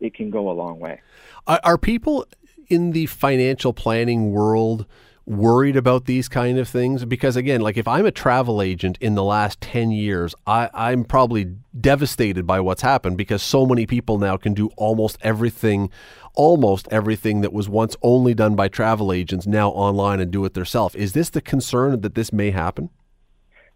it 0.00 0.14
can 0.14 0.30
go 0.30 0.50
a 0.50 0.52
long 0.52 0.78
way. 0.78 1.00
Are, 1.46 1.60
are 1.64 1.78
people 1.78 2.26
in 2.68 2.92
the 2.92 3.06
financial 3.06 3.72
planning 3.72 4.32
world 4.32 4.86
worried 5.24 5.76
about 5.76 6.04
these 6.04 6.28
kind 6.28 6.58
of 6.58 6.68
things? 6.68 7.04
Because 7.04 7.36
again, 7.36 7.60
like 7.60 7.76
if 7.76 7.88
I'm 7.88 8.06
a 8.06 8.10
travel 8.10 8.62
agent 8.62 8.96
in 9.00 9.14
the 9.14 9.24
last 9.24 9.60
10 9.60 9.90
years, 9.90 10.34
I, 10.46 10.70
I'm 10.72 11.04
probably 11.04 11.56
devastated 11.78 12.46
by 12.46 12.60
what's 12.60 12.82
happened 12.82 13.16
because 13.16 13.42
so 13.42 13.66
many 13.66 13.86
people 13.86 14.18
now 14.18 14.36
can 14.36 14.54
do 14.54 14.70
almost 14.76 15.18
everything, 15.22 15.90
almost 16.34 16.86
everything 16.90 17.40
that 17.40 17.52
was 17.52 17.68
once 17.68 17.96
only 18.02 18.34
done 18.34 18.54
by 18.54 18.68
travel 18.68 19.12
agents 19.12 19.46
now 19.46 19.70
online 19.70 20.20
and 20.20 20.30
do 20.30 20.44
it 20.44 20.54
themselves. 20.54 20.94
Is 20.94 21.12
this 21.12 21.30
the 21.30 21.40
concern 21.40 22.00
that 22.00 22.14
this 22.14 22.32
may 22.32 22.50
happen? 22.52 22.90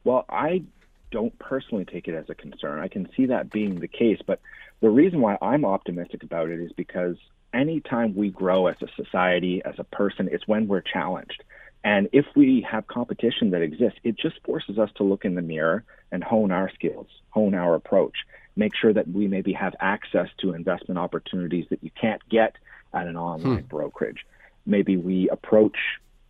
Well, 0.05 0.25
I 0.31 0.63
don't 1.11 1.37
personally 1.39 1.85
take 1.85 2.09
it 2.09 2.15
as 2.15 2.31
a 2.31 2.35
concern. 2.35 2.79
I 2.79 2.89
can 2.89 3.09
see 3.17 3.27
that 3.27 3.51
being 3.51 3.81
the 3.81 3.89
case, 3.89 4.21
but 4.25 4.41
the 4.81 4.91
reason 4.91 5.21
why 5.21 5.37
I'm 5.43 5.65
optimistic 5.65 6.23
about 6.23 6.51
it 6.51 6.61
is 6.61 6.73
because 6.73 7.17
anytime 7.53 8.15
we 8.15 8.31
grow 8.31 8.67
as 8.67 8.77
a 8.83 8.89
society, 8.97 9.63
as 9.65 9.75
a 9.79 9.85
person, 9.85 10.29
it's 10.31 10.47
when 10.47 10.69
we're 10.69 10.81
challenged. 10.81 11.43
And 11.83 12.09
if 12.13 12.27
we 12.37 12.67
have 12.71 12.87
competition 12.87 13.51
that 13.51 13.63
exists, 13.63 13.99
it 14.05 14.17
just 14.19 14.37
forces 14.45 14.79
us 14.79 14.91
to 14.97 15.03
look 15.03 15.25
in 15.25 15.35
the 15.35 15.43
mirror 15.43 15.85
and 16.13 16.23
hone 16.23 16.51
our 16.51 16.71
skills, 16.75 17.07
hone 17.31 17.55
our 17.55 17.75
approach, 17.75 18.17
make 18.57 18.75
sure 18.75 18.93
that 18.93 19.09
we 19.09 19.29
maybe 19.29 19.53
have 19.53 19.75
access 19.81 20.29
to 20.39 20.53
investment 20.53 20.99
opportunities 20.99 21.67
that 21.71 21.83
you 21.83 21.91
can't 21.99 22.27
get 22.29 22.57
at 22.93 23.07
an 23.07 23.17
online 23.17 23.63
hmm. 23.63 23.67
brokerage. 23.67 24.27
Maybe 24.67 24.97
we 24.97 25.29
approach 25.31 25.77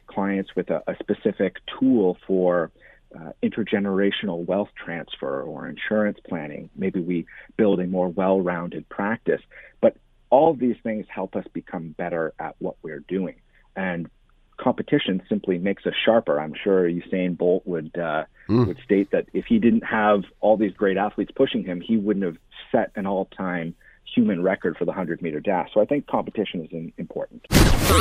clients 0.07 0.55
with 0.55 0.71
a, 0.71 0.83
a 0.87 0.97
specific 1.01 1.57
tool 1.79 2.17
for 2.27 2.71
uh, 3.15 3.33
intergenerational 3.43 4.45
wealth 4.45 4.71
transfer 4.77 5.43
or 5.43 5.69
insurance 5.69 6.19
planning. 6.29 6.71
Maybe 6.77 7.01
we 7.01 7.27
build 7.57 7.81
a 7.81 7.87
more 7.87 8.09
well 8.09 8.41
rounded 8.41 8.89
practice. 8.89 9.41
But 9.81 9.97
all 10.31 10.51
of 10.51 10.59
these 10.59 10.77
things 10.83 11.07
help 11.09 11.37
us 11.37 11.45
become 11.53 11.91
better 11.91 12.33
at 12.39 12.57
what 12.59 12.77
we're 12.83 13.01
doing. 13.01 13.37
And 13.77 14.09
competition 14.61 15.23
simply 15.29 15.59
makes 15.59 15.87
us 15.87 15.95
sharper. 16.05 16.39
I'm 16.41 16.55
sure 16.63 16.89
Usain 16.89 17.37
Bolt 17.37 17.67
would 17.67 17.97
uh, 17.97 18.25
mm. 18.49 18.67
would 18.67 18.79
state 18.85 19.11
that 19.13 19.27
if 19.33 19.47
he 19.47 19.59
didn't 19.59 19.85
have 19.85 20.23
all 20.41 20.57
these 20.57 20.73
great 20.73 20.97
athletes 20.97 21.33
pushing 21.35 21.65
him, 21.65 21.81
he 21.81 21.97
wouldn't 21.97 22.25
have 22.25 22.37
set 22.71 22.93
an 22.95 23.07
all 23.07 23.27
time 23.37 23.75
human 24.15 24.43
record 24.43 24.77
for 24.77 24.85
the 24.85 24.91
100 24.91 25.23
meter 25.23 25.41
dash. 25.41 25.71
So 25.73 25.81
I 25.81 25.85
think 25.85 26.07
competition 26.07 26.65
is 26.65 26.93
important. 26.99 27.47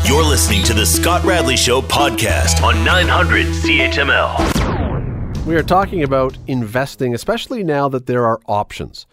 You're 0.06 0.26
listening 0.26 0.64
to 0.64 0.74
the 0.74 0.86
Scott 0.86 1.24
Radley 1.24 1.58
Show 1.58 1.82
podcast 1.82 2.64
on 2.64 2.84
900 2.84 3.48
CHML. 3.48 4.99
We 5.46 5.56
are 5.56 5.64
talking 5.64 6.04
about 6.04 6.38
investing, 6.48 7.16
especially 7.16 7.64
now 7.64 7.90
that 7.90 8.06
there 8.06 8.26
are 8.26 8.40
options. 8.46 9.08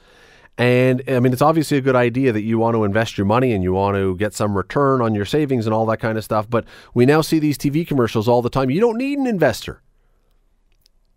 And 0.58 1.02
I 1.08 1.20
mean, 1.20 1.32
it's 1.32 1.42
obviously 1.42 1.78
a 1.78 1.80
good 1.80 1.96
idea 1.96 2.32
that 2.32 2.42
you 2.42 2.58
want 2.58 2.74
to 2.74 2.84
invest 2.84 3.16
your 3.18 3.26
money 3.26 3.52
and 3.52 3.62
you 3.62 3.72
want 3.72 3.96
to 3.96 4.16
get 4.16 4.34
some 4.34 4.56
return 4.56 5.02
on 5.02 5.14
your 5.14 5.24
savings 5.24 5.66
and 5.66 5.74
all 5.74 5.86
that 5.86 5.98
kind 5.98 6.16
of 6.16 6.24
stuff. 6.24 6.48
But 6.48 6.64
we 6.94 7.06
now 7.06 7.20
see 7.20 7.38
these 7.38 7.58
TV 7.58 7.86
commercials 7.86 8.28
all 8.28 8.42
the 8.42 8.50
time. 8.50 8.70
You 8.70 8.80
don't 8.80 8.98
need 8.98 9.18
an 9.18 9.26
investor. 9.26 9.82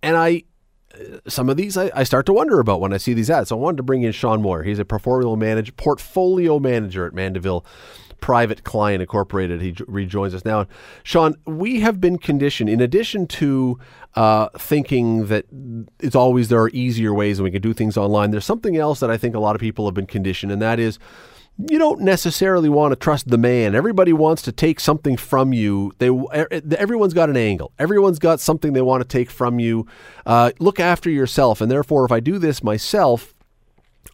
And 0.02 0.15
I, 0.15 0.43
some 1.28 1.50
of 1.50 1.58
these 1.58 1.78
I, 1.78 1.92
I, 1.96 2.04
start 2.04 2.26
to 2.28 2.34
wonder 2.34 2.60
about 2.60 2.82
when 2.82 2.94
I 2.94 2.98
see 2.98 3.14
these 3.14 3.30
ads. 3.30 3.50
So 3.50 3.58
I 3.58 3.60
wanted 3.60 3.78
to 3.78 3.84
bring 3.84 4.04
in 4.04 4.12
Sean 4.12 4.42
Moyer. 4.42 4.64
He's 4.64 4.80
a 4.80 4.86
portfolio 4.86 5.36
manager, 5.36 5.72
portfolio 5.74 6.60
manager 6.60 7.06
at 7.06 7.14
Mandeville 7.14 7.66
Private 8.20 8.64
Client 8.64 9.02
Incorporated. 9.02 9.62
He 9.62 9.76
rejoins 9.88 10.34
us 10.34 10.46
now. 10.46 10.68
Sean, 11.04 11.36
we 11.46 11.80
have 11.80 12.02
been 12.02 12.18
conditioned, 12.18 12.70
in 12.70 12.82
addition 12.82 13.28
to 13.28 13.80
uh, 14.16 14.50
thinking 14.58 15.28
that 15.28 15.46
it's 16.00 16.16
always 16.16 16.50
there 16.50 16.62
are 16.62 16.70
easier 16.70 17.14
ways 17.14 17.40
and 17.40 17.44
we 17.44 17.52
can 17.52 17.62
do 17.62 17.74
things 17.74 17.98
online, 17.98 18.32
there's 18.32 18.46
something 18.46 18.78
else 18.78 19.00
that 19.00 19.10
I 19.10 19.18
think 19.18 19.36
a 19.36 19.40
lot 19.40 19.56
of 19.56 19.62
people 19.62 19.86
have 19.86 19.94
been 19.94 20.08
conditioned, 20.08 20.52
and 20.52 20.62
that 20.62 20.80
is 20.80 21.00
you 21.67 21.78
don't 21.78 22.00
necessarily 22.02 22.69
want 22.69 22.93
to 22.93 22.95
trust 22.95 23.28
the 23.28 23.38
man. 23.38 23.76
Everybody 23.76 24.13
wants 24.13 24.41
to 24.43 24.52
take 24.52 24.80
something 24.80 25.17
from 25.17 25.52
you. 25.52 25.91
They 25.98 26.08
everyone's 26.78 27.13
got 27.13 27.30
an 27.30 27.36
angle. 27.36 27.74
Everyone's 27.78 28.19
got 28.19 28.39
something 28.39 28.74
they 28.74 28.82
want 28.82 29.02
to 29.02 29.08
take 29.08 29.30
from 29.30 29.60
you. 29.60 29.86
Uh, 30.26 30.52
look 30.60 30.80
after 30.80 31.10
yourself, 31.10 31.60
and 31.60 31.69
therefore, 31.69 32.06
if 32.06 32.12
I 32.12 32.22
do 32.22 32.39
this 32.39 32.63
myself, 32.63 33.34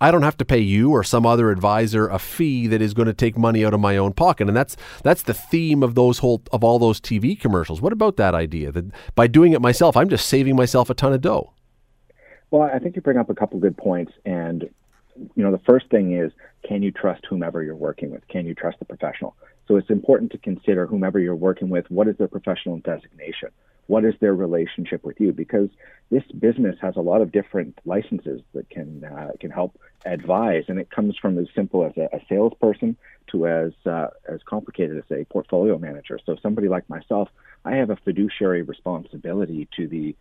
I 0.02 0.10
don't 0.10 0.24
have 0.24 0.38
to 0.38 0.46
pay 0.46 0.60
you 0.60 0.92
or 0.92 1.04
some 1.04 1.26
other 1.26 1.52
advisor 1.52 2.08
a 2.08 2.18
fee 2.18 2.66
that 2.68 2.82
is 2.82 2.96
going 2.96 3.08
to 3.08 3.14
take 3.14 3.38
money 3.38 3.64
out 3.64 3.74
of 3.74 3.80
my 3.80 3.96
own 3.96 4.14
pocket. 4.14 4.48
And 4.48 4.58
that's 4.58 4.76
that's 5.04 5.22
the 5.22 5.34
theme 5.34 5.84
of 5.84 5.94
those 5.94 6.20
whole 6.20 6.42
of 6.52 6.64
all 6.64 6.80
those 6.80 7.00
TV 7.00 7.40
commercials. 7.40 7.80
What 7.80 7.94
about 7.94 8.18
that 8.18 8.34
idea 8.34 8.72
that 8.72 8.86
by 9.14 9.28
doing 9.28 9.54
it 9.54 9.62
myself, 9.62 9.96
I'm 9.96 10.10
just 10.10 10.28
saving 10.28 10.56
myself 10.56 10.90
a 10.90 10.96
ton 10.96 11.14
of 11.14 11.22
dough? 11.22 11.54
Well, 12.50 12.64
I 12.64 12.80
think 12.80 12.96
you 12.96 13.02
bring 13.02 13.18
up 13.18 13.30
a 13.30 13.36
couple 13.36 13.60
good 13.60 13.78
points 13.78 14.14
and 14.26 14.70
you 15.16 15.44
know, 15.44 15.52
the 15.52 15.62
first 15.66 15.90
thing 15.90 16.14
is 16.14 16.32
can 16.68 16.84
you 16.84 16.92
trust 16.92 17.26
whomever 17.30 17.64
you're 17.64 17.76
working 17.76 18.12
with? 18.12 18.28
Can 18.28 18.46
you 18.46 18.56
trust 18.56 18.80
the 18.80 18.86
professional? 18.86 19.36
So 19.68 19.78
it's 19.78 19.90
important 19.90 20.32
to 20.32 20.38
consider 20.38 20.86
whomever 20.86 21.20
you're 21.20 21.36
working 21.36 21.70
with, 21.70 21.90
what 21.90 22.08
is 22.08 22.18
their 22.18 22.28
professional 22.28 22.78
designation? 22.80 23.50
what 23.88 24.04
is 24.04 24.16
their 24.20 24.34
relationship 24.34 25.04
with 25.04 25.20
you? 25.20 25.32
Because 25.32 25.70
this 26.10 26.24
business 26.40 26.76
has 26.82 26.96
a 26.96 27.02
lot 27.02 27.22
of 27.22 27.32
different 27.32 27.80
licenses 27.86 28.42
that 28.54 28.70
can 28.70 29.04
uh, 29.04 29.32
can 29.40 29.52
help 29.52 29.80
advise, 30.06 30.64
and 30.68 30.80
it 30.80 30.90
comes 30.90 31.16
from 31.18 31.38
as 31.38 31.48
simple 31.56 31.86
as 31.86 31.94
a, 31.98 32.16
a 32.16 32.20
salesperson 32.28 32.96
to 33.32 33.48
as 33.48 33.74
uh, 33.86 34.08
as 34.28 34.40
complicated 34.46 34.98
as 34.98 35.18
a 35.18 35.26
portfolio 35.26 35.78
manager. 35.78 36.20
So 36.26 36.36
somebody 36.42 36.68
like 36.68 36.90
myself, 36.90 37.30
I 37.64 37.76
have 37.76 37.90
a 37.90 37.96
fiduciary 37.96 38.64
responsibility 38.64 39.68
to 39.78 39.88
the 39.88 40.16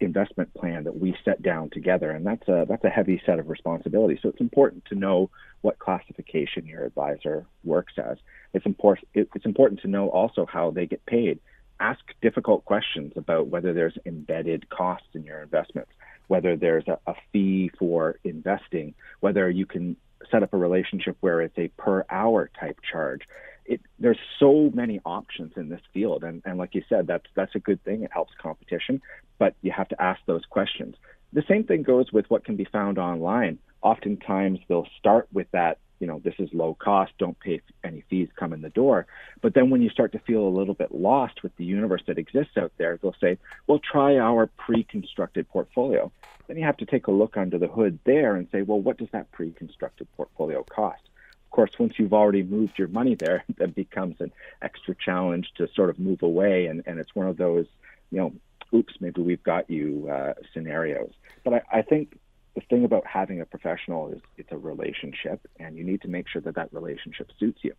investment 0.00 0.52
plan 0.54 0.84
that 0.84 0.98
we 0.98 1.16
set 1.24 1.42
down 1.42 1.70
together, 1.70 2.10
and 2.10 2.26
that's 2.26 2.46
a 2.48 2.66
that's 2.68 2.84
a 2.84 2.88
heavy 2.88 3.20
set 3.26 3.38
of 3.38 3.48
responsibilities. 3.48 4.18
So 4.22 4.28
it's 4.28 4.40
important 4.40 4.84
to 4.86 4.94
know 4.94 5.30
what 5.62 5.78
classification 5.78 6.66
your 6.66 6.84
advisor 6.84 7.46
works 7.64 7.94
as. 7.98 8.18
It's 8.52 8.66
important 8.66 9.08
it's 9.14 9.44
important 9.44 9.80
to 9.82 9.88
know 9.88 10.08
also 10.08 10.46
how 10.46 10.70
they 10.70 10.86
get 10.86 11.04
paid 11.06 11.40
ask 11.80 12.00
difficult 12.22 12.64
questions 12.64 13.12
about 13.16 13.48
whether 13.48 13.72
there's 13.72 13.96
embedded 14.06 14.68
costs 14.68 15.08
in 15.14 15.24
your 15.24 15.42
investments, 15.42 15.90
whether 16.28 16.56
there's 16.56 16.86
a, 16.88 16.98
a, 17.06 17.14
fee 17.32 17.70
for 17.78 18.18
investing, 18.24 18.94
whether 19.20 19.50
you 19.50 19.66
can 19.66 19.96
set 20.30 20.42
up 20.42 20.52
a 20.54 20.56
relationship 20.56 21.16
where 21.20 21.40
it's 21.40 21.58
a 21.58 21.68
per 21.76 22.04
hour 22.08 22.50
type 22.58 22.78
charge. 22.90 23.22
It, 23.66 23.80
there's 23.98 24.18
so 24.38 24.70
many 24.74 25.00
options 25.04 25.52
in 25.56 25.68
this 25.68 25.80
field, 25.92 26.22
and, 26.22 26.42
and 26.44 26.58
like 26.58 26.74
you 26.74 26.82
said, 26.88 27.06
that's 27.06 27.26
that's 27.34 27.54
a 27.54 27.58
good 27.58 27.82
thing. 27.82 28.02
It 28.02 28.12
helps 28.12 28.32
competition, 28.40 29.00
but 29.38 29.54
you 29.62 29.72
have 29.72 29.88
to 29.88 30.02
ask 30.02 30.20
those 30.26 30.44
questions. 30.44 30.96
The 31.32 31.44
same 31.48 31.64
thing 31.64 31.82
goes 31.82 32.12
with 32.12 32.30
what 32.30 32.44
can 32.44 32.56
be 32.56 32.64
found 32.64 32.98
online. 32.98 33.58
Oftentimes, 33.82 34.60
they'll 34.68 34.88
start 34.98 35.28
with 35.32 35.50
that 35.50 35.78
you 36.00 36.06
know, 36.06 36.20
this 36.22 36.34
is 36.38 36.52
low 36.52 36.74
cost, 36.74 37.12
don't 37.18 37.38
pay 37.40 37.62
any 37.82 38.02
fees, 38.10 38.28
come 38.36 38.52
in 38.52 38.60
the 38.60 38.68
door. 38.68 39.06
But 39.40 39.54
then 39.54 39.70
when 39.70 39.80
you 39.80 39.88
start 39.88 40.12
to 40.12 40.18
feel 40.18 40.46
a 40.46 40.48
little 40.48 40.74
bit 40.74 40.94
lost 40.94 41.42
with 41.42 41.56
the 41.56 41.64
universe 41.64 42.02
that 42.06 42.18
exists 42.18 42.58
out 42.58 42.72
there, 42.76 42.98
they'll 43.00 43.16
say, 43.20 43.38
well, 43.66 43.78
try 43.78 44.18
our 44.18 44.46
pre 44.46 44.84
constructed 44.84 45.48
portfolio. 45.48 46.10
Then 46.46 46.58
you 46.58 46.64
have 46.64 46.76
to 46.78 46.86
take 46.86 47.06
a 47.06 47.10
look 47.10 47.38
under 47.38 47.58
the 47.58 47.68
hood 47.68 47.98
there 48.04 48.36
and 48.36 48.48
say, 48.52 48.62
well, 48.62 48.80
what 48.80 48.98
does 48.98 49.08
that 49.12 49.32
pre 49.32 49.52
constructed 49.52 50.06
portfolio 50.16 50.62
cost? 50.64 51.02
Of 51.46 51.50
course, 51.52 51.70
once 51.78 51.94
you've 51.98 52.12
already 52.12 52.42
moved 52.42 52.78
your 52.78 52.88
money 52.88 53.14
there, 53.14 53.44
that 53.56 53.74
becomes 53.74 54.20
an 54.20 54.32
extra 54.60 54.94
challenge 54.94 55.52
to 55.56 55.68
sort 55.74 55.90
of 55.90 55.98
move 55.98 56.22
away. 56.22 56.66
And, 56.66 56.82
and 56.86 56.98
it's 56.98 57.14
one 57.14 57.28
of 57.28 57.36
those, 57.36 57.66
you 58.10 58.18
know, 58.18 58.32
oops, 58.74 58.94
maybe 59.00 59.22
we've 59.22 59.42
got 59.42 59.68
you 59.70 60.08
uh, 60.10 60.34
scenarios. 60.52 61.12
But 61.44 61.54
I, 61.54 61.62
I 61.78 61.82
think 61.82 62.18
the 62.54 62.60
thing 62.62 62.84
about 62.84 63.06
having 63.06 63.40
a 63.40 63.46
professional 63.46 64.08
is 64.10 64.20
it's 64.36 64.52
a 64.52 64.56
relationship, 64.56 65.46
and 65.58 65.76
you 65.76 65.84
need 65.84 66.02
to 66.02 66.08
make 66.08 66.28
sure 66.28 66.42
that 66.42 66.54
that 66.54 66.72
relationship 66.72 67.30
suits 67.38 67.60
you. 67.62 67.72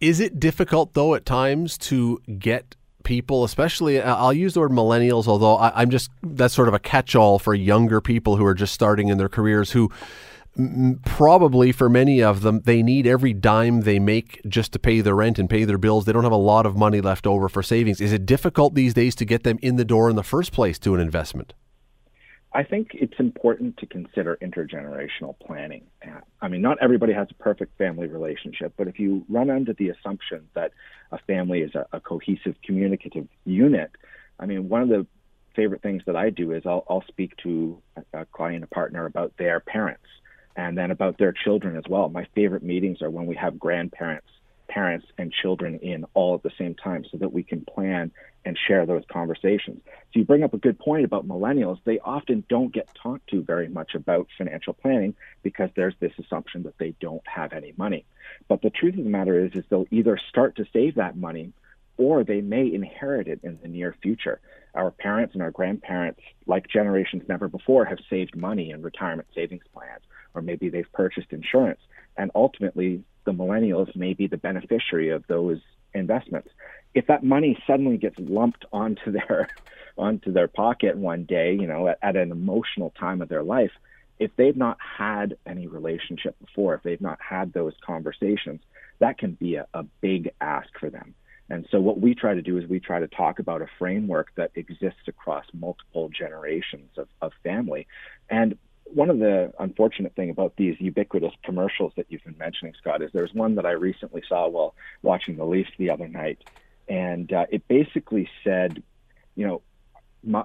Is 0.00 0.20
it 0.20 0.40
difficult 0.40 0.94
though 0.94 1.14
at 1.14 1.24
times 1.24 1.78
to 1.78 2.20
get 2.38 2.76
people, 3.04 3.44
especially 3.44 4.00
I'll 4.00 4.32
use 4.32 4.54
the 4.54 4.60
word 4.60 4.72
millennials, 4.72 5.28
although 5.28 5.56
I, 5.56 5.82
am 5.82 5.90
just 5.90 6.10
that's 6.22 6.54
sort 6.54 6.68
of 6.68 6.74
a 6.74 6.78
catch-all 6.78 7.38
for 7.38 7.54
younger 7.54 8.00
people 8.00 8.36
who 8.36 8.44
are 8.44 8.54
just 8.54 8.74
starting 8.74 9.08
in 9.08 9.18
their 9.18 9.28
careers 9.28 9.70
who 9.70 9.90
probably 11.04 11.72
for 11.72 11.88
many 11.88 12.22
of 12.22 12.42
them 12.42 12.60
they 12.64 12.82
need 12.82 13.06
every 13.06 13.32
dime 13.32 13.80
they 13.80 13.98
make 13.98 14.40
just 14.46 14.72
to 14.72 14.78
pay 14.78 15.00
their 15.00 15.14
rent 15.14 15.38
and 15.38 15.50
pay 15.50 15.64
their 15.64 15.78
bills. 15.78 16.04
They 16.04 16.12
don't 16.12 16.22
have 16.22 16.32
a 16.32 16.36
lot 16.36 16.64
of 16.64 16.76
money 16.76 17.00
left 17.00 17.26
over 17.26 17.48
for 17.48 17.62
savings. 17.62 18.00
Is 18.00 18.12
it 18.12 18.24
difficult 18.24 18.74
these 18.74 18.94
days 18.94 19.14
to 19.16 19.24
get 19.24 19.42
them 19.42 19.58
in 19.62 19.76
the 19.76 19.84
door 19.84 20.08
in 20.08 20.16
the 20.16 20.22
first 20.22 20.52
place 20.52 20.78
to 20.80 20.94
an 20.94 21.00
investment? 21.00 21.54
I 22.56 22.62
think 22.62 22.90
it's 22.92 23.18
important 23.18 23.78
to 23.78 23.86
consider 23.86 24.38
intergenerational 24.40 25.36
planning. 25.40 25.86
I 26.40 26.46
mean, 26.46 26.62
not 26.62 26.78
everybody 26.80 27.12
has 27.12 27.26
a 27.32 27.34
perfect 27.34 27.76
family 27.76 28.06
relationship, 28.06 28.74
but 28.76 28.86
if 28.86 29.00
you 29.00 29.24
run 29.28 29.50
under 29.50 29.72
the 29.72 29.88
assumption 29.88 30.48
that 30.54 30.70
a 31.10 31.18
family 31.18 31.62
is 31.62 31.74
a, 31.74 31.84
a 31.92 31.98
cohesive, 31.98 32.54
communicative 32.62 33.26
unit, 33.44 33.90
I 34.38 34.46
mean, 34.46 34.68
one 34.68 34.82
of 34.82 34.88
the 34.88 35.04
favorite 35.56 35.82
things 35.82 36.02
that 36.06 36.14
I 36.14 36.30
do 36.30 36.52
is 36.52 36.62
I'll, 36.64 36.84
I'll 36.88 37.04
speak 37.08 37.36
to 37.38 37.82
a, 37.96 38.20
a 38.20 38.24
client, 38.26 38.62
a 38.62 38.68
partner 38.68 39.04
about 39.04 39.32
their 39.36 39.58
parents 39.58 40.06
and 40.56 40.76
then 40.76 40.90
about 40.90 41.18
their 41.18 41.32
children 41.32 41.76
as 41.76 41.84
well. 41.88 42.08
My 42.08 42.26
favorite 42.34 42.62
meetings 42.62 43.02
are 43.02 43.10
when 43.10 43.26
we 43.26 43.36
have 43.36 43.58
grandparents 43.58 44.28
parents 44.68 45.06
and 45.18 45.32
children 45.32 45.78
in 45.80 46.04
all 46.14 46.34
at 46.34 46.42
the 46.42 46.50
same 46.58 46.74
time 46.74 47.04
so 47.10 47.18
that 47.18 47.32
we 47.32 47.42
can 47.42 47.64
plan 47.64 48.10
and 48.44 48.58
share 48.66 48.84
those 48.86 49.04
conversations. 49.10 49.80
So 49.84 50.18
you 50.18 50.24
bring 50.24 50.42
up 50.42 50.52
a 50.52 50.58
good 50.58 50.78
point 50.78 51.04
about 51.04 51.26
millennials. 51.26 51.78
They 51.84 51.98
often 51.98 52.44
don't 52.48 52.72
get 52.72 52.88
talked 52.94 53.28
to 53.30 53.42
very 53.42 53.68
much 53.68 53.94
about 53.94 54.28
financial 54.36 54.74
planning 54.74 55.14
because 55.42 55.70
there's 55.76 55.94
this 56.00 56.12
assumption 56.18 56.64
that 56.64 56.76
they 56.78 56.94
don't 57.00 57.26
have 57.26 57.52
any 57.52 57.72
money. 57.76 58.04
But 58.48 58.62
the 58.62 58.70
truth 58.70 58.98
of 58.98 59.04
the 59.04 59.10
matter 59.10 59.44
is, 59.44 59.52
is 59.54 59.64
they'll 59.70 59.86
either 59.90 60.18
start 60.28 60.56
to 60.56 60.66
save 60.72 60.96
that 60.96 61.16
money 61.16 61.52
or 61.96 62.24
they 62.24 62.40
may 62.40 62.72
inherit 62.72 63.28
it 63.28 63.40
in 63.42 63.58
the 63.62 63.68
near 63.68 63.94
future. 64.02 64.40
Our 64.74 64.90
parents 64.90 65.34
and 65.34 65.42
our 65.42 65.52
grandparents, 65.52 66.20
like 66.46 66.66
generations 66.66 67.22
never 67.28 67.46
before, 67.48 67.84
have 67.84 67.98
saved 68.10 68.36
money 68.36 68.70
in 68.70 68.82
retirement 68.82 69.28
savings 69.34 69.62
plans, 69.72 70.02
or 70.34 70.42
maybe 70.42 70.68
they've 70.68 70.90
purchased 70.92 71.32
insurance. 71.32 71.80
And 72.16 72.30
ultimately, 72.34 73.02
the 73.24 73.32
millennials 73.32 73.94
may 73.96 74.14
be 74.14 74.26
the 74.26 74.36
beneficiary 74.36 75.10
of 75.10 75.24
those 75.26 75.58
investments. 75.94 76.48
If 76.94 77.06
that 77.06 77.24
money 77.24 77.58
suddenly 77.66 77.96
gets 77.96 78.18
lumped 78.18 78.64
onto 78.72 79.12
their 79.12 79.48
onto 79.96 80.32
their 80.32 80.48
pocket 80.48 80.96
one 80.96 81.24
day, 81.24 81.54
you 81.54 81.68
know, 81.68 81.86
at, 81.88 81.98
at 82.02 82.16
an 82.16 82.32
emotional 82.32 82.92
time 82.98 83.22
of 83.22 83.28
their 83.28 83.44
life, 83.44 83.70
if 84.18 84.34
they've 84.36 84.56
not 84.56 84.76
had 84.80 85.36
any 85.46 85.68
relationship 85.68 86.36
before, 86.40 86.74
if 86.74 86.82
they've 86.82 87.00
not 87.00 87.18
had 87.20 87.52
those 87.52 87.74
conversations, 87.84 88.60
that 88.98 89.18
can 89.18 89.32
be 89.32 89.56
a, 89.56 89.66
a 89.72 89.84
big 90.00 90.30
ask 90.40 90.68
for 90.78 90.90
them. 90.90 91.14
And 91.50 91.66
so 91.70 91.80
what 91.80 92.00
we 92.00 92.14
try 92.14 92.34
to 92.34 92.42
do 92.42 92.58
is 92.58 92.66
we 92.68 92.80
try 92.80 93.00
to 93.00 93.08
talk 93.08 93.38
about 93.38 93.60
a 93.60 93.66
framework 93.78 94.28
that 94.36 94.52
exists 94.54 95.06
across 95.06 95.44
multiple 95.52 96.08
generations 96.08 96.90
of, 96.96 97.08
of 97.20 97.32
family. 97.42 97.86
And 98.30 98.56
one 98.84 99.10
of 99.10 99.18
the 99.18 99.52
unfortunate 99.58 100.14
thing 100.14 100.30
about 100.30 100.56
these 100.56 100.76
ubiquitous 100.80 101.32
commercials 101.44 101.92
that 101.96 102.06
you've 102.08 102.24
been 102.24 102.38
mentioning, 102.38 102.74
Scott, 102.78 103.02
is 103.02 103.10
there's 103.12 103.32
one 103.34 103.56
that 103.56 103.66
I 103.66 103.72
recently 103.72 104.22
saw 104.28 104.48
while 104.48 104.74
watching 105.02 105.36
the 105.36 105.44
Leafs 105.44 105.70
the 105.78 105.90
other 105.90 106.08
night, 106.08 106.38
and 106.88 107.32
uh, 107.32 107.46
it 107.50 107.66
basically 107.66 108.28
said, 108.44 108.82
you 109.34 109.46
know, 109.46 109.62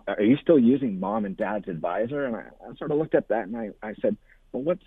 are 0.07 0.21
you 0.21 0.37
still 0.37 0.59
using 0.59 0.99
mom 0.99 1.25
and 1.25 1.37
dad's 1.37 1.67
advisor? 1.67 2.25
And 2.25 2.35
I, 2.35 2.45
I 2.67 2.75
sort 2.75 2.91
of 2.91 2.97
looked 2.97 3.15
at 3.15 3.29
that 3.29 3.47
and 3.47 3.55
I, 3.55 3.69
I 3.81 3.93
said, 4.01 4.17
well, 4.51 4.63
what's 4.63 4.83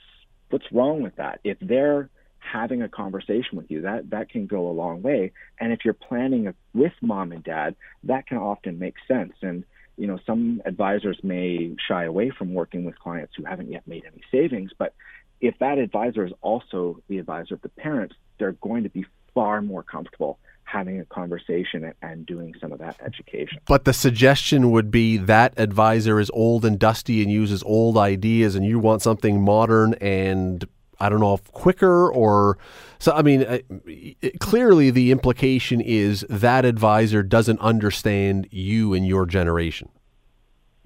what's 0.51 0.71
wrong 0.71 1.03
with 1.03 1.17
that? 1.17 1.41
If 1.45 1.59
they're 1.61 2.11
having 2.39 2.83
a 2.83 2.89
conversation 2.89 3.57
with 3.57 3.71
you, 3.71 3.83
that 3.83 4.11
that 4.11 4.29
can 4.29 4.47
go 4.47 4.69
a 4.69 4.73
long 4.73 5.03
way. 5.03 5.33
And 5.59 5.73
if 5.73 5.85
you're 5.85 5.95
planning 5.95 6.53
with 6.75 6.93
mom 7.01 7.33
and 7.33 7.43
dad, 7.43 7.77
that 8.05 8.27
can 8.27 8.39
often 8.39 8.79
make 8.79 8.97
sense. 9.09 9.33
And 9.41 9.65
you 9.97 10.07
know, 10.07 10.19
some 10.27 10.63
advisors 10.65 11.19
may 11.23 11.75
shy 11.89 12.05
away 12.05 12.31
from 12.31 12.55
working 12.55 12.85
with 12.85 12.99
clients 12.99 13.35
who 13.37 13.45
haven't 13.45 13.71
yet 13.71 13.87
made 13.87 14.05
any 14.05 14.23
savings, 14.31 14.71
but 14.77 14.95
if 15.41 15.59
that 15.59 15.79
advisor 15.79 16.25
is 16.25 16.33
also 16.41 17.01
the 17.09 17.19
advisor 17.19 17.55
of 17.55 17.63
the 17.63 17.69
parents, 17.69 18.15
they're 18.39 18.53
going 18.53 18.85
to 18.85 18.89
be 18.89 19.05
far 19.35 19.61
more 19.61 19.83
comfortable 19.83 20.39
having 20.65 21.01
a 21.01 21.05
conversation 21.05 21.93
and 22.01 22.25
doing 22.25 22.55
some 22.61 22.73
of 22.73 22.79
that 22.79 22.97
education. 23.05 23.59
But 23.67 23.85
the 23.85 23.93
suggestion 23.93 24.71
would 24.71 24.91
be 24.91 25.19
that 25.19 25.53
advisor 25.59 26.19
is 26.19 26.31
old 26.33 26.65
and 26.65 26.79
dusty 26.79 27.23
and 27.23 27.31
uses 27.31 27.63
old 27.65 27.99
ideas, 27.99 28.55
and 28.55 28.65
you 28.65 28.79
want 28.79 29.03
something 29.03 29.43
modern 29.43 29.95
and 29.95 30.67
I 31.03 31.09
don't 31.09 31.19
know 31.19 31.35
if 31.35 31.51
quicker 31.53 32.09
or 32.13 32.59
so. 33.01 33.11
I 33.13 33.23
mean, 33.23 33.45
it, 33.87 34.39
clearly 34.39 34.91
the 34.91 35.11
implication 35.11 35.81
is 35.81 36.25
that 36.31 36.65
advisor 36.65 37.25
doesn't 37.25 37.59
understand 37.59 38.47
you 38.53 38.95
and 38.95 39.05
your 39.05 39.27
generation. 39.27 39.89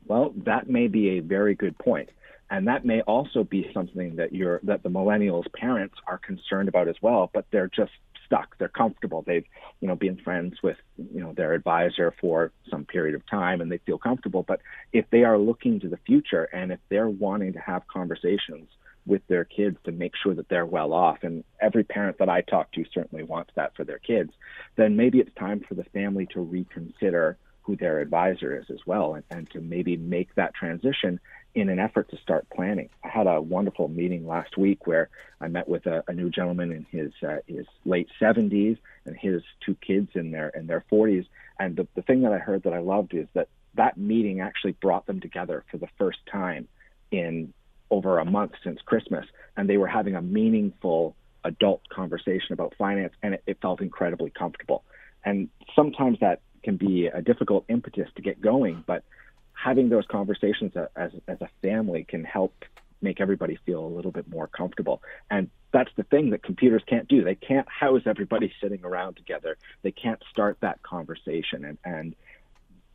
Well, 0.07 0.33
that 0.44 0.70
may 0.70 0.88
be 0.88 1.18
a 1.18 1.20
very 1.20 1.55
good 1.55 1.76
point. 1.76 2.09
And 2.48 2.66
that 2.68 2.87
may 2.87 3.02
also 3.02 3.44
be 3.44 3.70
something 3.74 4.16
that 4.16 4.33
you're 4.33 4.61
that 4.62 4.83
the 4.83 4.88
millennials 4.88 5.52
parents 5.52 5.96
are 6.07 6.16
concerned 6.16 6.68
about 6.68 6.88
as 6.88 6.94
well, 7.02 7.29
but 7.35 7.44
they're 7.50 7.68
just 7.68 7.92
stuck. 8.24 8.57
They're 8.57 8.68
comfortable. 8.68 9.22
They've, 9.26 9.44
you 9.81 9.88
know, 9.88 9.96
been 9.96 10.16
friends 10.16 10.62
with, 10.62 10.76
you 10.96 11.20
know, 11.20 11.35
their 11.35 11.52
advisor 11.52 12.14
for 12.20 12.52
some 12.70 12.85
period 12.85 13.14
of 13.14 13.26
time 13.29 13.61
and 13.61 13.70
they 13.70 13.79
feel 13.79 13.98
comfortable. 13.98 14.44
But 14.44 14.61
if 14.92 15.05
they 15.11 15.24
are 15.24 15.38
looking 15.38 15.81
to 15.81 15.88
the 15.88 15.98
future 15.98 16.44
and 16.44 16.72
if 16.72 16.81
they're 16.88 17.09
wanting 17.09 17.52
to 17.52 17.61
have 17.61 17.87
conversations 17.88 18.68
with 19.07 19.27
their 19.29 19.45
kids 19.45 19.77
to 19.85 19.92
make 19.92 20.12
sure 20.21 20.35
that 20.35 20.49
they're 20.49 20.66
well 20.66 20.92
off, 20.92 21.19
and 21.23 21.45
every 21.61 21.85
parent 21.85 22.19
that 22.19 22.29
I 22.29 22.40
talk 22.40 22.73
to 22.73 22.85
certainly 22.92 23.25
wants 23.25 23.53
that 23.55 23.75
for 23.77 23.85
their 23.85 23.99
kids, 23.99 24.33
then 24.77 24.97
maybe 24.97 25.21
it's 25.21 25.35
time 25.35 25.61
for 25.66 25.75
the 25.75 25.85
family 25.85 26.27
to 26.33 26.40
reconsider 26.40 27.38
who 27.62 27.77
their 27.77 28.01
advisor 28.01 28.57
is 28.57 28.66
as 28.71 28.79
well 28.87 29.14
and, 29.14 29.25
and 29.31 29.51
to 29.51 29.61
maybe 29.61 29.97
make 29.97 30.33
that 30.37 30.55
transition 30.55 31.19
in 31.57 31.69
an 31.69 31.81
effort 31.81 32.09
to 32.11 32.16
start 32.19 32.47
planning. 32.55 32.88
I 33.03 33.09
had 33.09 33.27
a 33.27 33.40
wonderful 33.40 33.88
meeting 33.88 34.27
last 34.27 34.57
week 34.57 34.87
where 34.87 35.09
I 35.40 35.49
met 35.49 35.69
with 35.69 35.87
a, 35.87 36.05
a 36.07 36.12
new 36.12 36.31
gentleman 36.31 36.71
in 36.71 36.87
his 36.90 37.12
uh, 37.27 37.38
his 37.47 37.66
late 37.85 38.09
70s 38.21 38.79
and 39.05 39.16
his 39.16 39.42
two 39.64 39.75
kids 39.75 40.11
in 40.14 40.31
their 40.31 40.51
in 40.51 40.66
their 40.66 40.85
40s. 40.92 41.27
And 41.59 41.75
the, 41.77 41.88
the 41.97 42.03
thing 42.03 42.23
that 42.23 42.33
I 42.33 42.38
heard 42.38 42.62
that 42.64 42.73
I 42.73 42.79
loved 42.79 43.14
is 43.14 43.27
that 43.35 43.49
that 43.75 43.97
meeting 43.97 44.40
actually 44.40 44.73
brought 44.73 45.07
them 45.07 45.21
together 45.21 45.64
for 45.71 45.79
the 45.79 45.88
first 45.99 46.19
time 46.31 46.69
in 47.11 47.53
over 47.90 48.18
a 48.18 48.25
month 48.25 48.53
since 48.64 48.81
Christmas, 48.83 49.27
and 49.57 49.68
they 49.68 49.77
were 49.77 49.87
having 49.87 50.14
a 50.16 50.22
meaningful 50.22 51.14
adult 51.44 51.88
conversation 51.88 52.53
about 52.53 52.75
finance, 52.77 53.14
and 53.22 53.35
it, 53.35 53.42
it 53.46 53.59
felt 53.62 53.81
incredibly 53.81 54.31
comfortable. 54.31 54.85
And 55.25 55.49
sometimes 55.75 56.18
that 56.20 56.40
can 56.62 56.77
be 56.77 57.07
a 57.07 57.22
difficult 57.22 57.64
impetus 57.68 58.09
to 58.16 58.22
get 58.22 58.40
going, 58.40 58.83
but 58.87 59.05
having 59.53 59.88
those 59.88 60.05
conversations 60.07 60.72
as, 60.96 61.11
as 61.27 61.40
a 61.40 61.49
family 61.62 62.05
can 62.05 62.25
help 62.25 62.53
make 63.01 63.20
everybody 63.20 63.59
feel 63.66 63.85
a 63.85 63.88
little 63.88 64.11
bit 64.11 64.29
more 64.29 64.46
comfortable. 64.46 65.03
And 65.31 65.51
that's 65.72 65.90
the 65.96 66.03
thing 66.03 66.31
that 66.31 66.42
computers 66.42 66.83
can't 66.87 67.09
do. 67.09 67.22
They 67.22 67.35
can't 67.35 67.68
house 67.68 68.03
everybody 68.07 68.53
sitting 68.61 68.85
around 68.85 69.16
together. 69.16 69.57
They 69.83 69.92
can't 69.92 70.22
start 70.31 70.59
that 70.61 70.83
conversation. 70.83 71.64
And, 71.64 71.79
and 71.85 72.14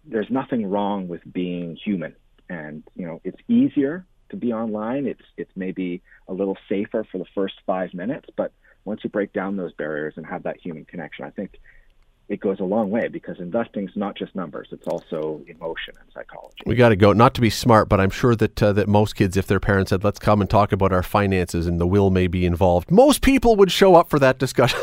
there's 0.06 0.30
nothing 0.30 0.70
wrong 0.70 1.08
with 1.08 1.22
being 1.32 1.76
human. 1.76 2.16
And, 2.50 2.84
you 2.96 3.06
know, 3.06 3.22
it's 3.24 3.38
easier 3.48 4.06
to 4.32 4.36
be 4.36 4.52
online. 4.52 5.06
It's, 5.06 5.22
it's 5.38 5.52
maybe 5.56 6.02
a 6.28 6.34
little 6.34 6.58
safer 6.68 7.06
for 7.10 7.18
the 7.18 7.26
first 7.36 7.56
five 7.66 7.94
minutes, 7.94 8.30
but 8.36 8.52
once 8.84 9.02
you 9.04 9.10
break 9.10 9.32
down 9.32 9.58
those 9.58 9.74
barriers 9.74 10.16
and 10.18 10.26
have 10.26 10.44
that 10.44 10.58
human 10.60 10.86
connection, 10.86 11.26
I 11.26 11.30
think 11.30 11.60
it 12.32 12.40
goes 12.40 12.62
a 12.62 12.64
long 12.64 12.90
way 12.90 13.10
because 13.10 13.40
investing 13.40 13.90
is 13.90 13.96
not 13.96 14.16
just 14.16 14.34
numbers; 14.36 14.70
it's 14.72 14.88
also 14.88 15.42
emotion 15.48 15.94
and 16.00 16.10
psychology. 16.14 16.64
We 16.66 16.76
got 16.76 16.90
to 16.90 16.96
go. 16.96 17.12
Not 17.12 17.34
to 17.36 17.42
be 17.42 17.50
smart, 17.50 17.90
but 17.90 18.00
I'm 18.00 18.10
sure 18.10 18.36
that 18.38 18.64
uh, 18.64 18.72
that 18.74 18.88
most 18.88 19.16
kids, 19.16 19.36
if 19.36 19.48
their 19.48 19.60
parents 19.60 19.90
said, 19.90 20.04
"Let's 20.04 20.18
come 20.18 20.40
and 20.40 20.50
talk 20.50 20.72
about 20.72 20.94
our 20.94 21.04
finances," 21.04 21.68
and 21.68 21.80
the 21.80 21.86
will 21.86 22.10
may 22.10 22.28
be 22.28 22.46
involved, 22.46 22.90
most 22.90 23.22
people 23.22 23.58
would 23.58 23.70
show 23.70 23.96
up 23.96 24.10
for 24.10 24.18
that 24.20 24.40
discussion. 24.40 24.80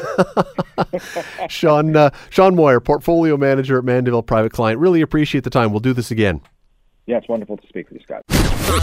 Sean 1.48 1.96
uh, 1.96 2.10
Sean 2.28 2.54
Moyer, 2.54 2.80
portfolio 2.80 3.38
manager 3.38 3.78
at 3.78 3.84
Mandeville 3.84 4.22
Private 4.22 4.52
Client. 4.52 4.78
Really 4.78 5.00
appreciate 5.00 5.44
the 5.44 5.50
time. 5.50 5.70
We'll 5.70 5.80
do 5.80 5.94
this 5.94 6.10
again. 6.10 6.42
Yeah, 7.08 7.16
it's 7.16 7.26
wonderful 7.26 7.56
to 7.56 7.66
speak 7.66 7.88
with 7.88 8.00
you, 8.00 8.04
Scott. 8.04 8.22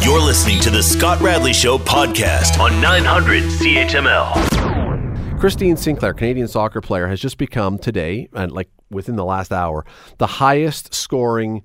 You're 0.03 0.19
listening 0.19 0.59
to 0.61 0.71
the 0.71 0.81
Scott 0.81 1.21
Radley 1.21 1.53
Show 1.53 1.77
podcast 1.77 2.59
on 2.59 2.81
900 2.81 3.43
CHML. 3.43 5.39
Christine 5.39 5.77
Sinclair, 5.77 6.11
Canadian 6.11 6.47
soccer 6.47 6.81
player, 6.81 7.05
has 7.05 7.19
just 7.19 7.37
become 7.37 7.77
today, 7.77 8.27
and 8.33 8.51
like 8.51 8.67
within 8.89 9.15
the 9.15 9.23
last 9.23 9.53
hour, 9.53 9.85
the 10.17 10.25
highest 10.25 10.91
scoring 10.91 11.61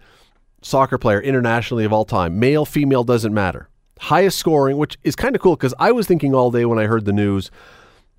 soccer 0.61 0.99
player 0.99 1.18
internationally 1.18 1.87
of 1.87 1.94
all 1.94 2.05
time. 2.05 2.38
Male, 2.38 2.66
female, 2.66 3.05
doesn't 3.05 3.33
matter. 3.33 3.70
Highest 3.99 4.37
scoring, 4.37 4.77
which 4.77 4.99
is 5.03 5.16
kind 5.16 5.35
of 5.35 5.40
cool 5.40 5.57
because 5.57 5.73
I 5.79 5.92
was 5.92 6.07
thinking 6.07 6.35
all 6.35 6.51
day 6.51 6.66
when 6.66 6.79
I 6.79 6.85
heard 6.85 7.07
the 7.07 7.12
news 7.14 7.51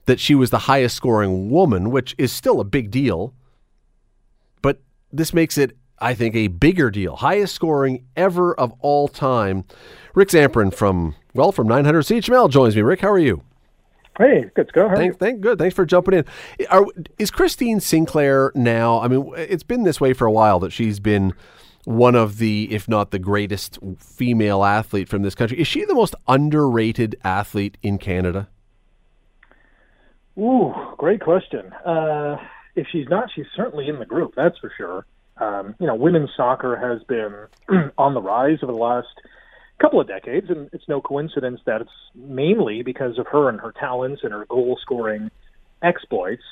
that 0.07 0.19
she 0.19 0.33
was 0.33 0.49
the 0.49 0.57
highest 0.57 0.95
scoring 0.95 1.51
woman, 1.51 1.91
which 1.91 2.15
is 2.17 2.31
still 2.31 2.59
a 2.59 2.63
big 2.63 2.89
deal. 2.89 3.35
But 4.63 4.81
this 5.11 5.31
makes 5.31 5.59
it, 5.59 5.77
I 6.01 6.13
think, 6.13 6.35
a 6.35 6.47
bigger 6.47 6.91
deal. 6.91 7.15
Highest 7.15 7.55
scoring 7.55 8.05
ever 8.17 8.53
of 8.53 8.73
all 8.79 9.07
time. 9.07 9.65
Rick 10.15 10.29
Zamperin 10.29 10.73
from, 10.73 11.15
well, 11.33 11.51
from 11.51 11.67
900 11.67 12.03
CHML 12.03 12.49
joins 12.49 12.75
me. 12.75 12.81
Rick, 12.81 13.01
how 13.01 13.11
are 13.11 13.19
you? 13.19 13.43
Hey, 14.17 14.45
good 14.55 14.67
to 14.67 14.73
go. 14.73 14.89
How 14.89 14.95
thank, 14.95 15.19
thank, 15.19 15.41
good. 15.41 15.57
Thanks 15.57 15.75
for 15.75 15.85
jumping 15.85 16.13
in. 16.13 16.25
Are, 16.69 16.85
is 17.17 17.31
Christine 17.31 17.79
Sinclair 17.79 18.51
now? 18.55 18.99
I 18.99 19.07
mean, 19.07 19.31
it's 19.37 19.63
been 19.63 19.83
this 19.83 20.01
way 20.01 20.13
for 20.13 20.25
a 20.25 20.31
while 20.31 20.59
that 20.59 20.71
she's 20.71 20.99
been 20.99 21.33
one 21.85 22.15
of 22.15 22.37
the, 22.37 22.67
if 22.71 22.87
not 22.87 23.11
the 23.11 23.19
greatest 23.19 23.79
female 23.97 24.63
athlete 24.63 25.07
from 25.07 25.21
this 25.21 25.33
country. 25.33 25.59
Is 25.59 25.67
she 25.67 25.85
the 25.85 25.95
most 25.95 26.13
underrated 26.27 27.15
athlete 27.23 27.77
in 27.81 27.97
Canada? 27.97 28.49
Ooh, 30.37 30.73
great 30.97 31.21
question. 31.21 31.71
Uh, 31.85 32.37
if 32.75 32.87
she's 32.91 33.07
not, 33.09 33.29
she's 33.33 33.45
certainly 33.55 33.87
in 33.87 33.99
the 33.99 34.05
group. 34.05 34.33
That's 34.35 34.57
for 34.59 34.71
sure. 34.77 35.05
Um, 35.41 35.75
you 35.79 35.87
know, 35.87 35.95
women's 35.95 36.29
soccer 36.37 36.75
has 36.77 37.03
been 37.07 37.91
on 37.97 38.13
the 38.13 38.21
rise 38.21 38.59
over 38.61 38.71
the 38.71 38.77
last 38.77 39.07
couple 39.81 39.99
of 39.99 40.07
decades, 40.07 40.47
and 40.49 40.69
it's 40.71 40.87
no 40.87 41.01
coincidence 41.01 41.59
that 41.65 41.81
it's 41.81 41.91
mainly 42.13 42.83
because 42.83 43.17
of 43.17 43.25
her 43.27 43.49
and 43.49 43.59
her 43.59 43.73
talents 43.77 44.21
and 44.23 44.31
her 44.31 44.45
goal 44.45 44.77
scoring 44.81 45.31
exploits. 45.81 46.43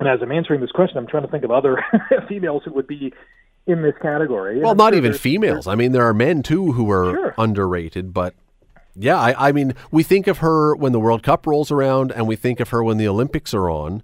And 0.00 0.08
as 0.08 0.18
I'm 0.20 0.32
answering 0.32 0.60
this 0.60 0.72
question, 0.72 0.98
I'm 0.98 1.06
trying 1.06 1.22
to 1.22 1.30
think 1.30 1.44
of 1.44 1.52
other 1.52 1.82
females 2.28 2.62
who 2.64 2.72
would 2.72 2.88
be 2.88 3.12
in 3.68 3.82
this 3.82 3.94
category. 4.02 4.60
Well, 4.60 4.74
not 4.74 4.92
sure 4.92 4.98
even 4.98 5.12
females. 5.12 5.68
I 5.68 5.76
mean, 5.76 5.92
there 5.92 6.04
are 6.04 6.14
men 6.14 6.42
too 6.42 6.72
who 6.72 6.90
are 6.90 7.14
sure. 7.14 7.34
underrated, 7.38 8.12
but 8.12 8.34
yeah, 8.96 9.16
I, 9.16 9.48
I 9.48 9.52
mean, 9.52 9.74
we 9.92 10.02
think 10.02 10.26
of 10.26 10.38
her 10.38 10.74
when 10.74 10.90
the 10.90 10.98
World 10.98 11.22
Cup 11.22 11.46
rolls 11.46 11.70
around, 11.70 12.10
and 12.10 12.26
we 12.26 12.34
think 12.34 12.58
of 12.58 12.70
her 12.70 12.82
when 12.82 12.96
the 12.96 13.06
Olympics 13.06 13.54
are 13.54 13.70
on. 13.70 14.02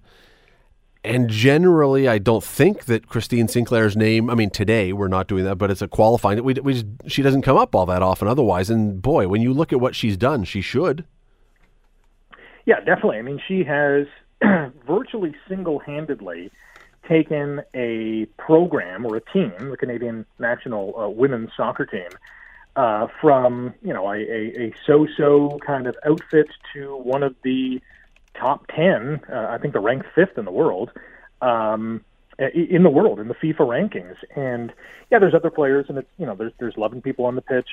And 1.05 1.29
generally, 1.29 2.09
I 2.09 2.17
don't 2.17 2.43
think 2.43 2.87
that 2.87 3.09
Christine 3.09 3.47
Sinclair's 3.47 3.95
name. 3.95 4.31
I 4.31 4.35
mean, 4.35 4.49
today 4.49 4.95
we're 4.95 5.09
not 5.09 5.29
doing 5.29 5.45
that, 5.45 5.57
but 5.57 5.71
it's 5.71 5.83
a 5.83 5.89
qualifying. 5.89 6.43
We, 6.43 6.55
we 6.55 6.73
just, 6.73 6.87
she 7.07 7.21
doesn't 7.21 7.43
come 7.43 7.59
up 7.59 7.75
all 7.75 7.85
that 7.87 8.03
often 8.03 8.27
otherwise. 8.27 8.71
And 8.71 9.03
boy, 9.03 9.29
when 9.29 9.43
you 9.43 9.53
look 9.53 9.71
at 9.71 9.81
what 9.81 9.95
she's 9.95 10.17
done, 10.17 10.45
she 10.45 10.63
should. 10.63 11.05
Yeah, 12.65 12.81
definitely. 12.81 13.19
I 13.19 13.23
mean, 13.23 13.39
she 13.47 13.65
has 13.65 14.07
virtually 14.87 15.35
single-handedly 15.47 16.51
taken 17.07 17.61
a 17.75 18.27
program 18.39 19.05
or 19.05 19.17
a 19.17 19.21
team, 19.21 19.53
the 19.59 19.77
Canadian 19.77 20.25
national 20.39 20.99
uh, 20.99 21.09
women's 21.09 21.51
soccer 21.55 21.85
team, 21.85 22.09
uh, 22.77 23.09
from 23.21 23.75
you 23.83 23.93
know 23.93 24.09
a, 24.09 24.17
a, 24.17 24.69
a 24.69 24.75
so-so 24.87 25.59
kind 25.65 25.87
of 25.87 25.95
outfit 26.07 26.47
to 26.73 26.97
one 26.97 27.23
of 27.23 27.35
the 27.45 27.81
top 28.39 28.67
10. 28.69 29.21
Uh, 29.31 29.47
I 29.51 29.59
think 29.59 29.73
they're 29.73 29.83
ranked 29.83 30.07
fifth 30.15 30.39
in 30.39 30.45
the 30.45 30.53
world. 30.53 30.91
Um, 31.41 32.05
in 32.39 32.83
the 32.83 32.91
world 32.91 33.21
in 33.21 33.29
the 33.29 33.35
FIFA 33.35 33.61
rankings, 33.61 34.17
and 34.35 34.73
yeah, 35.11 35.19
there's 35.21 35.35
other 35.35 35.51
players, 35.51 35.87
and 35.89 35.99
it's 35.99 36.09
you 36.19 36.27
know 36.27 36.35
there's 36.35 36.53
there's 36.59 36.75
11 36.77 37.03
people 37.03 37.27
on 37.27 37.37
the 37.37 37.43
pitch, 37.43 37.69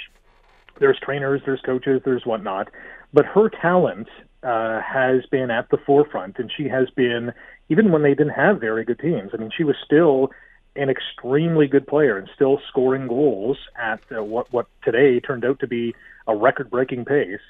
there's 0.80 1.00
trainers, 1.00 1.42
there's 1.46 1.62
coaches, 1.62 2.02
there's 2.06 2.26
whatnot, 2.26 2.70
but 3.14 3.26
her 3.26 3.50
talent 3.50 4.08
uh, 4.44 4.82
has 4.82 5.26
been 5.32 5.50
at 5.50 5.70
the 5.70 5.78
forefront, 5.78 6.38
and 6.38 6.52
she 6.56 6.68
has 6.68 6.90
been 6.92 7.34
even 7.70 7.92
when 7.92 8.04
they 8.04 8.14
didn't 8.14 8.34
have 8.34 8.60
very 8.60 8.84
good 8.84 9.00
teams. 9.00 9.32
I 9.34 9.38
mean, 9.38 9.52
she 9.56 9.64
was 9.64 9.76
still 9.84 10.32
an 10.76 10.90
extremely 10.90 11.68
good 11.68 11.88
player 11.88 12.18
and 12.18 12.30
still 12.34 12.60
scoring 12.70 13.08
goals 13.08 13.58
at 13.82 14.00
uh, 14.16 14.24
what 14.24 14.52
what 14.54 14.68
today 14.84 15.20
turned 15.20 15.44
out 15.44 15.60
to 15.60 15.68
be 15.68 15.96
a 16.28 16.36
record-breaking 16.36 17.06
pace 17.06 17.42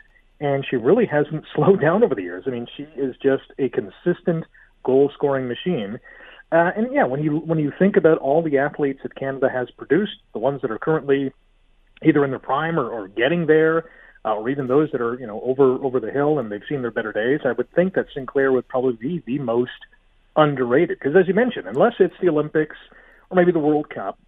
and 0.42 0.66
she 0.70 0.76
really 0.76 1.06
hasn't 1.06 1.46
slowed 1.56 1.80
down 1.80 2.04
over 2.04 2.16
the 2.16 2.24
years. 2.24 2.44
I 2.48 2.50
mean, 2.50 2.68
she 2.76 2.84
is 3.00 3.16
just 3.22 3.44
a 3.58 3.70
consistent 3.70 4.46
goal 4.84 5.12
scoring 5.14 5.48
machine. 5.48 6.00
Uh, 6.52 6.72
and 6.76 6.94
yeah, 6.94 7.06
when 7.06 7.24
you 7.24 7.38
when 7.38 7.60
you 7.60 7.72
think 7.80 7.96
about 7.96 8.18
all 8.18 8.44
the 8.44 8.58
athletes 8.58 9.00
that 9.04 9.16
Canada 9.16 9.48
has 9.54 9.70
produced, 9.78 10.18
the 10.34 10.40
ones 10.40 10.62
that 10.62 10.72
are 10.72 10.80
currently 10.80 11.32
either 12.06 12.26
in 12.26 12.32
their 12.32 12.40
prime 12.40 12.78
or, 12.78 12.90
or 12.90 13.08
getting 13.08 13.46
there, 13.46 13.86
uh, 14.26 14.34
or 14.36 14.50
even 14.50 14.68
those 14.68 14.90
that 14.92 15.00
are 15.00 15.18
you 15.18 15.26
know 15.26 15.40
over 15.42 15.76
over 15.76 16.02
the 16.02 16.12
hill 16.12 16.40
and 16.40 16.52
they've 16.52 16.68
seen 16.68 16.82
their 16.82 16.92
better 16.92 17.14
days, 17.14 17.40
I 17.46 17.54
would 17.54 17.72
think 17.74 17.94
that 17.94 18.08
Sinclair 18.14 18.52
would 18.52 18.68
probably 18.68 18.98
be 18.98 19.24
the 19.26 19.40
most 19.40 19.72
underrated. 20.36 21.00
Because 21.00 21.16
as 21.16 21.28
you 21.28 21.34
mentioned, 21.34 21.68
unless 21.68 21.94
it's 22.00 22.16
the 22.22 22.28
Olympics 22.28 22.76
or 23.30 23.38
maybe 23.38 23.54
the 23.54 23.60
World 23.60 23.90
Cup, 23.90 24.20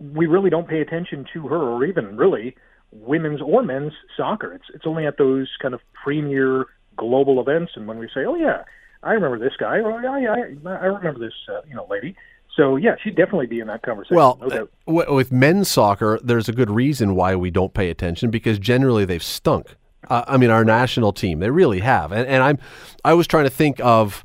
we 0.00 0.24
really 0.26 0.48
don't 0.48 0.68
pay 0.68 0.80
attention 0.80 1.26
to 1.34 1.48
her, 1.48 1.56
or 1.56 1.84
even 1.84 2.16
really 2.16 2.56
women's 2.94 3.40
or 3.40 3.62
men's 3.62 3.92
soccer. 4.16 4.52
It's 4.52 4.64
it's 4.72 4.86
only 4.86 5.06
at 5.06 5.18
those 5.18 5.48
kind 5.60 5.74
of 5.74 5.80
premier 5.92 6.66
global 6.96 7.40
events, 7.40 7.72
and 7.76 7.86
when 7.86 7.98
we 7.98 8.08
say, 8.14 8.24
"Oh 8.24 8.36
yeah, 8.36 8.64
I 9.02 9.12
remember 9.12 9.38
this 9.38 9.56
guy," 9.58 9.80
or 9.80 10.00
"Yeah, 10.02 10.18
yeah, 10.18 10.32
I, 10.32 10.70
I 10.70 10.86
remember 10.86 11.20
this 11.20 11.34
uh, 11.48 11.60
you 11.68 11.74
know 11.74 11.86
lady." 11.90 12.16
So 12.56 12.76
yeah, 12.76 12.94
she'd 13.02 13.16
definitely 13.16 13.46
be 13.46 13.60
in 13.60 13.66
that 13.66 13.82
conversation. 13.82 14.16
Well, 14.16 14.38
no 14.40 14.68
uh, 14.86 15.12
with 15.12 15.32
men's 15.32 15.68
soccer, 15.68 16.20
there's 16.22 16.48
a 16.48 16.52
good 16.52 16.70
reason 16.70 17.14
why 17.14 17.34
we 17.34 17.50
don't 17.50 17.74
pay 17.74 17.90
attention 17.90 18.30
because 18.30 18.58
generally 18.58 19.04
they've 19.04 19.22
stunk. 19.22 19.76
Uh, 20.08 20.24
I 20.26 20.36
mean, 20.36 20.50
our 20.50 20.64
national 20.64 21.12
team, 21.12 21.40
they 21.40 21.50
really 21.50 21.80
have. 21.80 22.12
And, 22.12 22.26
and 22.28 22.42
I'm, 22.42 22.58
I 23.04 23.14
was 23.14 23.26
trying 23.26 23.44
to 23.44 23.50
think 23.50 23.80
of 23.80 24.24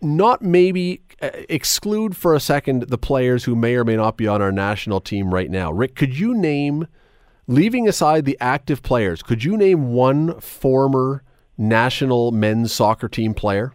not 0.00 0.42
maybe 0.42 1.02
uh, 1.20 1.30
exclude 1.48 2.16
for 2.16 2.34
a 2.34 2.40
second 2.40 2.82
the 2.84 2.98
players 2.98 3.44
who 3.44 3.56
may 3.56 3.74
or 3.74 3.84
may 3.84 3.96
not 3.96 4.16
be 4.16 4.26
on 4.26 4.40
our 4.40 4.52
national 4.52 5.00
team 5.00 5.34
right 5.34 5.50
now. 5.50 5.72
Rick, 5.72 5.96
could 5.96 6.16
you 6.16 6.34
name, 6.34 6.86
leaving 7.46 7.88
aside 7.88 8.24
the 8.24 8.36
active 8.40 8.82
players, 8.82 9.22
could 9.22 9.44
you 9.44 9.56
name 9.56 9.92
one 9.92 10.40
former 10.40 11.22
national 11.56 12.32
men's 12.32 12.72
soccer 12.72 13.08
team 13.08 13.34
player? 13.34 13.72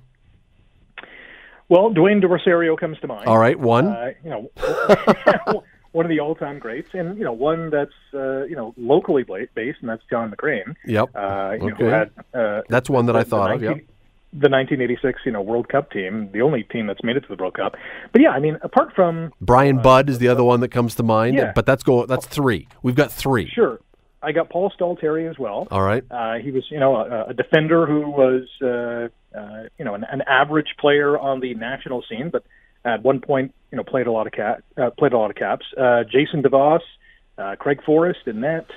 Well, 1.69 1.91
Dwayne 1.93 2.19
De 2.19 2.27
Rosario 2.27 2.75
comes 2.75 2.99
to 2.99 3.07
mind. 3.07 3.27
All 3.27 3.37
right, 3.37 3.57
one. 3.59 3.87
Uh, 3.87 4.11
you 4.23 4.29
know, 4.31 4.51
one 5.91 6.05
of 6.05 6.09
the 6.09 6.19
all-time 6.19 6.57
greats, 6.57 6.89
and 6.93 7.17
you 7.17 7.23
know, 7.23 7.31
one 7.33 7.69
that's 7.69 7.93
uh, 8.13 8.43
you 8.45 8.55
know 8.55 8.73
locally 8.75 9.23
based, 9.23 9.77
and 9.81 9.89
that's 9.89 10.01
John 10.09 10.31
McCrane. 10.31 10.75
Yep. 10.85 11.09
Uh, 11.15 11.51
you 11.53 11.59
know, 11.59 11.65
Okay. 11.75 11.75
who 11.83 11.85
had, 11.85 12.11
uh, 12.33 12.61
That's 12.69 12.89
one 12.89 13.05
that 13.05 13.15
I 13.15 13.23
thought 13.23 13.51
of. 13.51 13.61
Yep. 13.61 13.77
The 14.31 14.47
1986, 14.47 15.21
you 15.25 15.31
know, 15.31 15.41
World 15.41 15.69
Cup 15.69 15.91
team, 15.91 16.29
the 16.31 16.41
only 16.41 16.63
team 16.63 16.85
that's 16.85 17.03
made 17.03 17.17
it 17.17 17.21
to 17.21 17.35
the 17.35 17.41
World 17.41 17.55
Cup. 17.55 17.75
But 18.11 18.21
yeah, 18.21 18.29
I 18.29 18.39
mean, 18.39 18.59
apart 18.61 18.93
from 18.93 19.33
Brian 19.41 19.81
Budd 19.81 20.07
is 20.07 20.19
the 20.19 20.27
other 20.27 20.43
one 20.43 20.59
that 20.59 20.69
comes 20.69 20.93
to 20.95 21.03
mind. 21.03 21.35
Yeah. 21.35 21.51
But 21.55 21.65
that's 21.65 21.81
go. 21.81 22.05
That's 22.05 22.27
three. 22.27 22.67
We've 22.83 22.95
got 22.95 23.11
three. 23.11 23.49
sure, 23.49 23.79
I 24.21 24.31
got 24.31 24.49
Paul 24.49 24.71
Stalteri 24.77 25.29
as 25.29 25.39
well. 25.39 25.67
All 25.71 25.81
right. 25.81 26.03
Uh, 26.11 26.35
he 26.35 26.51
was, 26.51 26.63
you 26.69 26.79
know, 26.79 26.95
a, 26.95 27.29
a 27.29 27.33
defender 27.33 27.85
who 27.85 28.09
was, 28.09 28.47
uh, 28.61 29.37
uh, 29.37 29.63
you 29.77 29.85
know, 29.85 29.93
an, 29.95 30.03
an 30.11 30.21
average 30.27 30.75
player 30.79 31.17
on 31.17 31.39
the 31.39 31.53
national 31.55 32.03
scene, 32.09 32.29
but 32.29 32.43
at 32.85 33.01
one 33.03 33.21
point, 33.21 33.53
you 33.71 33.77
know, 33.77 33.83
played 33.83 34.07
a 34.07 34.11
lot 34.11 34.27
of 34.27 34.33
cap, 34.33 34.63
uh, 34.77 34.89
played 34.97 35.13
a 35.13 35.17
lot 35.17 35.29
of 35.29 35.35
caps. 35.35 35.65
Uh, 35.77 36.03
Jason 36.03 36.43
DeVos, 36.43 36.79
uh, 37.37 37.55
Craig 37.57 37.81
Forrest, 37.85 38.19
and 38.25 38.41
net. 38.41 38.69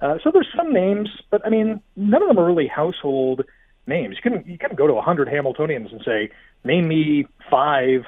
Uh, 0.00 0.16
so 0.22 0.30
there's 0.32 0.48
some 0.56 0.72
names, 0.72 1.08
but 1.30 1.44
I 1.44 1.50
mean, 1.50 1.80
none 1.96 2.22
of 2.22 2.28
them 2.28 2.38
are 2.38 2.44
really 2.44 2.66
household 2.66 3.42
names. 3.86 4.16
You 4.16 4.22
couldn't 4.22 4.46
you 4.46 4.58
couldn't 4.58 4.76
go 4.76 4.86
to 4.86 4.94
a 4.94 5.02
hundred 5.02 5.28
Hamiltonians 5.28 5.92
and 5.92 6.02
say, 6.04 6.30
name 6.64 6.88
me 6.88 7.26
five 7.50 8.04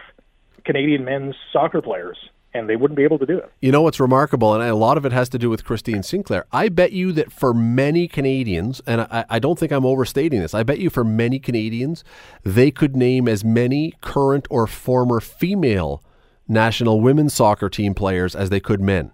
Canadian 0.65 1.05
men's 1.05 1.35
soccer 1.53 1.81
players, 1.81 2.19
and 2.53 2.69
they 2.69 2.77
wouldn't 2.77 2.97
be 2.97 3.05
able 3.05 3.19
to 3.19 3.27
do 3.27 3.39
it. 3.39 3.51
You 3.61 3.73
know 3.73 3.83
what's 3.83 4.01
remarkable, 4.01 4.55
and 4.55 4.63
a 4.63 4.75
lot 4.75 4.99
of 4.99 5.07
it 5.07 5.13
has 5.13 5.29
to 5.31 5.39
do 5.39 5.49
with 5.49 5.65
Christine 5.65 6.03
Sinclair. 6.03 6.47
I 6.53 6.69
bet 6.69 6.93
you 6.93 7.13
that 7.13 7.33
for 7.33 7.55
many 7.55 8.09
Canadians, 8.09 8.83
and 8.87 9.03
I, 9.03 9.25
I 9.31 9.39
don't 9.39 9.59
think 9.59 9.73
I'm 9.73 9.87
overstating 9.87 10.41
this, 10.41 10.55
I 10.55 10.63
bet 10.63 10.79
you 10.79 10.91
for 10.91 11.05
many 11.05 11.39
Canadians, 11.39 12.05
they 12.43 12.71
could 12.71 12.97
name 12.97 13.29
as 13.29 13.45
many 13.45 13.95
current 14.01 14.47
or 14.51 14.67
former 14.67 15.21
female 15.21 16.03
national 16.49 17.01
women's 17.01 17.35
soccer 17.35 17.69
team 17.69 17.95
players 17.95 18.35
as 18.35 18.51
they 18.51 18.61
could 18.61 18.81
men. 18.81 19.13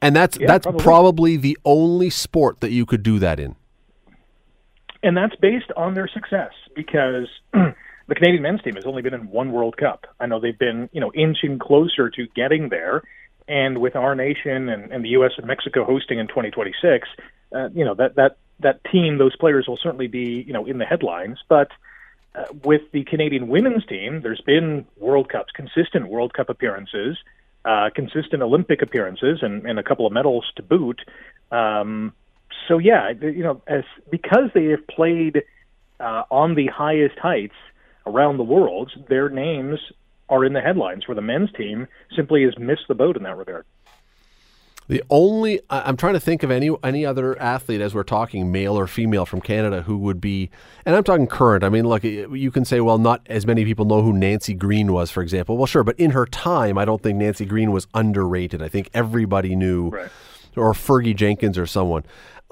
And 0.00 0.16
that's 0.16 0.38
Yeah, 0.38 0.48
that's 0.48 0.64
probably. 0.64 0.82
probably 0.82 1.36
the 1.36 1.58
only 1.64 2.10
sport 2.10 2.60
that 2.60 2.70
you 2.72 2.86
could 2.86 3.02
do 3.02 3.18
that 3.20 3.38
in. 3.38 3.54
And 5.02 5.16
that's 5.16 5.36
based 5.36 5.70
on 5.76 5.94
their 5.94 6.08
success 6.08 6.52
because 6.74 7.28
the 7.52 8.14
Canadian 8.14 8.42
men's 8.42 8.62
team 8.62 8.74
has 8.74 8.84
only 8.84 9.02
been 9.02 9.14
in 9.14 9.28
one 9.28 9.52
World 9.52 9.76
Cup. 9.76 10.06
I 10.20 10.26
know 10.26 10.40
they've 10.40 10.58
been, 10.58 10.88
you 10.92 11.00
know, 11.00 11.12
inching 11.14 11.58
closer 11.58 12.10
to 12.10 12.26
getting 12.34 12.68
there, 12.68 13.02
and 13.48 13.78
with 13.78 13.96
our 13.96 14.14
nation 14.14 14.68
and, 14.68 14.92
and 14.92 15.04
the 15.04 15.10
U.S. 15.10 15.32
and 15.36 15.46
Mexico 15.46 15.84
hosting 15.84 16.18
in 16.18 16.28
2026, 16.28 17.08
uh, 17.54 17.68
you 17.74 17.84
know 17.84 17.94
that 17.94 18.14
that 18.16 18.36
that 18.60 18.80
team, 18.90 19.18
those 19.18 19.36
players 19.36 19.66
will 19.66 19.78
certainly 19.82 20.06
be, 20.06 20.44
you 20.46 20.52
know, 20.52 20.66
in 20.66 20.78
the 20.78 20.84
headlines. 20.84 21.38
But 21.48 21.68
uh, 22.34 22.44
with 22.64 22.82
the 22.92 23.04
Canadian 23.04 23.48
women's 23.48 23.84
team, 23.86 24.20
there's 24.22 24.40
been 24.40 24.86
World 24.96 25.28
Cups, 25.28 25.52
consistent 25.54 26.08
World 26.08 26.32
Cup 26.32 26.48
appearances, 26.48 27.18
uh, 27.64 27.90
consistent 27.94 28.42
Olympic 28.42 28.82
appearances, 28.82 29.40
and, 29.42 29.66
and 29.66 29.78
a 29.78 29.82
couple 29.82 30.06
of 30.06 30.12
medals 30.12 30.44
to 30.56 30.62
boot. 30.62 31.00
Um, 31.50 32.14
so 32.68 32.78
yeah, 32.78 33.10
you 33.20 33.42
know, 33.42 33.62
as 33.66 33.84
because 34.10 34.50
they 34.54 34.66
have 34.66 34.86
played 34.86 35.42
uh, 36.00 36.22
on 36.30 36.54
the 36.54 36.66
highest 36.68 37.18
heights 37.18 37.54
around 38.06 38.36
the 38.36 38.44
world, 38.44 38.92
their 39.08 39.28
names 39.28 39.78
are 40.28 40.44
in 40.44 40.52
the 40.52 40.60
headlines. 40.60 41.06
Where 41.06 41.14
the 41.14 41.22
men's 41.22 41.52
team 41.52 41.86
simply 42.14 42.42
has 42.44 42.58
missed 42.58 42.88
the 42.88 42.94
boat 42.94 43.16
in 43.16 43.22
that 43.24 43.36
regard. 43.36 43.64
The 44.88 45.02
only 45.10 45.60
I'm 45.70 45.96
trying 45.96 46.14
to 46.14 46.20
think 46.20 46.42
of 46.42 46.50
any 46.50 46.70
any 46.82 47.06
other 47.06 47.40
athlete 47.40 47.80
as 47.80 47.94
we're 47.94 48.02
talking, 48.02 48.50
male 48.50 48.76
or 48.76 48.86
female 48.88 49.24
from 49.24 49.40
Canada, 49.40 49.82
who 49.82 49.96
would 49.98 50.20
be, 50.20 50.50
and 50.84 50.96
I'm 50.96 51.04
talking 51.04 51.28
current. 51.28 51.62
I 51.62 51.68
mean, 51.68 51.86
look, 51.86 52.02
you 52.02 52.50
can 52.50 52.64
say, 52.64 52.80
well, 52.80 52.98
not 52.98 53.24
as 53.26 53.46
many 53.46 53.64
people 53.64 53.84
know 53.84 54.02
who 54.02 54.12
Nancy 54.12 54.54
Greene 54.54 54.92
was, 54.92 55.10
for 55.10 55.22
example. 55.22 55.56
Well, 55.56 55.66
sure, 55.66 55.84
but 55.84 55.98
in 56.00 56.10
her 56.10 56.26
time, 56.26 56.78
I 56.78 56.84
don't 56.84 57.00
think 57.00 57.16
Nancy 57.18 57.44
Greene 57.46 57.70
was 57.70 57.86
underrated. 57.94 58.60
I 58.60 58.68
think 58.68 58.90
everybody 58.92 59.54
knew, 59.54 59.90
Right. 59.90 60.10
or 60.56 60.72
Fergie 60.72 61.14
Jenkins 61.16 61.56
or 61.56 61.66
someone. 61.66 62.02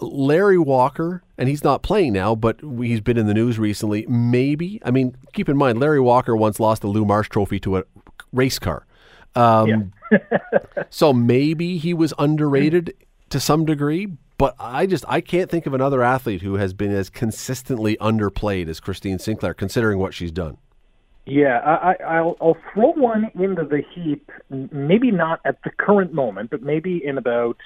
Larry 0.01 0.59
Walker, 0.59 1.23
and 1.39 1.49
he's 1.49 1.65
not 1.65 1.83
playing 1.83 2.13
now, 2.13 2.35
but 2.35 2.61
he's 2.81 3.01
been 3.01 3.17
in 3.17 3.27
the 3.27 3.35
news 3.35 3.59
recently. 3.59 4.07
Maybe, 4.09 4.81
I 4.85 4.91
mean, 4.91 5.17
keep 5.33 5.49
in 5.49 5.57
mind, 5.57 5.81
Larry 5.81 6.01
Walker 6.01 6.37
once 6.37 6.61
lost 6.61 6.83
the 6.83 6.89
Lou 6.89 7.05
Marsh 7.05 7.29
Trophy 7.29 7.61
to 7.61 7.79
a 7.79 7.85
race 8.33 8.59
car. 8.59 8.87
Um, 9.35 9.93
so 10.91 11.13
maybe 11.13 11.79
he 11.79 11.95
was 11.95 12.13
underrated 12.19 12.95
to 13.31 13.41
some 13.41 13.65
degree, 13.65 14.09
but 14.39 14.55
I 14.59 14.87
just 14.87 15.05
I 15.09 15.21
can't 15.21 15.51
think 15.51 15.67
of 15.67 15.75
another 15.75 16.03
athlete 16.03 16.43
who 16.43 16.55
has 16.55 16.73
been 16.73 16.93
as 16.93 17.11
consistently 17.11 17.97
underplayed 17.99 18.69
as 18.69 18.81
Christine 18.81 19.19
Sinclair, 19.19 19.55
considering 19.55 19.99
what 19.99 20.15
she's 20.15 20.33
done. 20.33 20.59
Yeah, 21.27 21.59
I, 21.59 21.93
I, 21.93 22.17
I'll, 22.17 22.37
I'll 22.41 22.57
throw 22.73 22.93
one 22.93 23.31
into 23.35 23.65
the 23.65 23.83
heap. 23.95 24.31
Maybe 24.49 25.11
not 25.11 25.41
at 25.45 25.63
the 25.63 25.71
current 25.71 26.13
moment, 26.13 26.51
but 26.51 26.63
maybe 26.63 27.05
in 27.05 27.19
about 27.19 27.57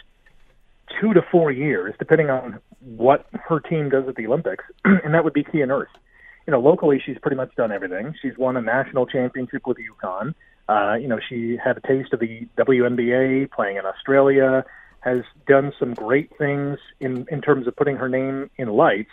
two 1.01 1.15
to 1.15 1.23
four 1.31 1.51
years, 1.51 1.95
depending 1.99 2.31
on 2.31 2.59
what 2.81 3.27
her 3.33 3.61
team 3.61 3.89
does 3.89 4.05
at 4.09 4.17
the 4.17 4.27
Olympics, 4.27 4.65
and 4.85 5.15
that 5.15 5.25
would 5.25 5.33
be 5.33 5.45
Kia 5.45 5.67
Nurse. 5.67 5.91
You 6.47 6.53
know, 6.53 6.61
locally, 6.61 7.03
she's 7.05 7.17
pretty 7.19 7.37
much 7.37 7.55
done 7.57 7.73
everything. 7.73 8.15
She's 8.21 8.37
won 8.37 8.57
a 8.57 8.61
national 8.61 9.07
championship 9.07 9.67
with 9.67 9.79
UConn. 9.79 10.35
Uh, 10.69 10.95
you 10.95 11.09
know, 11.09 11.19
she 11.29 11.59
had 11.63 11.77
a 11.77 11.81
taste 11.81 12.13
of 12.13 12.21
the 12.21 12.47
WNBA, 12.59 13.51
playing 13.51 13.77
in 13.77 13.87
Australia. 13.87 14.65
Has 15.01 15.23
done 15.47 15.73
some 15.79 15.93
great 15.93 16.31
things 16.39 16.79
in 16.99 17.27
in 17.31 17.43
terms 17.43 17.67
of 17.67 17.77
putting 17.77 17.97
her 17.97 18.09
name 18.09 18.51
in 18.57 18.69
lights. 18.69 19.11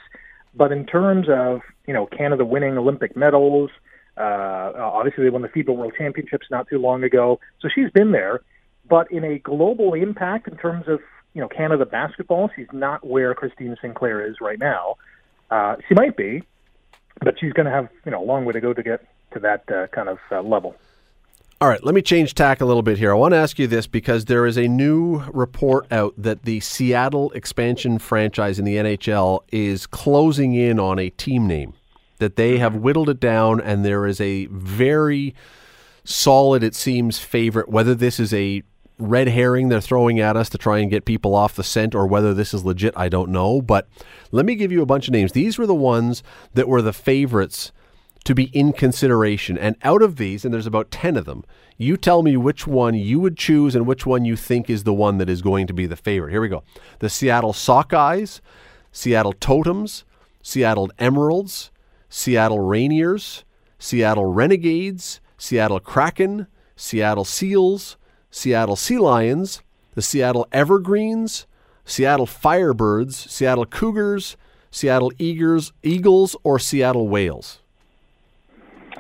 But 0.54 0.72
in 0.72 0.86
terms 0.86 1.28
of 1.30 1.62
you 1.86 1.94
know 1.94 2.06
Canada 2.06 2.46
winning 2.46 2.78
Olympic 2.78 3.16
medals, 3.16 3.72
uh, 4.18 4.72
obviously 4.78 5.24
they 5.26 5.30
won 5.30 5.42
the 5.42 5.50
FIBA 5.50 5.76
World 5.76 5.94
Championships 5.98 6.48
not 6.50 6.68
too 6.70 6.80
long 6.80 7.04
ago, 7.04 7.40
so 7.62 7.68
she's 7.74 7.92
been 7.92 8.12
there. 8.12 8.42
But 8.90 9.12
in 9.12 9.24
a 9.24 9.40
global 9.40 9.94
impact 9.94 10.48
in 10.48 10.58
terms 10.58 10.86
of 10.88 11.00
you 11.34 11.42
know 11.42 11.48
Canada 11.48 11.86
basketball, 11.86 12.50
she's 12.56 12.68
not 12.72 13.06
where 13.06 13.34
Christine 13.34 13.78
Sinclair 13.82 14.26
is 14.26 14.42
right 14.42 14.60
now. 14.60 14.96
Uh, 15.50 15.76
she 15.88 15.96
might 15.96 16.16
be, 16.16 16.44
but 17.22 17.40
she's 17.40 17.54
going 17.54 17.66
to 17.66 17.72
have 17.72 17.90
you 18.06 18.12
know 18.12 18.22
a 18.22 18.26
long 18.26 18.46
way 18.46 18.54
to 18.54 18.62
go 18.62 18.74
to 18.74 18.84
get 18.84 19.06
to 19.34 19.40
that 19.40 19.70
uh, 19.72 19.88
kind 19.88 20.10
of 20.10 20.20
uh, 20.32 20.42
level. 20.42 20.76
All 21.62 21.68
right, 21.68 21.84
let 21.84 21.94
me 21.94 22.02
change 22.02 22.34
tack 22.34 22.60
a 22.60 22.66
little 22.66 22.82
bit 22.82 22.98
here. 22.98 23.12
I 23.12 23.14
want 23.14 23.34
to 23.34 23.38
ask 23.38 23.60
you 23.60 23.68
this 23.68 23.86
because 23.86 24.26
there 24.26 24.48
is 24.48 24.58
a 24.58 24.68
new 24.68 25.22
report 25.32 25.86
out 25.92 26.16
that 26.18 26.42
the 26.42 26.60
Seattle 26.60 27.30
expansion 27.32 28.00
franchise 28.00 28.58
in 28.58 28.66
the 28.66 28.78
NHL 28.78 29.42
is 29.52 29.86
closing 29.86 30.56
in 30.56 30.80
on 30.80 30.98
a 30.98 31.12
team 31.12 31.46
name. 31.46 31.76
That 32.18 32.36
they 32.36 32.58
have 32.58 32.76
whittled 32.76 33.10
it 33.10 33.20
down, 33.20 33.62
and 33.62 33.86
there 33.86 34.08
is 34.08 34.20
a 34.20 34.48
very 34.48 35.36
solid, 36.04 36.64
it 36.64 36.74
seems, 36.74 37.20
favorite. 37.20 37.70
Whether 37.70 37.94
this 37.94 38.20
is 38.20 38.34
a 38.34 38.64
red 39.02 39.28
herring 39.28 39.70
they're 39.70 39.82
throwing 39.82 40.20
at 40.20 40.38
us 40.38 40.50
to 40.50 40.58
try 40.58 40.80
and 40.80 40.90
get 40.90 41.06
people 41.06 41.36
off 41.36 41.56
the 41.56 41.64
scent, 41.64 41.96
or 41.96 42.08
whether 42.08 42.34
this 42.34 42.54
is 42.54 42.64
legit, 42.64 42.94
I 42.96 43.10
don't 43.10 43.32
know. 43.32 43.62
But 43.62 43.88
let 44.32 44.46
me 44.46 44.56
give 44.56 44.72
you 44.72 44.82
a 44.82 44.86
bunch 44.86 45.08
of 45.08 45.14
names. 45.14 45.32
These 45.32 45.58
were 45.58 45.68
the 45.68 45.76
ones 45.76 46.24
that 46.54 46.68
were 46.68 46.82
the 46.82 46.94
favorites 46.94 47.72
to 48.24 48.36
be 48.36 48.46
in 48.54 48.72
consideration. 48.74 49.58
And 49.58 49.76
out 49.84 50.02
of 50.02 50.18
these, 50.18 50.46
and 50.46 50.54
there's 50.54 50.68
about 50.68 50.92
10 50.92 51.18
of 51.18 51.26
them, 51.26 51.44
you 51.78 51.98
tell 51.98 52.22
me 52.22 52.38
which 52.38 52.68
one 52.68 52.94
you 52.94 53.20
would 53.20 53.38
choose 53.38 53.76
and 53.76 53.88
which 53.88 54.06
one 54.06 54.26
you 54.26 54.36
think 54.36 54.70
is 54.70 54.84
the 54.84 54.94
one 54.94 55.18
that 55.18 55.30
is 55.30 55.42
going 55.42 55.66
to 55.68 55.74
be 55.74 55.88
the 55.88 55.96
favorite. 55.96 56.32
Here 56.32 56.42
we 56.42 56.48
go. 56.48 56.64
The 57.00 57.10
Seattle 57.10 57.54
Sockeyes, 57.54 58.40
Seattle 58.92 59.34
Totems, 59.34 60.04
Seattle 60.44 60.92
Emeralds, 61.00 61.72
Seattle 62.10 62.60
Rainiers, 62.60 63.44
Seattle 63.80 64.26
Renegades, 64.26 65.20
Seattle 65.38 65.80
Kraken, 65.80 66.46
Seattle 66.76 67.26
Seals, 67.26 67.98
Seattle 68.32 68.76
Sea 68.76 68.98
Lions, 68.98 69.62
the 69.94 70.02
Seattle 70.02 70.48
Evergreens, 70.52 71.46
Seattle 71.86 72.26
Firebirds, 72.26 73.14
Seattle 73.14 73.66
Cougars, 73.66 74.38
Seattle 74.72 75.12
Eagles, 75.20 75.74
Eagles, 75.84 76.36
or 76.44 76.58
Seattle 76.58 77.10
Whales. 77.10 77.60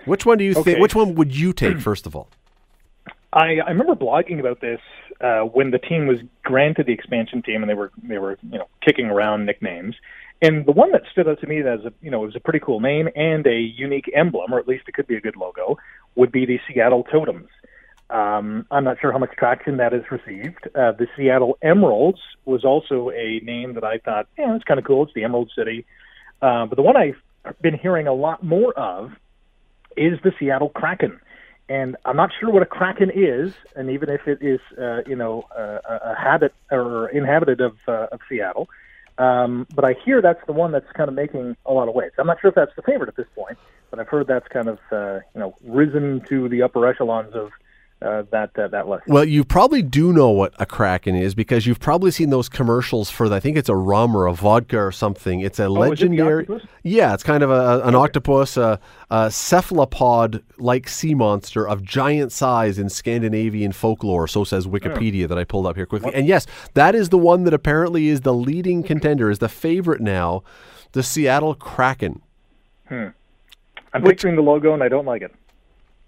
Which 0.06 0.26
one 0.26 0.38
do 0.38 0.44
you 0.44 0.54
think? 0.54 0.80
Which 0.80 0.96
one 0.96 1.16
would 1.16 1.36
you 1.36 1.54
take 1.54 1.80
first 1.80 2.06
of 2.06 2.16
all? 2.16 2.28
I, 3.34 3.60
I 3.66 3.70
remember 3.70 3.96
blogging 3.96 4.40
about 4.40 4.60
this 4.60 4.82
uh, 5.22 5.42
when 5.42 5.72
the 5.72 5.80
team 5.80 6.08
was 6.08 6.18
granted 6.44 6.88
the 6.88 6.94
expansion 6.94 7.42
team, 7.42 7.64
and 7.64 7.70
they 7.70 7.74
were 7.74 7.92
they 8.04 8.18
were 8.18 8.38
you 8.52 8.60
know 8.60 8.68
kicking 8.86 9.06
around 9.06 9.46
nicknames. 9.46 9.96
And 10.44 10.66
the 10.66 10.72
one 10.72 10.92
that 10.92 11.04
stood 11.12 11.28
out 11.28 11.40
to 11.42 11.48
me 11.48 11.60
as 11.60 11.86
a 11.86 11.94
you 12.02 12.12
know 12.12 12.24
it 12.24 12.28
was 12.28 12.36
a 12.36 12.42
pretty 12.42 12.60
cool 12.60 12.80
name 12.80 13.08
and 13.16 13.46
a 13.48 13.58
unique 13.58 14.12
emblem, 14.14 14.54
or 14.54 14.60
at 14.60 14.68
least 14.68 14.84
it 14.88 14.94
could 14.94 15.08
be 15.08 15.16
a 15.16 15.22
good 15.22 15.38
logo, 15.38 15.78
would 16.16 16.32
be 16.32 16.46
the 16.46 16.60
Seattle 16.68 17.06
Totems. 17.06 17.48
Um, 18.12 18.66
I'm 18.70 18.84
not 18.84 18.98
sure 19.00 19.12
how 19.12 19.18
much 19.18 19.32
traction 19.38 19.78
that 19.78 19.94
has 19.94 20.04
received. 20.12 20.68
Uh, 20.76 20.92
the 20.92 21.08
Seattle 21.16 21.58
Emeralds 21.62 22.20
was 22.46 22.66
also 22.66 23.10
a 23.10 23.40
name 23.40 23.74
that 23.76 23.84
I 23.84 24.00
thought, 24.00 24.28
yeah, 24.38 24.52
that's 24.52 24.66
kind 24.66 24.80
of 24.80 24.86
cool. 24.86 25.04
It's 25.04 25.14
the 25.14 25.24
Emerald 25.24 25.52
City. 25.56 25.86
Uh, 26.42 26.66
but 26.66 26.76
the 26.76 26.82
one 26.82 26.98
I've 26.98 27.16
been 27.62 27.78
hearing 27.78 28.08
a 28.08 28.14
lot 28.14 28.44
more 28.44 28.74
of 28.74 29.12
is 29.96 30.20
the 30.24 30.34
Seattle 30.40 30.70
Kraken. 30.70 31.20
And 31.70 31.96
I'm 32.04 32.18
not 32.18 32.32
sure 32.38 32.50
what 32.50 32.62
a 32.62 32.66
kraken 32.66 33.10
is, 33.16 33.54
and 33.78 33.90
even 33.90 34.10
if 34.10 34.28
it 34.28 34.40
is, 34.42 34.60
uh, 34.78 35.04
you 35.08 35.16
know, 35.16 35.46
uh, 35.58 35.80
a 35.88 36.16
habit 36.16 36.54
or 36.70 37.08
inhabited 37.08 37.62
of 37.62 37.78
uh, 37.88 38.08
of 38.12 38.20
Seattle, 38.28 38.68
um, 39.18 39.68
but 39.74 39.86
I 39.86 39.96
hear 40.04 40.22
that's 40.22 40.46
the 40.48 40.54
one 40.54 40.72
that's 40.72 40.92
kind 40.94 41.08
of 41.08 41.16
making 41.16 41.56
a 41.66 41.72
lot 41.72 41.88
of 41.88 41.96
waves. 41.96 42.14
I'm 42.18 42.28
not 42.28 42.42
sure 42.42 42.50
if 42.50 42.56
that's 42.56 42.76
the 42.76 42.82
favorite 42.82 43.08
at 43.08 43.16
this 43.16 43.28
point, 43.36 43.58
but 43.90 44.00
I've 44.00 44.08
heard 44.08 44.28
that's 44.28 44.48
kind 44.48 44.68
of 44.68 44.80
uh, 44.92 45.20
you 45.34 45.40
know 45.40 45.56
risen 45.64 46.22
to 46.28 46.50
the 46.50 46.64
upper 46.64 46.86
echelons 46.88 47.34
of 47.36 47.52
uh, 48.02 48.24
that 48.32 48.58
uh, 48.58 48.68
that 48.70 48.88
list. 48.88 49.04
Well, 49.08 49.24
you 49.24 49.44
probably 49.44 49.82
do 49.82 50.12
know 50.12 50.30
what 50.30 50.54
a 50.60 50.66
kraken 50.66 51.16
is 51.16 51.36
because 51.36 51.68
you've 51.68 51.80
probably 51.80 52.12
seen 52.12 52.30
those 52.30 52.50
commercials 52.50 53.10
for. 53.10 53.32
I 53.32 53.40
think 53.40 53.58
it's 53.58 53.70
a 53.70 53.76
rum 53.76 54.16
or 54.16 54.26
a 54.26 54.34
vodka 54.34 54.80
or 54.80 54.92
something. 54.92 55.42
It's 55.42 55.60
a 55.60 55.66
Oh, 55.66 55.84
is 55.84 56.02
it 56.02 56.10
the 56.10 56.16
legendary. 56.16 56.48
yeah, 56.84 57.14
it's 57.14 57.24
kind 57.24 57.44
of 57.44 57.52
a, 57.52 57.82
an 57.84 57.96
octopus, 57.96 58.58
a, 58.58 58.80
a 59.10 59.30
cephalopod-like 59.32 60.88
sea 60.90 61.14
monster 61.14 61.68
of 61.68 61.84
giant 61.84 62.32
size 62.32 62.80
in 62.80 62.90
Scandinavian 62.90 63.72
folklore. 63.72 64.28
So 64.28 64.44
says 64.44 64.68
Wikipedia 64.68 65.28
that 65.28 65.38
I 65.38 65.44
pulled 65.44 65.68
up 65.68 65.76
here 65.76 65.86
quickly. 65.86 66.14
And 66.14 66.28
yes, 66.28 66.48
that 66.74 66.96
is 66.96 67.10
the 67.10 67.18
one 67.18 67.44
that 67.44 67.54
apparently 67.54 68.08
is 68.08 68.22
the 68.22 68.34
leading 68.34 68.84
contender, 68.84 69.30
is 69.30 69.40
the 69.40 69.50
favorite 69.50 70.02
now, 70.02 70.44
the 70.94 71.04
Seattle 71.04 71.56
Kraken. 71.56 72.22
Hmm. 72.88 73.08
I'm 73.94 74.04
picturing 74.04 74.36
the 74.36 74.42
logo 74.42 74.74
and 74.74 74.82
I 74.82 74.88
don't 74.88 75.06
like 75.06 75.22
it. 75.22 75.34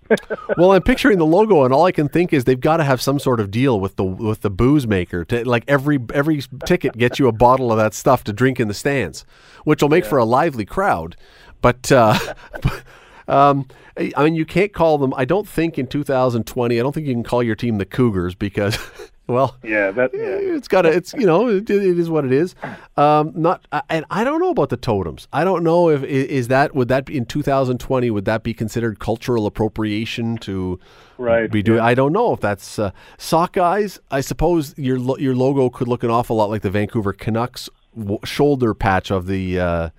well, 0.58 0.72
I'm 0.72 0.82
picturing 0.82 1.18
the 1.18 1.26
logo, 1.26 1.64
and 1.64 1.74
all 1.74 1.86
I 1.86 1.91
can 1.91 2.08
think 2.08 2.34
is 2.34 2.43
they've 2.43 2.60
got 2.60 2.78
to 2.78 2.84
have 2.84 3.01
some 3.01 3.20
sort 3.20 3.39
of 3.39 3.51
deal 3.51 3.80
with 3.80 3.95
the 3.95 4.04
with 4.04 4.41
the 4.41 4.49
booze 4.49 4.88
maker. 4.88 5.26
To, 5.26 5.47
like 5.47 5.64
every 5.68 5.99
every 6.14 6.41
ticket 6.66 6.97
gets 6.97 7.20
you 7.20 7.28
a 7.28 7.32
bottle 7.32 7.72
of 7.72 7.78
that 7.78 7.93
stuff 7.93 8.24
to 8.26 8.34
drink 8.34 8.60
in 8.60 8.68
the 8.68 8.74
stands, 8.74 9.26
which 9.64 9.82
will 9.82 9.89
make 9.89 10.06
for 10.06 10.18
a 10.18 10.26
lively 10.26 10.66
crowd. 10.66 11.16
But, 11.64 11.91
uh, 11.91 12.20
but, 12.62 12.84
um, 13.28 13.68
I 13.97 14.24
mean, 14.24 14.36
you 14.36 14.45
can't 14.45 14.74
call 14.74 14.99
them. 14.99 15.14
I 15.16 15.26
don't 15.26 15.47
think 15.47 15.80
in 15.80 15.88
2020. 15.88 16.80
I 16.80 16.84
don't 16.84 16.93
think 16.93 17.08
you 17.08 17.14
can 17.14 17.24
call 17.24 17.41
your 17.41 17.56
team 17.56 17.80
the 17.80 17.86
Cougars 17.86 18.36
because, 18.36 18.78
well, 19.28 19.55
Yeah, 19.63 19.91
that. 19.91 20.11
Yeah. 20.13 20.21
it's 20.55 20.67
got 20.67 20.82
to. 20.84 20.89
It's 20.89 21.13
you 21.13 21.26
know, 21.26 21.47
it, 21.49 21.69
it 21.69 21.97
is 21.99 22.09
what 22.09 22.26
it 22.26 22.32
is. 22.32 22.55
Um, 22.97 23.32
not, 23.36 23.65
I- 23.71 23.82
and 23.89 24.05
I 24.09 24.24
don't 24.24 24.39
know 24.39 24.49
about 24.49 24.69
the 24.69 24.78
totems. 24.78 25.28
I 25.32 25.43
don't 25.43 25.63
know 25.63 25.89
if 25.89 26.03
is 26.03 26.49
that 26.49 26.76
would 26.76 26.88
that 26.89 27.05
be 27.05 27.17
in 27.17 27.26
2020 27.26 28.11
would 28.11 28.26
that 28.26 28.43
be 28.43 28.53
considered 28.53 28.99
cultural 28.99 29.45
appropriation 29.45 30.38
to 30.39 30.80
Right, 31.17 31.49
be 31.49 31.61
doing? 31.63 31.80
I 31.80 31.93
don't 31.93 32.11
know 32.11 32.34
if 32.34 32.39
that's 32.41 32.78
uh, 32.80 32.91
Sockeyes. 33.17 33.99
I 34.11 34.21
suppose 34.21 34.74
your 34.78 34.99
lo- 34.99 35.17
your 35.17 35.36
logo 35.36 35.69
could 35.69 35.88
look 35.88 36.03
an 36.03 36.09
awful 36.09 36.36
lot 36.36 36.49
like 36.49 36.61
the 36.61 36.69
Vancouver 36.71 37.13
Canucks 37.13 37.69
w- 37.97 38.19
shoulder 38.26 38.74
patch 38.74 39.09
of 39.11 39.28
the. 39.28 39.59
Uh, 39.59 39.89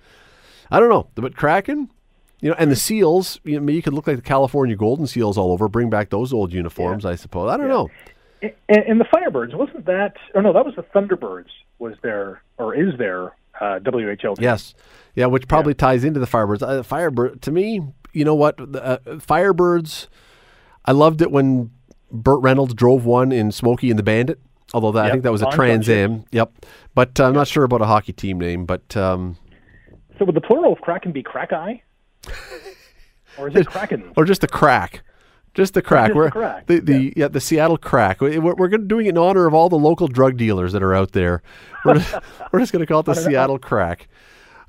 I 0.71 0.79
don't 0.79 0.89
know, 0.89 1.07
but 1.15 1.35
Kraken. 1.35 1.89
You 2.41 2.49
know, 2.51 2.55
and 2.59 2.69
the 2.69 2.75
seals. 2.75 3.39
You 3.43 3.59
know, 3.59 3.71
you 3.71 3.81
could 3.81 3.93
look 3.93 4.05
like 4.07 4.17
the 4.17 4.21
California 4.21 4.75
Golden 4.75 5.07
Seals 5.07 5.37
all 5.37 5.51
over. 5.51 5.67
Bring 5.67 5.89
back 5.89 6.09
those 6.11 6.31
old 6.33 6.53
uniforms, 6.53 7.05
I 7.05 7.15
suppose. 7.15 7.49
I 7.49 7.57
don't 7.57 7.69
know. 7.69 7.89
And, 8.69 8.83
and 8.87 8.99
the 8.99 9.05
Firebirds 9.05 9.55
wasn't 9.55 9.85
that? 9.85 10.13
Oh 10.33 10.41
no, 10.41 10.53
that 10.53 10.65
was 10.65 10.75
the 10.75 10.83
Thunderbirds. 10.83 11.49
Was 11.79 11.95
there 12.01 12.41
or 12.57 12.75
is 12.75 12.97
there 12.97 13.35
uh, 13.59 13.79
WHL? 13.79 14.39
Yes, 14.39 14.73
yeah, 15.15 15.25
which 15.27 15.47
probably 15.47 15.73
ties 15.73 16.03
into 16.03 16.19
the 16.19 16.25
Firebirds. 16.27 16.61
Uh, 16.61 16.83
Firebird 16.83 17.41
to 17.43 17.51
me, 17.51 17.81
you 18.13 18.25
know 18.25 18.35
what? 18.35 18.57
The, 18.57 18.83
uh, 18.83 18.97
Firebirds. 19.17 20.07
I 20.85 20.91
loved 20.91 21.21
it 21.21 21.31
when 21.31 21.71
Burt 22.11 22.41
Reynolds 22.41 22.73
drove 22.73 23.05
one 23.05 23.31
in 23.31 23.51
Smokey 23.51 23.89
and 23.89 23.97
the 23.99 24.03
Bandit. 24.03 24.39
Although 24.73 24.93
that, 24.93 25.05
I 25.05 25.11
think 25.11 25.23
that 25.23 25.31
was 25.31 25.41
a 25.41 25.49
Trans 25.51 25.87
Am. 25.89 26.25
Yep, 26.31 26.65
but 26.95 27.19
uh, 27.19 27.25
I'm 27.25 27.33
not 27.33 27.47
sure 27.47 27.63
about 27.63 27.81
a 27.81 27.85
hockey 27.85 28.13
team 28.13 28.39
name. 28.39 28.65
But 28.65 28.95
um, 28.97 29.37
So 30.17 30.25
would 30.25 30.35
the 30.35 30.41
plural 30.41 30.73
of 30.73 30.81
Kraken 30.81 31.11
be 31.11 31.23
Crackeye? 31.23 31.77
or 33.37 33.47
is 33.49 33.55
it 33.55 33.67
Kraken? 33.67 34.11
or 34.17 34.25
just 34.25 34.41
the 34.41 34.47
crack. 34.47 35.03
Just 35.55 35.73
the 35.73 35.81
crack. 35.81 36.07
just 36.07 36.13
the 36.13 36.17
we're, 36.17 36.31
crack, 36.31 36.67
The, 36.67 36.79
the 36.79 37.13
yeah. 37.15 37.27
the 37.29 37.39
Seattle 37.39 37.77
crack. 37.77 38.21
We- 38.21 38.37
We're, 38.37 38.55
we're 38.55 38.67
gonna, 38.67 38.83
doing 38.83 39.07
it 39.07 39.09
in 39.09 39.17
honor 39.17 39.47
of 39.47 39.53
all 39.53 39.69
the 39.69 39.77
local 39.77 40.07
drug 40.07 40.37
dealers 40.37 40.73
that 40.73 40.83
are 40.83 40.93
out 40.93 41.13
there. 41.13 41.41
We're 41.83 41.95
just, 41.95 42.13
we're 42.51 42.59
just 42.59 42.71
going 42.71 42.81
to 42.81 42.85
call 42.85 42.99
it 42.99 43.05
the 43.05 43.15
Seattle 43.15 43.57
crack. 43.57 44.07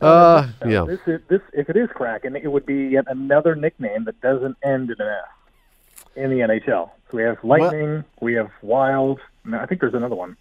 Uh, 0.01 0.49
yeah. 0.67 0.85
This, 0.87 1.01
is, 1.07 1.21
this, 1.29 1.41
if 1.53 1.69
it 1.69 1.77
is 1.77 1.89
Kraken, 1.95 2.37
it 2.37 2.51
would 2.51 2.67
be 2.67 2.89
yet 2.89 3.05
another 3.09 3.55
nickname 3.55 4.05
that 4.05 4.21
doesn't 4.21 4.57
end 4.63 4.91
in 4.91 5.01
an 5.01 5.09
S 5.09 6.05
in 6.17 6.31
the 6.31 6.37
NHL. 6.37 6.91
So 7.11 7.17
we 7.17 7.23
have 7.23 7.39
Lightning, 7.43 8.05
we 8.21 8.35
have 8.35 8.51
Wild. 8.63 9.21
No, 9.45 9.59
I 9.59 9.67
think 9.67 9.81
there's 9.81 9.95
another 9.95 10.15
one. 10.15 10.37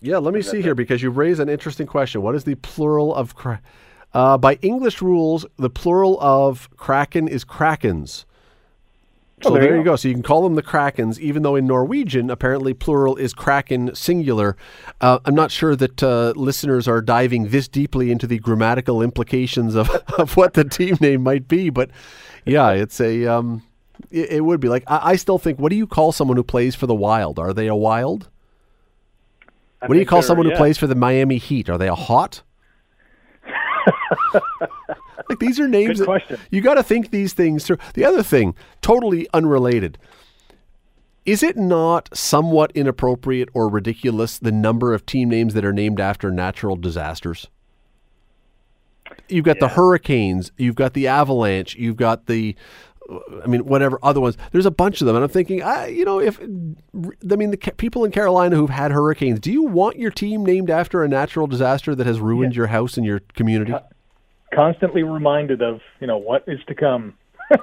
Yeah, 0.00 0.18
let 0.18 0.32
me 0.32 0.42
see 0.42 0.62
here 0.62 0.74
because 0.74 1.02
you 1.02 1.10
raise 1.10 1.38
an 1.38 1.48
interesting 1.48 1.86
question. 1.86 2.22
What 2.22 2.34
is 2.34 2.44
the 2.44 2.54
plural 2.56 3.14
of 3.14 3.34
crack? 3.34 3.62
uh, 4.14 4.38
by 4.38 4.54
English 4.62 5.02
rules? 5.02 5.46
The 5.56 5.70
plural 5.70 6.18
of 6.20 6.68
kraken 6.76 7.28
is 7.28 7.44
krakens. 7.44 8.24
So 9.42 9.50
Oh, 9.50 9.54
there 9.54 9.62
there, 9.62 9.76
you 9.78 9.84
go. 9.84 9.92
go. 9.92 9.96
So 9.96 10.08
you 10.08 10.14
can 10.14 10.22
call 10.22 10.42
them 10.42 10.54
the 10.54 10.62
krakens, 10.62 11.18
even 11.18 11.42
though 11.42 11.56
in 11.56 11.66
Norwegian 11.66 12.28
apparently 12.30 12.74
plural 12.74 13.16
is 13.16 13.32
kraken 13.32 13.94
singular. 13.94 14.56
Uh, 15.00 15.18
I'm 15.24 15.34
not 15.34 15.50
sure 15.50 15.74
that 15.76 16.02
uh, 16.02 16.32
listeners 16.36 16.86
are 16.86 17.00
diving 17.00 17.48
this 17.48 17.66
deeply 17.66 18.10
into 18.10 18.26
the 18.26 18.38
grammatical 18.38 19.00
implications 19.02 19.74
of, 19.74 19.88
of 20.18 20.36
what 20.36 20.54
the 20.54 20.64
team 20.64 20.98
name 21.00 21.22
might 21.22 21.48
be, 21.48 21.70
but 21.70 21.90
yeah, 22.44 22.70
it's 22.70 23.00
a. 23.00 23.26
Um, 23.26 23.62
it, 24.10 24.30
it 24.30 24.40
would 24.44 24.60
be 24.60 24.68
like 24.68 24.84
I, 24.86 25.10
I 25.12 25.16
still 25.16 25.38
think. 25.38 25.58
What 25.58 25.70
do 25.70 25.76
you 25.76 25.86
call 25.86 26.12
someone 26.12 26.36
who 26.36 26.42
plays 26.42 26.74
for 26.74 26.86
the 26.86 26.94
Wild? 26.94 27.38
Are 27.38 27.52
they 27.52 27.66
a 27.66 27.74
Wild? 27.74 28.28
I 29.82 29.86
What 29.86 29.94
do 29.94 30.00
you 30.00 30.06
call 30.06 30.22
someone 30.22 30.46
who 30.46 30.56
plays 30.56 30.76
for 30.78 30.86
the 30.86 30.94
Miami 30.94 31.38
Heat? 31.38 31.68
Are 31.70 31.78
they 31.78 31.88
a 31.88 31.94
hot? 31.94 32.42
like 35.28 35.38
these 35.38 35.60
are 35.60 35.68
names. 35.68 35.98
Good 35.98 35.98
that- 35.98 36.04
question. 36.06 36.38
You 36.50 36.60
got 36.60 36.74
to 36.74 36.82
think 36.82 37.10
these 37.10 37.32
things 37.32 37.64
through. 37.64 37.78
The 37.94 38.04
other 38.04 38.22
thing, 38.22 38.54
totally 38.80 39.28
unrelated. 39.32 39.98
Is 41.26 41.42
it 41.42 41.56
not 41.56 42.08
somewhat 42.16 42.72
inappropriate 42.74 43.50
or 43.52 43.68
ridiculous 43.68 44.38
the 44.38 44.52
number 44.52 44.94
of 44.94 45.04
team 45.04 45.28
names 45.28 45.54
that 45.54 45.64
are 45.64 45.72
named 45.72 46.00
after 46.00 46.30
natural 46.30 46.76
disasters? 46.76 47.48
You've 49.28 49.44
got 49.44 49.60
the 49.60 49.68
hurricanes, 49.68 50.50
you've 50.56 50.76
got 50.76 50.94
the 50.94 51.06
avalanche, 51.06 51.76
you've 51.76 51.96
got 51.96 52.26
the 52.26 52.56
I 53.42 53.46
mean, 53.46 53.64
whatever 53.64 53.98
other 54.02 54.20
ones. 54.20 54.36
There's 54.52 54.66
a 54.66 54.70
bunch 54.70 55.00
of 55.00 55.06
them, 55.06 55.16
and 55.16 55.24
I'm 55.24 55.30
thinking, 55.30 55.62
I, 55.62 55.88
you 55.88 56.04
know, 56.04 56.20
if 56.20 56.40
I 56.40 57.36
mean 57.36 57.50
the 57.50 57.56
people 57.76 58.04
in 58.04 58.12
Carolina 58.12 58.56
who've 58.56 58.70
had 58.70 58.92
hurricanes, 58.92 59.40
do 59.40 59.50
you 59.50 59.64
want 59.64 59.98
your 59.98 60.10
team 60.10 60.44
named 60.44 60.70
after 60.70 61.02
a 61.02 61.08
natural 61.08 61.46
disaster 61.46 61.94
that 61.94 62.06
has 62.06 62.20
ruined 62.20 62.54
your 62.54 62.68
house 62.68 62.96
and 62.96 63.04
your 63.04 63.20
community? 63.34 63.74
Constantly 64.52 65.02
reminded 65.02 65.62
of 65.62 65.80
you 66.00 66.06
know 66.06 66.18
what 66.18 66.44
is 66.46 66.60
to 66.66 66.74
come. 66.74 67.14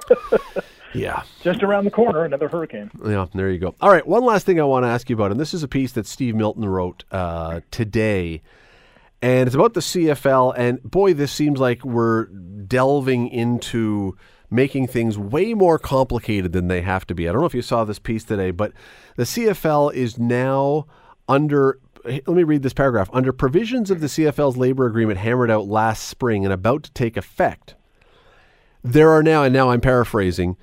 Yeah, 0.94 1.22
Just 1.42 1.62
around 1.62 1.84
the 1.84 1.90
corner, 1.90 2.24
another 2.24 2.48
hurricane. 2.48 2.90
yeah. 3.04 3.26
There 3.34 3.50
you 3.50 3.58
go. 3.58 3.74
All 3.80 3.90
right, 3.90 4.06
one 4.06 4.24
last 4.24 4.46
thing 4.46 4.58
I 4.58 4.64
want 4.64 4.84
to 4.84 4.88
ask 4.88 5.10
you 5.10 5.16
about, 5.16 5.30
and 5.30 5.38
this 5.38 5.52
is 5.52 5.62
a 5.62 5.68
piece 5.68 5.92
that 5.92 6.06
Steve 6.06 6.34
Milton 6.34 6.64
wrote 6.64 7.04
uh, 7.12 7.60
today, 7.70 8.40
and 9.20 9.46
it's 9.46 9.54
about 9.54 9.74
the 9.74 9.80
CFL. 9.80 10.54
And 10.56 10.82
boy, 10.82 11.12
this 11.12 11.30
seems 11.30 11.60
like 11.60 11.84
we're 11.84 12.24
delving 12.26 13.28
into 13.28 14.16
making 14.50 14.86
things 14.86 15.18
way 15.18 15.52
more 15.52 15.78
complicated 15.78 16.52
than 16.52 16.68
they 16.68 16.80
have 16.80 17.06
to 17.08 17.14
be. 17.14 17.28
I 17.28 17.32
don't 17.32 17.42
know 17.42 17.46
if 17.46 17.54
you 17.54 17.60
saw 17.62 17.84
this 17.84 17.98
piece 17.98 18.24
today, 18.24 18.50
but 18.50 18.72
the 19.16 19.24
CFL 19.24 19.92
is 19.92 20.18
now 20.18 20.86
under. 21.28 21.78
Let 22.04 22.28
me 22.28 22.44
read 22.44 22.62
this 22.62 22.72
paragraph. 22.72 23.10
Under 23.12 23.32
provisions 23.32 23.90
of 23.90 24.00
the 24.00 24.06
CFL's 24.06 24.56
labor 24.56 24.86
agreement 24.86 25.18
hammered 25.18 25.50
out 25.50 25.66
last 25.66 26.08
spring 26.08 26.44
and 26.44 26.52
about 26.52 26.84
to 26.84 26.92
take 26.92 27.16
effect, 27.16 27.74
there 28.82 29.10
are 29.10 29.22
now, 29.22 29.42
and 29.42 29.52
now 29.52 29.70
I'm 29.70 29.80
paraphrasing, 29.80 30.56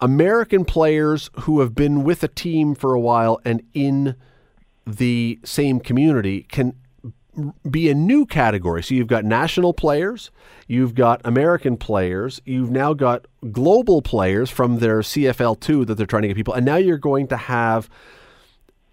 American 0.00 0.64
players 0.64 1.30
who 1.40 1.60
have 1.60 1.74
been 1.74 2.04
with 2.04 2.22
a 2.22 2.28
team 2.28 2.74
for 2.74 2.92
a 2.92 3.00
while 3.00 3.40
and 3.44 3.62
in 3.72 4.16
the 4.86 5.38
same 5.44 5.80
community 5.80 6.42
can 6.42 6.74
be 7.70 7.88
a 7.88 7.94
new 7.94 8.26
category. 8.26 8.82
So 8.82 8.94
you've 8.94 9.06
got 9.06 9.24
national 9.24 9.72
players, 9.72 10.30
you've 10.66 10.94
got 10.94 11.20
American 11.24 11.76
players, 11.76 12.42
you've 12.44 12.70
now 12.70 12.92
got 12.92 13.26
global 13.52 14.02
players 14.02 14.50
from 14.50 14.80
their 14.80 15.00
CFL2 15.00 15.86
that 15.86 15.94
they're 15.94 16.06
trying 16.06 16.22
to 16.22 16.28
get 16.28 16.36
people, 16.36 16.54
and 16.54 16.66
now 16.66 16.76
you're 16.76 16.98
going 16.98 17.28
to 17.28 17.36
have 17.36 17.88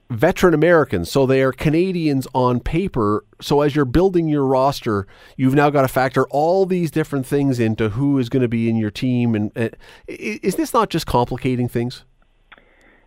veteran 0.10 0.54
Americans. 0.54 1.12
So 1.12 1.26
they 1.26 1.42
are 1.42 1.52
Canadians 1.52 2.28
on 2.34 2.60
paper. 2.60 3.24
So 3.42 3.62
as 3.62 3.76
you're 3.76 3.86
building 3.86 4.28
your 4.28 4.46
roster, 4.46 5.08
you've 5.38 5.54
now 5.54 5.70
got 5.70 5.84
to 5.84 5.88
factor 5.88 6.28
all 6.30 6.66
these 6.66 6.92
different 6.92 7.26
things 7.26 7.60
into 7.60 7.90
who 7.90 8.18
is 8.18 8.30
going 8.30 8.42
to 8.42 8.48
be 8.48 8.70
in 8.70 8.76
your 8.76 8.92
team. 8.92 9.36
And 9.36 9.76
is 10.08 10.56
this 10.56 10.74
not 10.74 10.90
just 10.90 11.06
complicating 11.06 11.68
things? 11.68 12.04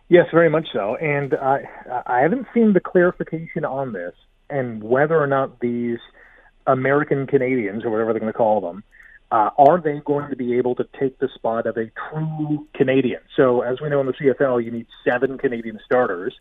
Yes, 0.09 0.27
very 0.31 0.49
much 0.49 0.67
so. 0.71 0.95
And 0.97 1.33
I 1.33 1.63
I 2.05 2.19
haven't 2.19 2.47
seen 2.53 2.73
the 2.73 2.79
clarification 2.79 3.65
on 3.65 3.93
this 3.93 4.13
and 4.49 4.83
whether 4.83 5.19
or 5.19 5.27
not 5.27 5.59
these 5.59 5.97
American 6.67 7.25
Canadians 7.25 7.83
or 7.83 7.89
whatever 7.89 8.13
they're 8.13 8.19
going 8.19 8.31
to 8.31 8.37
call 8.37 8.61
them 8.61 8.83
uh, 9.33 9.49
are 9.57 9.81
they 9.81 9.99
going 10.05 10.29
to 10.29 10.35
be 10.35 10.55
able 10.55 10.75
to 10.75 10.85
take 10.99 11.17
the 11.17 11.27
spot 11.33 11.65
of 11.65 11.75
a 11.75 11.89
true 12.09 12.67
Canadian? 12.75 13.19
So 13.35 13.61
as 13.61 13.81
we 13.81 13.89
know 13.89 13.99
in 13.99 14.05
the 14.05 14.13
CFL, 14.13 14.63
you 14.63 14.69
need 14.69 14.85
seven 15.03 15.39
Canadian 15.39 15.79
starters. 15.83 16.35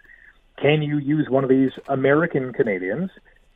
Can 0.60 0.82
you 0.82 0.98
use 0.98 1.28
one 1.28 1.44
of 1.44 1.50
these 1.50 1.70
American 1.88 2.52
Canadians 2.52 3.10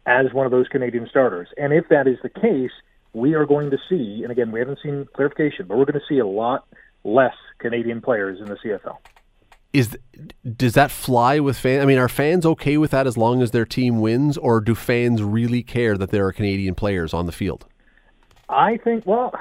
as 0.07 0.33
one 0.33 0.47
of 0.47 0.53
those 0.53 0.69
Canadian 0.69 1.07
starters? 1.09 1.49
And 1.57 1.73
if 1.73 1.89
that 1.89 2.07
is 2.07 2.19
the 2.23 2.29
case, 2.29 2.71
we 3.13 3.35
are 3.35 3.47
going 3.47 3.71
to 3.71 3.79
see, 3.89 4.23
and 4.23 4.31
again, 4.31 4.51
we 4.51 4.61
haven't 4.61 4.79
seen 4.83 5.07
clarification, 5.15 5.67
but 5.67 5.79
we're 5.79 5.85
going 5.85 6.01
to 6.01 6.07
see 6.09 6.19
a 6.19 6.27
lot 6.27 6.67
less 7.05 7.35
Canadian 7.59 8.01
players 8.01 8.41
in 8.41 8.47
the 8.47 8.57
CFL. 8.57 8.97
Is 9.73 9.99
does 10.57 10.75
that 10.75 10.91
fly 10.91 11.39
with 11.39 11.59
fans? 11.59 11.83
I 11.83 11.87
mean, 11.87 11.99
are 11.99 12.09
fans 12.09 12.47
okay 12.47 12.77
with 12.77 12.93
that 12.93 13.07
as 13.07 13.17
long 13.17 13.43
as 13.43 13.51
their 13.51 13.67
team 13.67 14.01
wins, 14.01 14.39
or 14.39 14.61
do 14.61 14.75
fans 14.75 15.23
really 15.23 15.63
care 15.63 15.99
that 15.99 16.11
there 16.11 16.27
are 16.27 16.33
Canadian 16.33 16.75
players 16.75 17.13
on 17.13 17.27
the 17.27 17.33
field? 17.33 17.67
I 18.49 18.79
think, 18.79 19.05
well, 19.07 19.35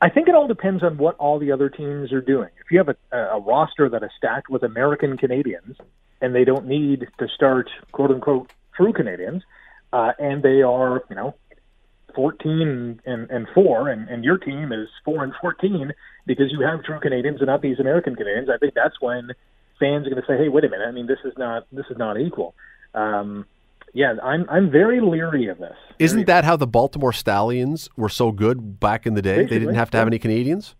I 0.00 0.10
think 0.10 0.28
it 0.28 0.34
all 0.34 0.46
depends 0.46 0.82
on 0.82 0.98
what 0.98 1.16
all 1.16 1.38
the 1.38 1.50
other 1.50 1.68
teams 1.68 2.12
are 2.12 2.20
doing. 2.20 2.50
If 2.64 2.70
you 2.70 2.78
have 2.78 2.88
a, 2.88 3.16
a 3.16 3.40
roster 3.40 3.88
that 3.88 4.02
is 4.02 4.10
stacked 4.16 4.50
with 4.50 4.62
American 4.62 5.16
Canadians 5.16 5.76
and 6.20 6.34
they 6.34 6.44
don't 6.44 6.66
need 6.66 7.06
to 7.18 7.28
start 7.28 7.70
quote 7.92 8.10
unquote 8.10 8.50
true 8.76 8.92
Canadians, 8.92 9.42
uh, 9.92 10.12
and 10.18 10.42
they 10.42 10.62
are, 10.62 11.04
you 11.08 11.16
know, 11.16 11.34
14 12.14 13.00
and, 13.04 13.30
and 13.30 13.46
4, 13.54 13.88
and, 13.88 14.08
and 14.08 14.24
your 14.24 14.38
team 14.38 14.72
is 14.72 14.88
4 15.04 15.24
and 15.24 15.32
14 15.40 15.92
because 16.26 16.52
you 16.52 16.60
have 16.60 16.82
true 16.84 17.00
Canadians 17.00 17.40
and 17.40 17.48
not 17.48 17.62
these 17.62 17.78
American 17.78 18.14
Canadians, 18.14 18.48
I 18.48 18.58
think 18.58 18.74
that's 18.74 19.00
when 19.00 19.30
fans 19.78 20.06
are 20.06 20.10
going 20.10 20.22
to 20.22 20.26
say, 20.26 20.36
hey, 20.36 20.48
wait 20.48 20.64
a 20.64 20.68
minute, 20.68 20.86
I 20.86 20.92
mean, 20.92 21.06
this 21.06 21.18
is 21.24 21.32
not, 21.36 21.66
this 21.72 21.86
is 21.90 21.98
not 21.98 22.20
equal. 22.20 22.54
Um, 22.94 23.46
yeah, 23.92 24.14
I'm 24.24 24.44
I'm 24.50 24.70
very 24.72 25.00
leery 25.00 25.46
of 25.46 25.58
this. 25.58 25.76
Isn't 26.00 26.26
that 26.26 26.44
how 26.44 26.56
the 26.56 26.66
Baltimore 26.66 27.12
Stallions 27.12 27.88
were 27.96 28.08
so 28.08 28.32
good 28.32 28.80
back 28.80 29.06
in 29.06 29.14
the 29.14 29.22
day? 29.22 29.36
Basically, 29.36 29.58
they 29.58 29.64
didn't 29.66 29.76
have 29.76 29.90
to 29.92 29.98
have 29.98 30.08
any 30.08 30.18
Canadians. 30.18 30.74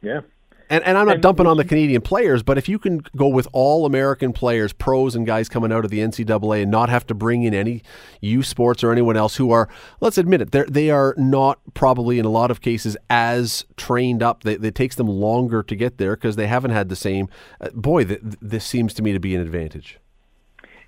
Yeah. 0.00 0.20
And 0.68 0.82
and 0.84 0.98
I'm 0.98 1.06
not 1.06 1.14
And 1.14 1.22
dumping 1.22 1.46
on 1.46 1.56
the 1.56 1.64
Canadian 1.64 2.02
players, 2.02 2.42
but 2.42 2.58
if 2.58 2.68
you 2.68 2.78
can 2.78 3.02
go 3.16 3.28
with 3.28 3.46
all 3.52 3.86
American 3.86 4.32
players, 4.32 4.72
pros 4.72 5.14
and 5.14 5.24
guys 5.24 5.48
coming 5.48 5.70
out 5.72 5.84
of 5.84 5.90
the 5.90 6.00
NCAA, 6.00 6.62
and 6.62 6.70
not 6.70 6.88
have 6.88 7.06
to 7.06 7.14
bring 7.14 7.44
in 7.44 7.54
any 7.54 7.82
U 8.20 8.42
Sports 8.42 8.82
or 8.82 8.90
anyone 8.90 9.16
else 9.16 9.36
who 9.36 9.52
are, 9.52 9.68
let's 10.00 10.18
admit 10.18 10.40
it, 10.40 10.50
they 10.50 10.64
they 10.64 10.90
are 10.90 11.14
not 11.16 11.60
probably 11.74 12.18
in 12.18 12.24
a 12.24 12.30
lot 12.30 12.50
of 12.50 12.60
cases 12.60 12.96
as 13.08 13.64
trained 13.76 14.22
up. 14.22 14.42
They, 14.42 14.54
it 14.54 14.74
takes 14.74 14.96
them 14.96 15.08
longer 15.08 15.62
to 15.62 15.76
get 15.76 15.98
there 15.98 16.16
because 16.16 16.34
they 16.34 16.48
haven't 16.48 16.72
had 16.72 16.88
the 16.88 16.96
same. 16.96 17.28
Uh, 17.60 17.70
boy, 17.70 18.04
th- 18.04 18.20
this 18.22 18.64
seems 18.64 18.92
to 18.94 19.02
me 19.02 19.12
to 19.12 19.20
be 19.20 19.34
an 19.36 19.40
advantage. 19.40 20.00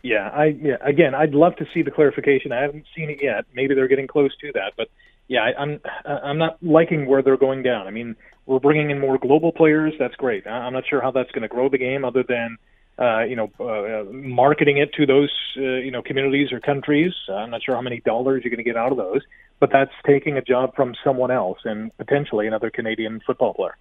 Yeah, 0.03 0.29
I 0.31 0.47
yeah. 0.47 0.77
Again, 0.81 1.15
I'd 1.15 1.35
love 1.35 1.55
to 1.57 1.67
see 1.73 1.83
the 1.83 1.91
clarification. 1.91 2.51
I 2.51 2.63
haven't 2.63 2.87
seen 2.97 3.11
it 3.11 3.23
yet. 3.23 3.45
Maybe 3.55 3.75
they're 3.75 3.89
getting 3.89 4.07
close 4.07 4.37
to 4.41 4.53
that, 4.55 4.73
but 4.77 4.89
yeah, 5.29 5.43
I, 5.43 5.61
I'm 5.61 5.81
I'm 6.05 6.39
not 6.39 6.57
liking 6.63 7.07
where 7.07 7.23
they're 7.23 7.37
going 7.37 7.63
down. 7.63 7.87
I 7.87 7.91
mean, 7.91 8.17
we're 8.49 8.59
bringing 8.59 8.91
in 8.91 8.99
more 8.99 9.19
global 9.19 9.53
players. 9.53 9.93
That's 9.99 10.17
great. 10.17 10.47
I'm 10.47 10.73
not 10.73 10.85
sure 10.89 11.03
how 11.03 11.11
that's 11.11 11.31
going 11.33 11.43
to 11.43 11.49
grow 11.49 11.69
the 11.69 11.77
game, 11.79 12.05
other 12.05 12.25
than 12.27 12.57
uh, 12.99 13.21
you 13.25 13.37
know 13.37 13.51
uh, 13.61 14.11
marketing 14.11 14.79
it 14.79 14.93
to 14.95 15.05
those 15.07 15.31
uh, 15.59 15.61
you 15.61 15.91
know 15.91 16.03
communities 16.03 16.51
or 16.51 16.59
countries. 16.59 17.13
I'm 17.29 17.51
not 17.51 17.63
sure 17.63 17.75
how 17.75 17.83
many 17.83 18.01
dollars 18.01 18.43
you're 18.43 18.51
going 18.51 18.65
to 18.65 18.65
get 18.65 18.77
out 18.77 18.91
of 18.91 18.97
those, 18.99 19.21
but 19.61 19.71
that's 19.71 19.93
taking 20.07 20.39
a 20.39 20.43
job 20.43 20.75
from 20.75 20.95
someone 21.05 21.31
else 21.31 21.59
and 21.65 21.97
potentially 21.99 22.47
another 22.47 22.71
Canadian 22.71 23.21
football 23.27 23.53
player. 23.53 23.77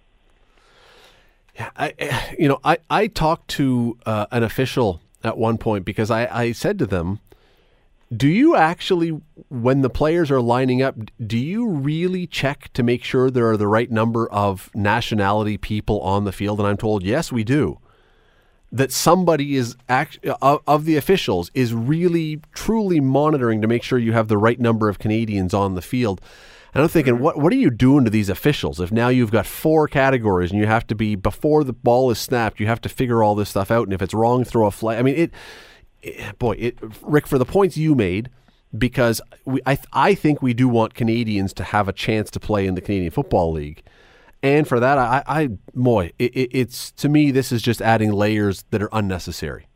Yeah, 1.56 1.70
I, 1.74 1.94
I- 1.98 2.36
you 2.38 2.48
know, 2.48 2.60
I, 2.62 2.78
I 2.90 3.06
talked 3.06 3.48
to 3.52 3.98
uh, 4.04 4.26
an 4.30 4.42
official 4.42 5.00
at 5.24 5.38
one 5.38 5.56
point 5.58 5.84
because 5.86 6.10
I, 6.10 6.26
I 6.26 6.52
said 6.52 6.78
to 6.78 6.86
them, 6.86 7.20
do 8.14 8.28
you 8.28 8.56
actually, 8.56 9.20
when 9.48 9.82
the 9.82 9.90
players 9.90 10.30
are 10.30 10.40
lining 10.40 10.80
up, 10.80 10.96
do 11.24 11.36
you 11.36 11.68
really 11.68 12.26
check 12.26 12.72
to 12.72 12.82
make 12.82 13.04
sure 13.04 13.30
there 13.30 13.50
are 13.50 13.56
the 13.56 13.66
right 13.66 13.90
number 13.90 14.30
of 14.30 14.70
nationality 14.74 15.58
people 15.58 16.00
on 16.00 16.24
the 16.24 16.32
field? 16.32 16.58
And 16.58 16.66
I'm 16.66 16.78
told, 16.78 17.02
yes, 17.02 17.30
we 17.30 17.44
do. 17.44 17.78
That 18.72 18.92
somebody 18.92 19.56
is 19.56 19.76
act, 19.88 20.18
of, 20.42 20.62
of 20.66 20.84
the 20.84 20.96
officials 20.96 21.50
is 21.54 21.74
really 21.74 22.40
truly 22.52 23.00
monitoring 23.00 23.60
to 23.62 23.68
make 23.68 23.82
sure 23.82 23.98
you 23.98 24.12
have 24.12 24.28
the 24.28 24.38
right 24.38 24.60
number 24.60 24.88
of 24.88 24.98
Canadians 24.98 25.52
on 25.52 25.74
the 25.74 25.82
field. 25.82 26.20
And 26.74 26.82
I'm 26.82 26.88
thinking, 26.88 27.18
what 27.18 27.38
what 27.38 27.50
are 27.52 27.56
you 27.56 27.70
doing 27.70 28.04
to 28.04 28.10
these 28.10 28.28
officials? 28.28 28.78
If 28.78 28.92
now 28.92 29.08
you've 29.08 29.30
got 29.30 29.46
four 29.46 29.88
categories 29.88 30.50
and 30.50 30.60
you 30.60 30.66
have 30.66 30.86
to 30.88 30.94
be 30.94 31.14
before 31.14 31.64
the 31.64 31.72
ball 31.72 32.10
is 32.10 32.18
snapped, 32.18 32.60
you 32.60 32.66
have 32.66 32.82
to 32.82 32.90
figure 32.90 33.22
all 33.22 33.34
this 33.34 33.48
stuff 33.48 33.70
out. 33.70 33.84
And 33.84 33.94
if 33.94 34.02
it's 34.02 34.12
wrong, 34.12 34.44
throw 34.44 34.66
a 34.66 34.70
flag. 34.70 34.98
I 34.98 35.02
mean, 35.02 35.16
it, 35.16 35.30
it 36.02 36.38
boy, 36.38 36.52
it, 36.58 36.78
Rick, 37.02 37.26
for 37.26 37.38
the 37.38 37.44
points 37.44 37.76
you 37.76 37.94
made, 37.94 38.30
because 38.76 39.20
we, 39.44 39.60
I 39.66 39.78
I 39.92 40.14
think 40.14 40.42
we 40.42 40.54
do 40.54 40.68
want 40.68 40.94
Canadians 40.94 41.52
to 41.54 41.64
have 41.64 41.88
a 41.88 41.92
chance 41.92 42.30
to 42.32 42.40
play 42.40 42.66
in 42.66 42.74
the 42.74 42.80
Canadian 42.80 43.10
Football 43.10 43.52
League. 43.52 43.82
And 44.42 44.68
for 44.68 44.78
that, 44.78 44.98
I, 44.98 45.22
I 45.26 45.48
boy, 45.74 46.12
it, 46.18 46.32
it's 46.34 46.92
to 46.92 47.08
me, 47.08 47.30
this 47.30 47.50
is 47.50 47.62
just 47.62 47.82
adding 47.82 48.12
layers 48.12 48.64
that 48.70 48.82
are 48.82 48.88
unnecessary. 48.92 49.66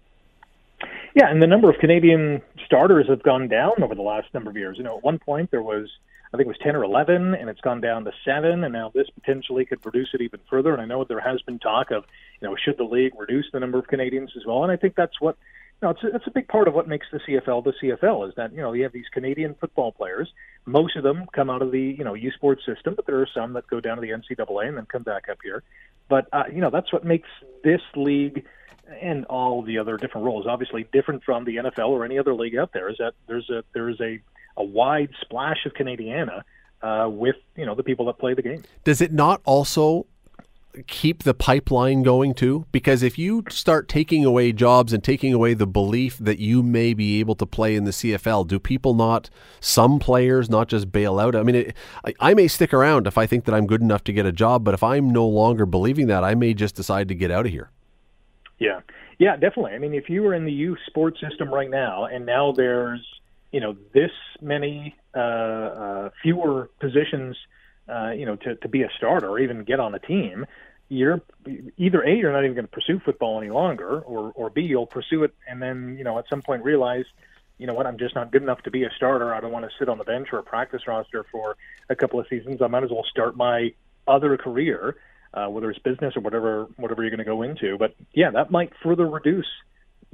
Yeah, 1.14 1.30
and 1.30 1.42
the 1.42 1.46
number 1.46 1.68
of 1.68 1.76
Canadian 1.78 2.40
starters 2.64 3.06
have 3.08 3.22
gone 3.22 3.48
down 3.48 3.82
over 3.82 3.94
the 3.94 4.02
last 4.02 4.32
number 4.32 4.50
of 4.50 4.56
years. 4.56 4.78
You 4.78 4.84
know, 4.84 4.96
at 4.96 5.04
one 5.04 5.18
point 5.18 5.50
there 5.50 5.62
was, 5.62 5.90
I 6.32 6.38
think 6.38 6.46
it 6.46 6.48
was 6.48 6.58
10 6.62 6.74
or 6.74 6.84
11, 6.84 7.34
and 7.34 7.50
it's 7.50 7.60
gone 7.60 7.82
down 7.82 8.04
to 8.04 8.12
seven, 8.24 8.64
and 8.64 8.72
now 8.72 8.90
this 8.94 9.10
potentially 9.10 9.66
could 9.66 9.84
reduce 9.84 10.08
it 10.14 10.22
even 10.22 10.40
further. 10.48 10.72
And 10.72 10.80
I 10.80 10.86
know 10.86 11.04
there 11.04 11.20
has 11.20 11.42
been 11.42 11.58
talk 11.58 11.90
of, 11.90 12.04
you 12.40 12.48
know, 12.48 12.56
should 12.56 12.78
the 12.78 12.84
league 12.84 13.12
reduce 13.18 13.44
the 13.52 13.60
number 13.60 13.78
of 13.78 13.88
Canadians 13.88 14.30
as 14.38 14.46
well? 14.46 14.62
And 14.62 14.72
I 14.72 14.76
think 14.76 14.94
that's 14.94 15.20
what, 15.20 15.36
know, 15.82 15.90
it's 15.90 16.02
a, 16.02 16.14
it's 16.14 16.26
a 16.26 16.30
big 16.30 16.48
part 16.48 16.68
of 16.68 16.74
what 16.74 16.88
makes 16.88 17.06
the 17.12 17.18
CFL 17.18 17.64
the 17.64 17.72
CFL 17.82 18.28
is 18.28 18.34
that, 18.36 18.52
you 18.52 18.60
know, 18.60 18.72
you 18.72 18.82
have 18.84 18.92
these 18.92 19.08
Canadian 19.12 19.54
football 19.54 19.92
players. 19.92 20.32
Most 20.64 20.96
of 20.96 21.02
them 21.02 21.26
come 21.34 21.50
out 21.50 21.62
of 21.62 21.72
the, 21.72 21.80
you 21.80 22.04
know, 22.04 22.14
U 22.14 22.30
Sports 22.30 22.64
system, 22.64 22.94
but 22.94 23.06
there 23.06 23.20
are 23.20 23.28
some 23.34 23.52
that 23.54 23.66
go 23.66 23.80
down 23.80 23.96
to 23.96 24.00
the 24.00 24.10
NCAA 24.10 24.68
and 24.68 24.76
then 24.76 24.86
come 24.86 25.02
back 25.02 25.28
up 25.28 25.38
here. 25.42 25.62
But, 26.08 26.28
uh, 26.32 26.44
you 26.52 26.60
know, 26.60 26.70
that's 26.70 26.92
what 26.92 27.04
makes 27.04 27.28
this 27.64 27.80
league 27.96 28.44
and 29.00 29.24
all 29.26 29.62
the 29.62 29.78
other 29.78 29.96
different 29.96 30.26
roles, 30.26 30.46
obviously 30.46 30.86
different 30.92 31.24
from 31.24 31.44
the 31.44 31.56
NFL 31.56 31.88
or 31.88 32.04
any 32.04 32.18
other 32.18 32.34
league 32.34 32.56
out 32.56 32.72
there, 32.72 32.88
is 32.88 32.96
that 32.98 33.14
there's 33.26 33.48
a 33.50 33.64
there 33.72 33.88
is 33.88 34.00
a, 34.00 34.20
a 34.56 34.64
wide 34.64 35.10
splash 35.20 35.64
of 35.66 35.72
Canadiana 35.72 36.42
uh, 36.82 37.08
with 37.08 37.36
you 37.56 37.64
know 37.64 37.74
the 37.74 37.82
people 37.82 38.06
that 38.06 38.18
play 38.18 38.34
the 38.34 38.42
game. 38.42 38.62
Does 38.84 39.00
it 39.00 39.12
not 39.12 39.40
also 39.44 40.06
keep 40.86 41.22
the 41.22 41.34
pipeline 41.34 42.02
going 42.02 42.34
too? 42.34 42.66
Because 42.72 43.02
if 43.02 43.18
you 43.18 43.44
start 43.50 43.88
taking 43.88 44.24
away 44.24 44.52
jobs 44.52 44.92
and 44.92 45.02
taking 45.02 45.32
away 45.32 45.54
the 45.54 45.66
belief 45.66 46.18
that 46.18 46.38
you 46.38 46.62
may 46.62 46.94
be 46.94 47.20
able 47.20 47.34
to 47.36 47.46
play 47.46 47.76
in 47.76 47.84
the 47.84 47.90
CFL, 47.90 48.46
do 48.46 48.58
people 48.58 48.94
not, 48.94 49.28
some 49.60 49.98
players, 49.98 50.48
not 50.48 50.68
just 50.68 50.90
bail 50.90 51.18
out? 51.18 51.36
I 51.36 51.42
mean, 51.42 51.56
it, 51.56 51.76
I, 52.04 52.14
I 52.20 52.34
may 52.34 52.48
stick 52.48 52.72
around 52.72 53.06
if 53.06 53.18
I 53.18 53.26
think 53.26 53.44
that 53.44 53.54
I'm 53.54 53.66
good 53.66 53.82
enough 53.82 54.04
to 54.04 54.12
get 54.12 54.26
a 54.26 54.32
job, 54.32 54.64
but 54.64 54.74
if 54.74 54.82
I'm 54.82 55.10
no 55.10 55.26
longer 55.26 55.66
believing 55.66 56.06
that, 56.08 56.24
I 56.24 56.34
may 56.34 56.54
just 56.54 56.74
decide 56.74 57.08
to 57.08 57.14
get 57.14 57.30
out 57.30 57.46
of 57.46 57.52
here. 57.52 57.70
Yeah, 58.58 58.80
yeah, 59.18 59.36
definitely. 59.36 59.72
I 59.72 59.78
mean, 59.78 59.94
if 59.94 60.08
you 60.08 60.22
were 60.22 60.34
in 60.34 60.44
the 60.44 60.52
U 60.52 60.76
Sports 60.86 61.20
system 61.20 61.52
right 61.52 61.70
now, 61.70 62.06
and 62.06 62.24
now 62.24 62.52
there's 62.52 63.04
you 63.50 63.60
know 63.60 63.76
this 63.92 64.10
many 64.40 64.96
uh, 65.14 65.18
uh, 65.18 66.10
fewer 66.22 66.70
positions, 66.80 67.36
uh, 67.88 68.10
you 68.10 68.26
know, 68.26 68.36
to 68.36 68.56
to 68.56 68.68
be 68.68 68.82
a 68.82 68.90
starter 68.96 69.28
or 69.28 69.38
even 69.38 69.64
get 69.64 69.80
on 69.80 69.94
a 69.94 69.98
team, 69.98 70.46
you're 70.88 71.20
either 71.76 72.02
a 72.02 72.14
you're 72.14 72.32
not 72.32 72.44
even 72.44 72.54
going 72.54 72.66
to 72.66 72.72
pursue 72.72 73.00
football 73.00 73.40
any 73.40 73.50
longer, 73.50 74.00
or 74.00 74.32
or 74.34 74.50
b 74.50 74.62
you'll 74.62 74.86
pursue 74.86 75.24
it 75.24 75.34
and 75.48 75.60
then 75.60 75.96
you 75.98 76.04
know 76.04 76.18
at 76.18 76.28
some 76.28 76.42
point 76.42 76.64
realize. 76.64 77.04
You 77.58 77.68
know 77.68 77.74
what? 77.74 77.86
I'm 77.86 77.98
just 77.98 78.16
not 78.16 78.32
good 78.32 78.42
enough 78.42 78.62
to 78.62 78.72
be 78.72 78.82
a 78.82 78.90
starter. 78.96 79.32
I 79.32 79.40
don't 79.40 79.52
want 79.52 79.64
to 79.64 79.70
sit 79.78 79.88
on 79.88 79.96
the 79.96 80.04
bench 80.04 80.28
or 80.32 80.38
a 80.38 80.42
practice 80.42 80.88
roster 80.88 81.24
for 81.30 81.56
a 81.88 81.94
couple 81.94 82.18
of 82.18 82.26
seasons. 82.26 82.60
I 82.60 82.66
might 82.66 82.82
as 82.82 82.90
well 82.90 83.04
start 83.04 83.36
my 83.36 83.72
other 84.08 84.36
career 84.36 84.96
uh, 85.34 85.46
whether 85.46 85.70
it's 85.70 85.78
business 85.78 86.16
or 86.16 86.20
whatever 86.20 86.66
whatever 86.76 87.02
you're 87.02 87.10
going 87.10 87.18
to 87.18 87.24
go 87.24 87.42
into. 87.42 87.78
But 87.78 87.94
yeah, 88.12 88.30
that 88.30 88.50
might 88.50 88.72
further 88.82 89.06
reduce 89.06 89.46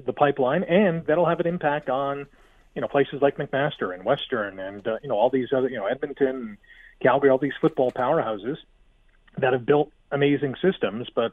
the 0.04 0.12
pipeline, 0.12 0.64
and 0.64 1.04
that'll 1.06 1.26
have 1.26 1.40
an 1.40 1.46
impact 1.46 1.88
on 1.88 2.26
you 2.74 2.80
know 2.80 2.88
places 2.88 3.20
like 3.20 3.36
McMaster 3.36 3.92
and 3.92 4.04
Western 4.04 4.58
and 4.58 4.86
uh, 4.86 4.98
you 5.02 5.08
know 5.08 5.16
all 5.16 5.30
these 5.30 5.48
other 5.52 5.68
you 5.68 5.76
know 5.76 5.86
Edmonton, 5.86 6.58
Calgary, 7.00 7.30
all 7.30 7.38
these 7.38 7.52
football 7.60 7.92
powerhouses 7.92 8.56
that 9.38 9.52
have 9.52 9.64
built 9.64 9.92
amazing 10.10 10.54
systems, 10.60 11.08
but 11.14 11.32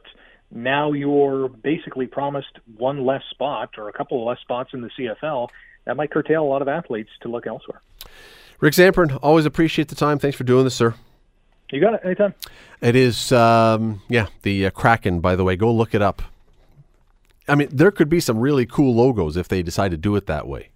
now 0.50 0.92
you're 0.92 1.48
basically 1.48 2.06
promised 2.06 2.58
one 2.76 3.04
less 3.04 3.22
spot 3.30 3.70
or 3.78 3.88
a 3.88 3.92
couple 3.92 4.20
of 4.20 4.26
less 4.26 4.40
spots 4.40 4.70
in 4.72 4.80
the 4.80 4.90
CFL. 4.98 5.48
That 5.84 5.96
might 5.96 6.10
curtail 6.10 6.42
a 6.42 6.46
lot 6.46 6.62
of 6.62 6.68
athletes 6.68 7.10
to 7.22 7.28
look 7.28 7.46
elsewhere. 7.46 7.80
Rick 8.60 8.74
Zamperin, 8.74 9.18
always 9.22 9.44
appreciate 9.44 9.88
the 9.88 9.94
time. 9.94 10.18
Thanks 10.18 10.36
for 10.36 10.44
doing 10.44 10.64
this, 10.64 10.74
sir. 10.74 10.94
You 11.70 11.80
got 11.80 11.94
it 11.94 12.00
anytime. 12.04 12.34
It 12.80 12.94
is, 12.94 13.32
um, 13.32 14.02
yeah, 14.08 14.26
the 14.42 14.66
uh, 14.66 14.70
Kraken, 14.70 15.20
by 15.20 15.34
the 15.34 15.44
way. 15.44 15.56
Go 15.56 15.72
look 15.72 15.94
it 15.94 16.02
up. 16.02 16.22
I 17.48 17.54
mean, 17.54 17.68
there 17.72 17.90
could 17.90 18.08
be 18.08 18.20
some 18.20 18.38
really 18.38 18.66
cool 18.66 18.94
logos 18.94 19.36
if 19.36 19.48
they 19.48 19.62
decide 19.62 19.90
to 19.90 19.96
do 19.96 20.14
it 20.16 20.26
that 20.26 20.46
way. 20.46 20.70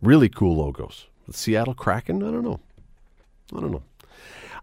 Really 0.00 0.28
cool 0.28 0.56
logos. 0.56 1.06
The 1.26 1.32
Seattle 1.34 1.74
Kraken? 1.74 2.22
I 2.22 2.30
don't 2.30 2.42
know. 2.42 2.60
I 3.54 3.60
don't 3.60 3.70
know. 3.72 3.82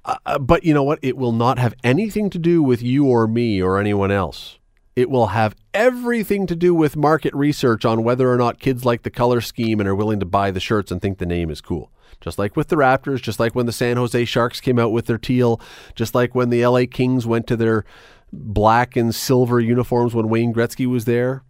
Uh, 0.10 0.18
uh, 0.26 0.40
but 0.40 0.64
you 0.64 0.74
know 0.74 0.82
what? 0.82 0.98
It 1.04 1.18
will 1.18 1.32
not 1.32 1.60
have 1.60 1.76
anything 1.84 2.32
to 2.32 2.40
do 2.40 2.64
with 2.64 2.82
you 2.82 3.06
or 3.06 3.28
me 3.28 3.62
or 3.62 3.78
anyone 3.78 4.10
else. 4.10 4.58
It 4.96 5.08
will 5.08 5.28
have 5.28 5.56
everything 5.72 6.48
to 6.48 6.56
do 6.56 6.74
with 6.74 6.98
market 6.98 7.32
research 7.36 7.86
on 7.86 8.04
whether 8.04 8.32
or 8.34 8.36
not 8.36 8.60
kids 8.60 8.84
like 8.84 9.04
the 9.04 9.12
color 9.12 9.40
scheme 9.40 9.80
and 9.80 9.88
are 9.88 9.94
willing 9.94 10.20
to 10.20 10.26
buy 10.26 10.50
the 10.50 10.60
shirts 10.60 10.92
and 10.92 11.00
think 11.00 11.20
the 11.20 11.28
name 11.28 11.52
is 11.52 11.62
cool. 11.62 11.92
Just 12.22 12.40
like 12.40 12.56
with 12.56 12.70
the 12.70 12.76
Raptors, 12.76 13.22
just 13.22 13.40
like 13.40 13.54
when 13.54 13.68
the 13.68 13.72
San 13.72 13.98
Jose 13.98 14.26
Sharks 14.26 14.60
came 14.60 14.80
out 14.80 14.92
with 14.92 15.06
their 15.06 15.20
teal, 15.20 15.62
just 15.94 16.16
like 16.16 16.34
when 16.34 16.50
the 16.50 16.66
LA 16.66 16.86
Kings 16.90 17.28
went 17.28 17.46
to 17.46 17.56
their 17.56 17.86
black 18.34 18.96
and 18.96 19.14
silver 19.14 19.60
uniforms 19.60 20.16
when 20.16 20.28
Wayne 20.28 20.56
Gretzky 20.56 20.88
was 20.88 21.06
there. 21.06 21.44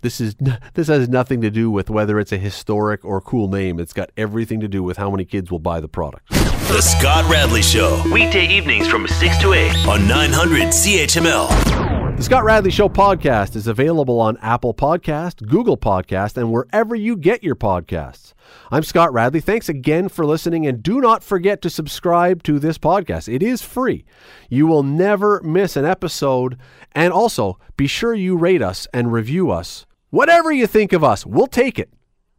This 0.00 0.20
is 0.20 0.36
this 0.74 0.88
has 0.88 1.08
nothing 1.08 1.40
to 1.40 1.50
do 1.50 1.70
with 1.70 1.90
whether 1.90 2.18
it's 2.18 2.32
a 2.32 2.38
historic 2.38 3.04
or 3.04 3.20
cool 3.20 3.48
name. 3.48 3.80
It's 3.80 3.92
got 3.92 4.10
everything 4.16 4.60
to 4.60 4.68
do 4.68 4.82
with 4.82 4.96
how 4.96 5.10
many 5.10 5.24
kids 5.24 5.50
will 5.50 5.58
buy 5.58 5.80
the 5.80 5.88
product. 5.88 6.28
The 6.30 6.82
Scott 6.82 7.28
Radley 7.30 7.62
Show. 7.62 8.02
Weekday 8.12 8.46
evenings 8.46 8.86
from 8.86 9.08
6 9.08 9.38
to 9.38 9.54
8 9.54 9.86
on 9.88 10.06
900 10.06 10.68
CHML. 10.68 12.16
The 12.18 12.22
Scott 12.22 12.44
Radley 12.44 12.70
Show 12.70 12.88
podcast 12.88 13.56
is 13.56 13.66
available 13.66 14.20
on 14.20 14.36
Apple 14.38 14.74
Podcast, 14.74 15.46
Google 15.46 15.76
Podcast, 15.76 16.36
and 16.36 16.52
wherever 16.52 16.94
you 16.94 17.16
get 17.16 17.42
your 17.42 17.54
podcasts. 17.54 18.34
I'm 18.70 18.82
Scott 18.82 19.12
Radley. 19.12 19.40
Thanks 19.40 19.68
again 19.68 20.08
for 20.08 20.26
listening, 20.26 20.66
and 20.66 20.82
do 20.82 21.00
not 21.00 21.22
forget 21.22 21.62
to 21.62 21.70
subscribe 21.70 22.42
to 22.42 22.58
this 22.58 22.76
podcast. 22.76 23.32
It 23.32 23.42
is 23.42 23.62
free. 23.62 24.04
You 24.50 24.66
will 24.66 24.82
never 24.82 25.40
miss 25.42 25.76
an 25.76 25.84
episode. 25.84 26.58
And 26.92 27.12
also, 27.12 27.58
be 27.76 27.86
sure 27.86 28.14
you 28.14 28.36
rate 28.36 28.62
us 28.62 28.86
and 28.92 29.12
review 29.12 29.50
us. 29.50 29.86
Whatever 30.10 30.50
you 30.50 30.66
think 30.66 30.92
of 30.94 31.04
us, 31.04 31.26
we'll 31.26 31.46
take 31.46 31.78
it. 31.78 31.90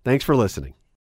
Thanks 0.04 0.26
for 0.26 0.36
listening. 0.36 0.74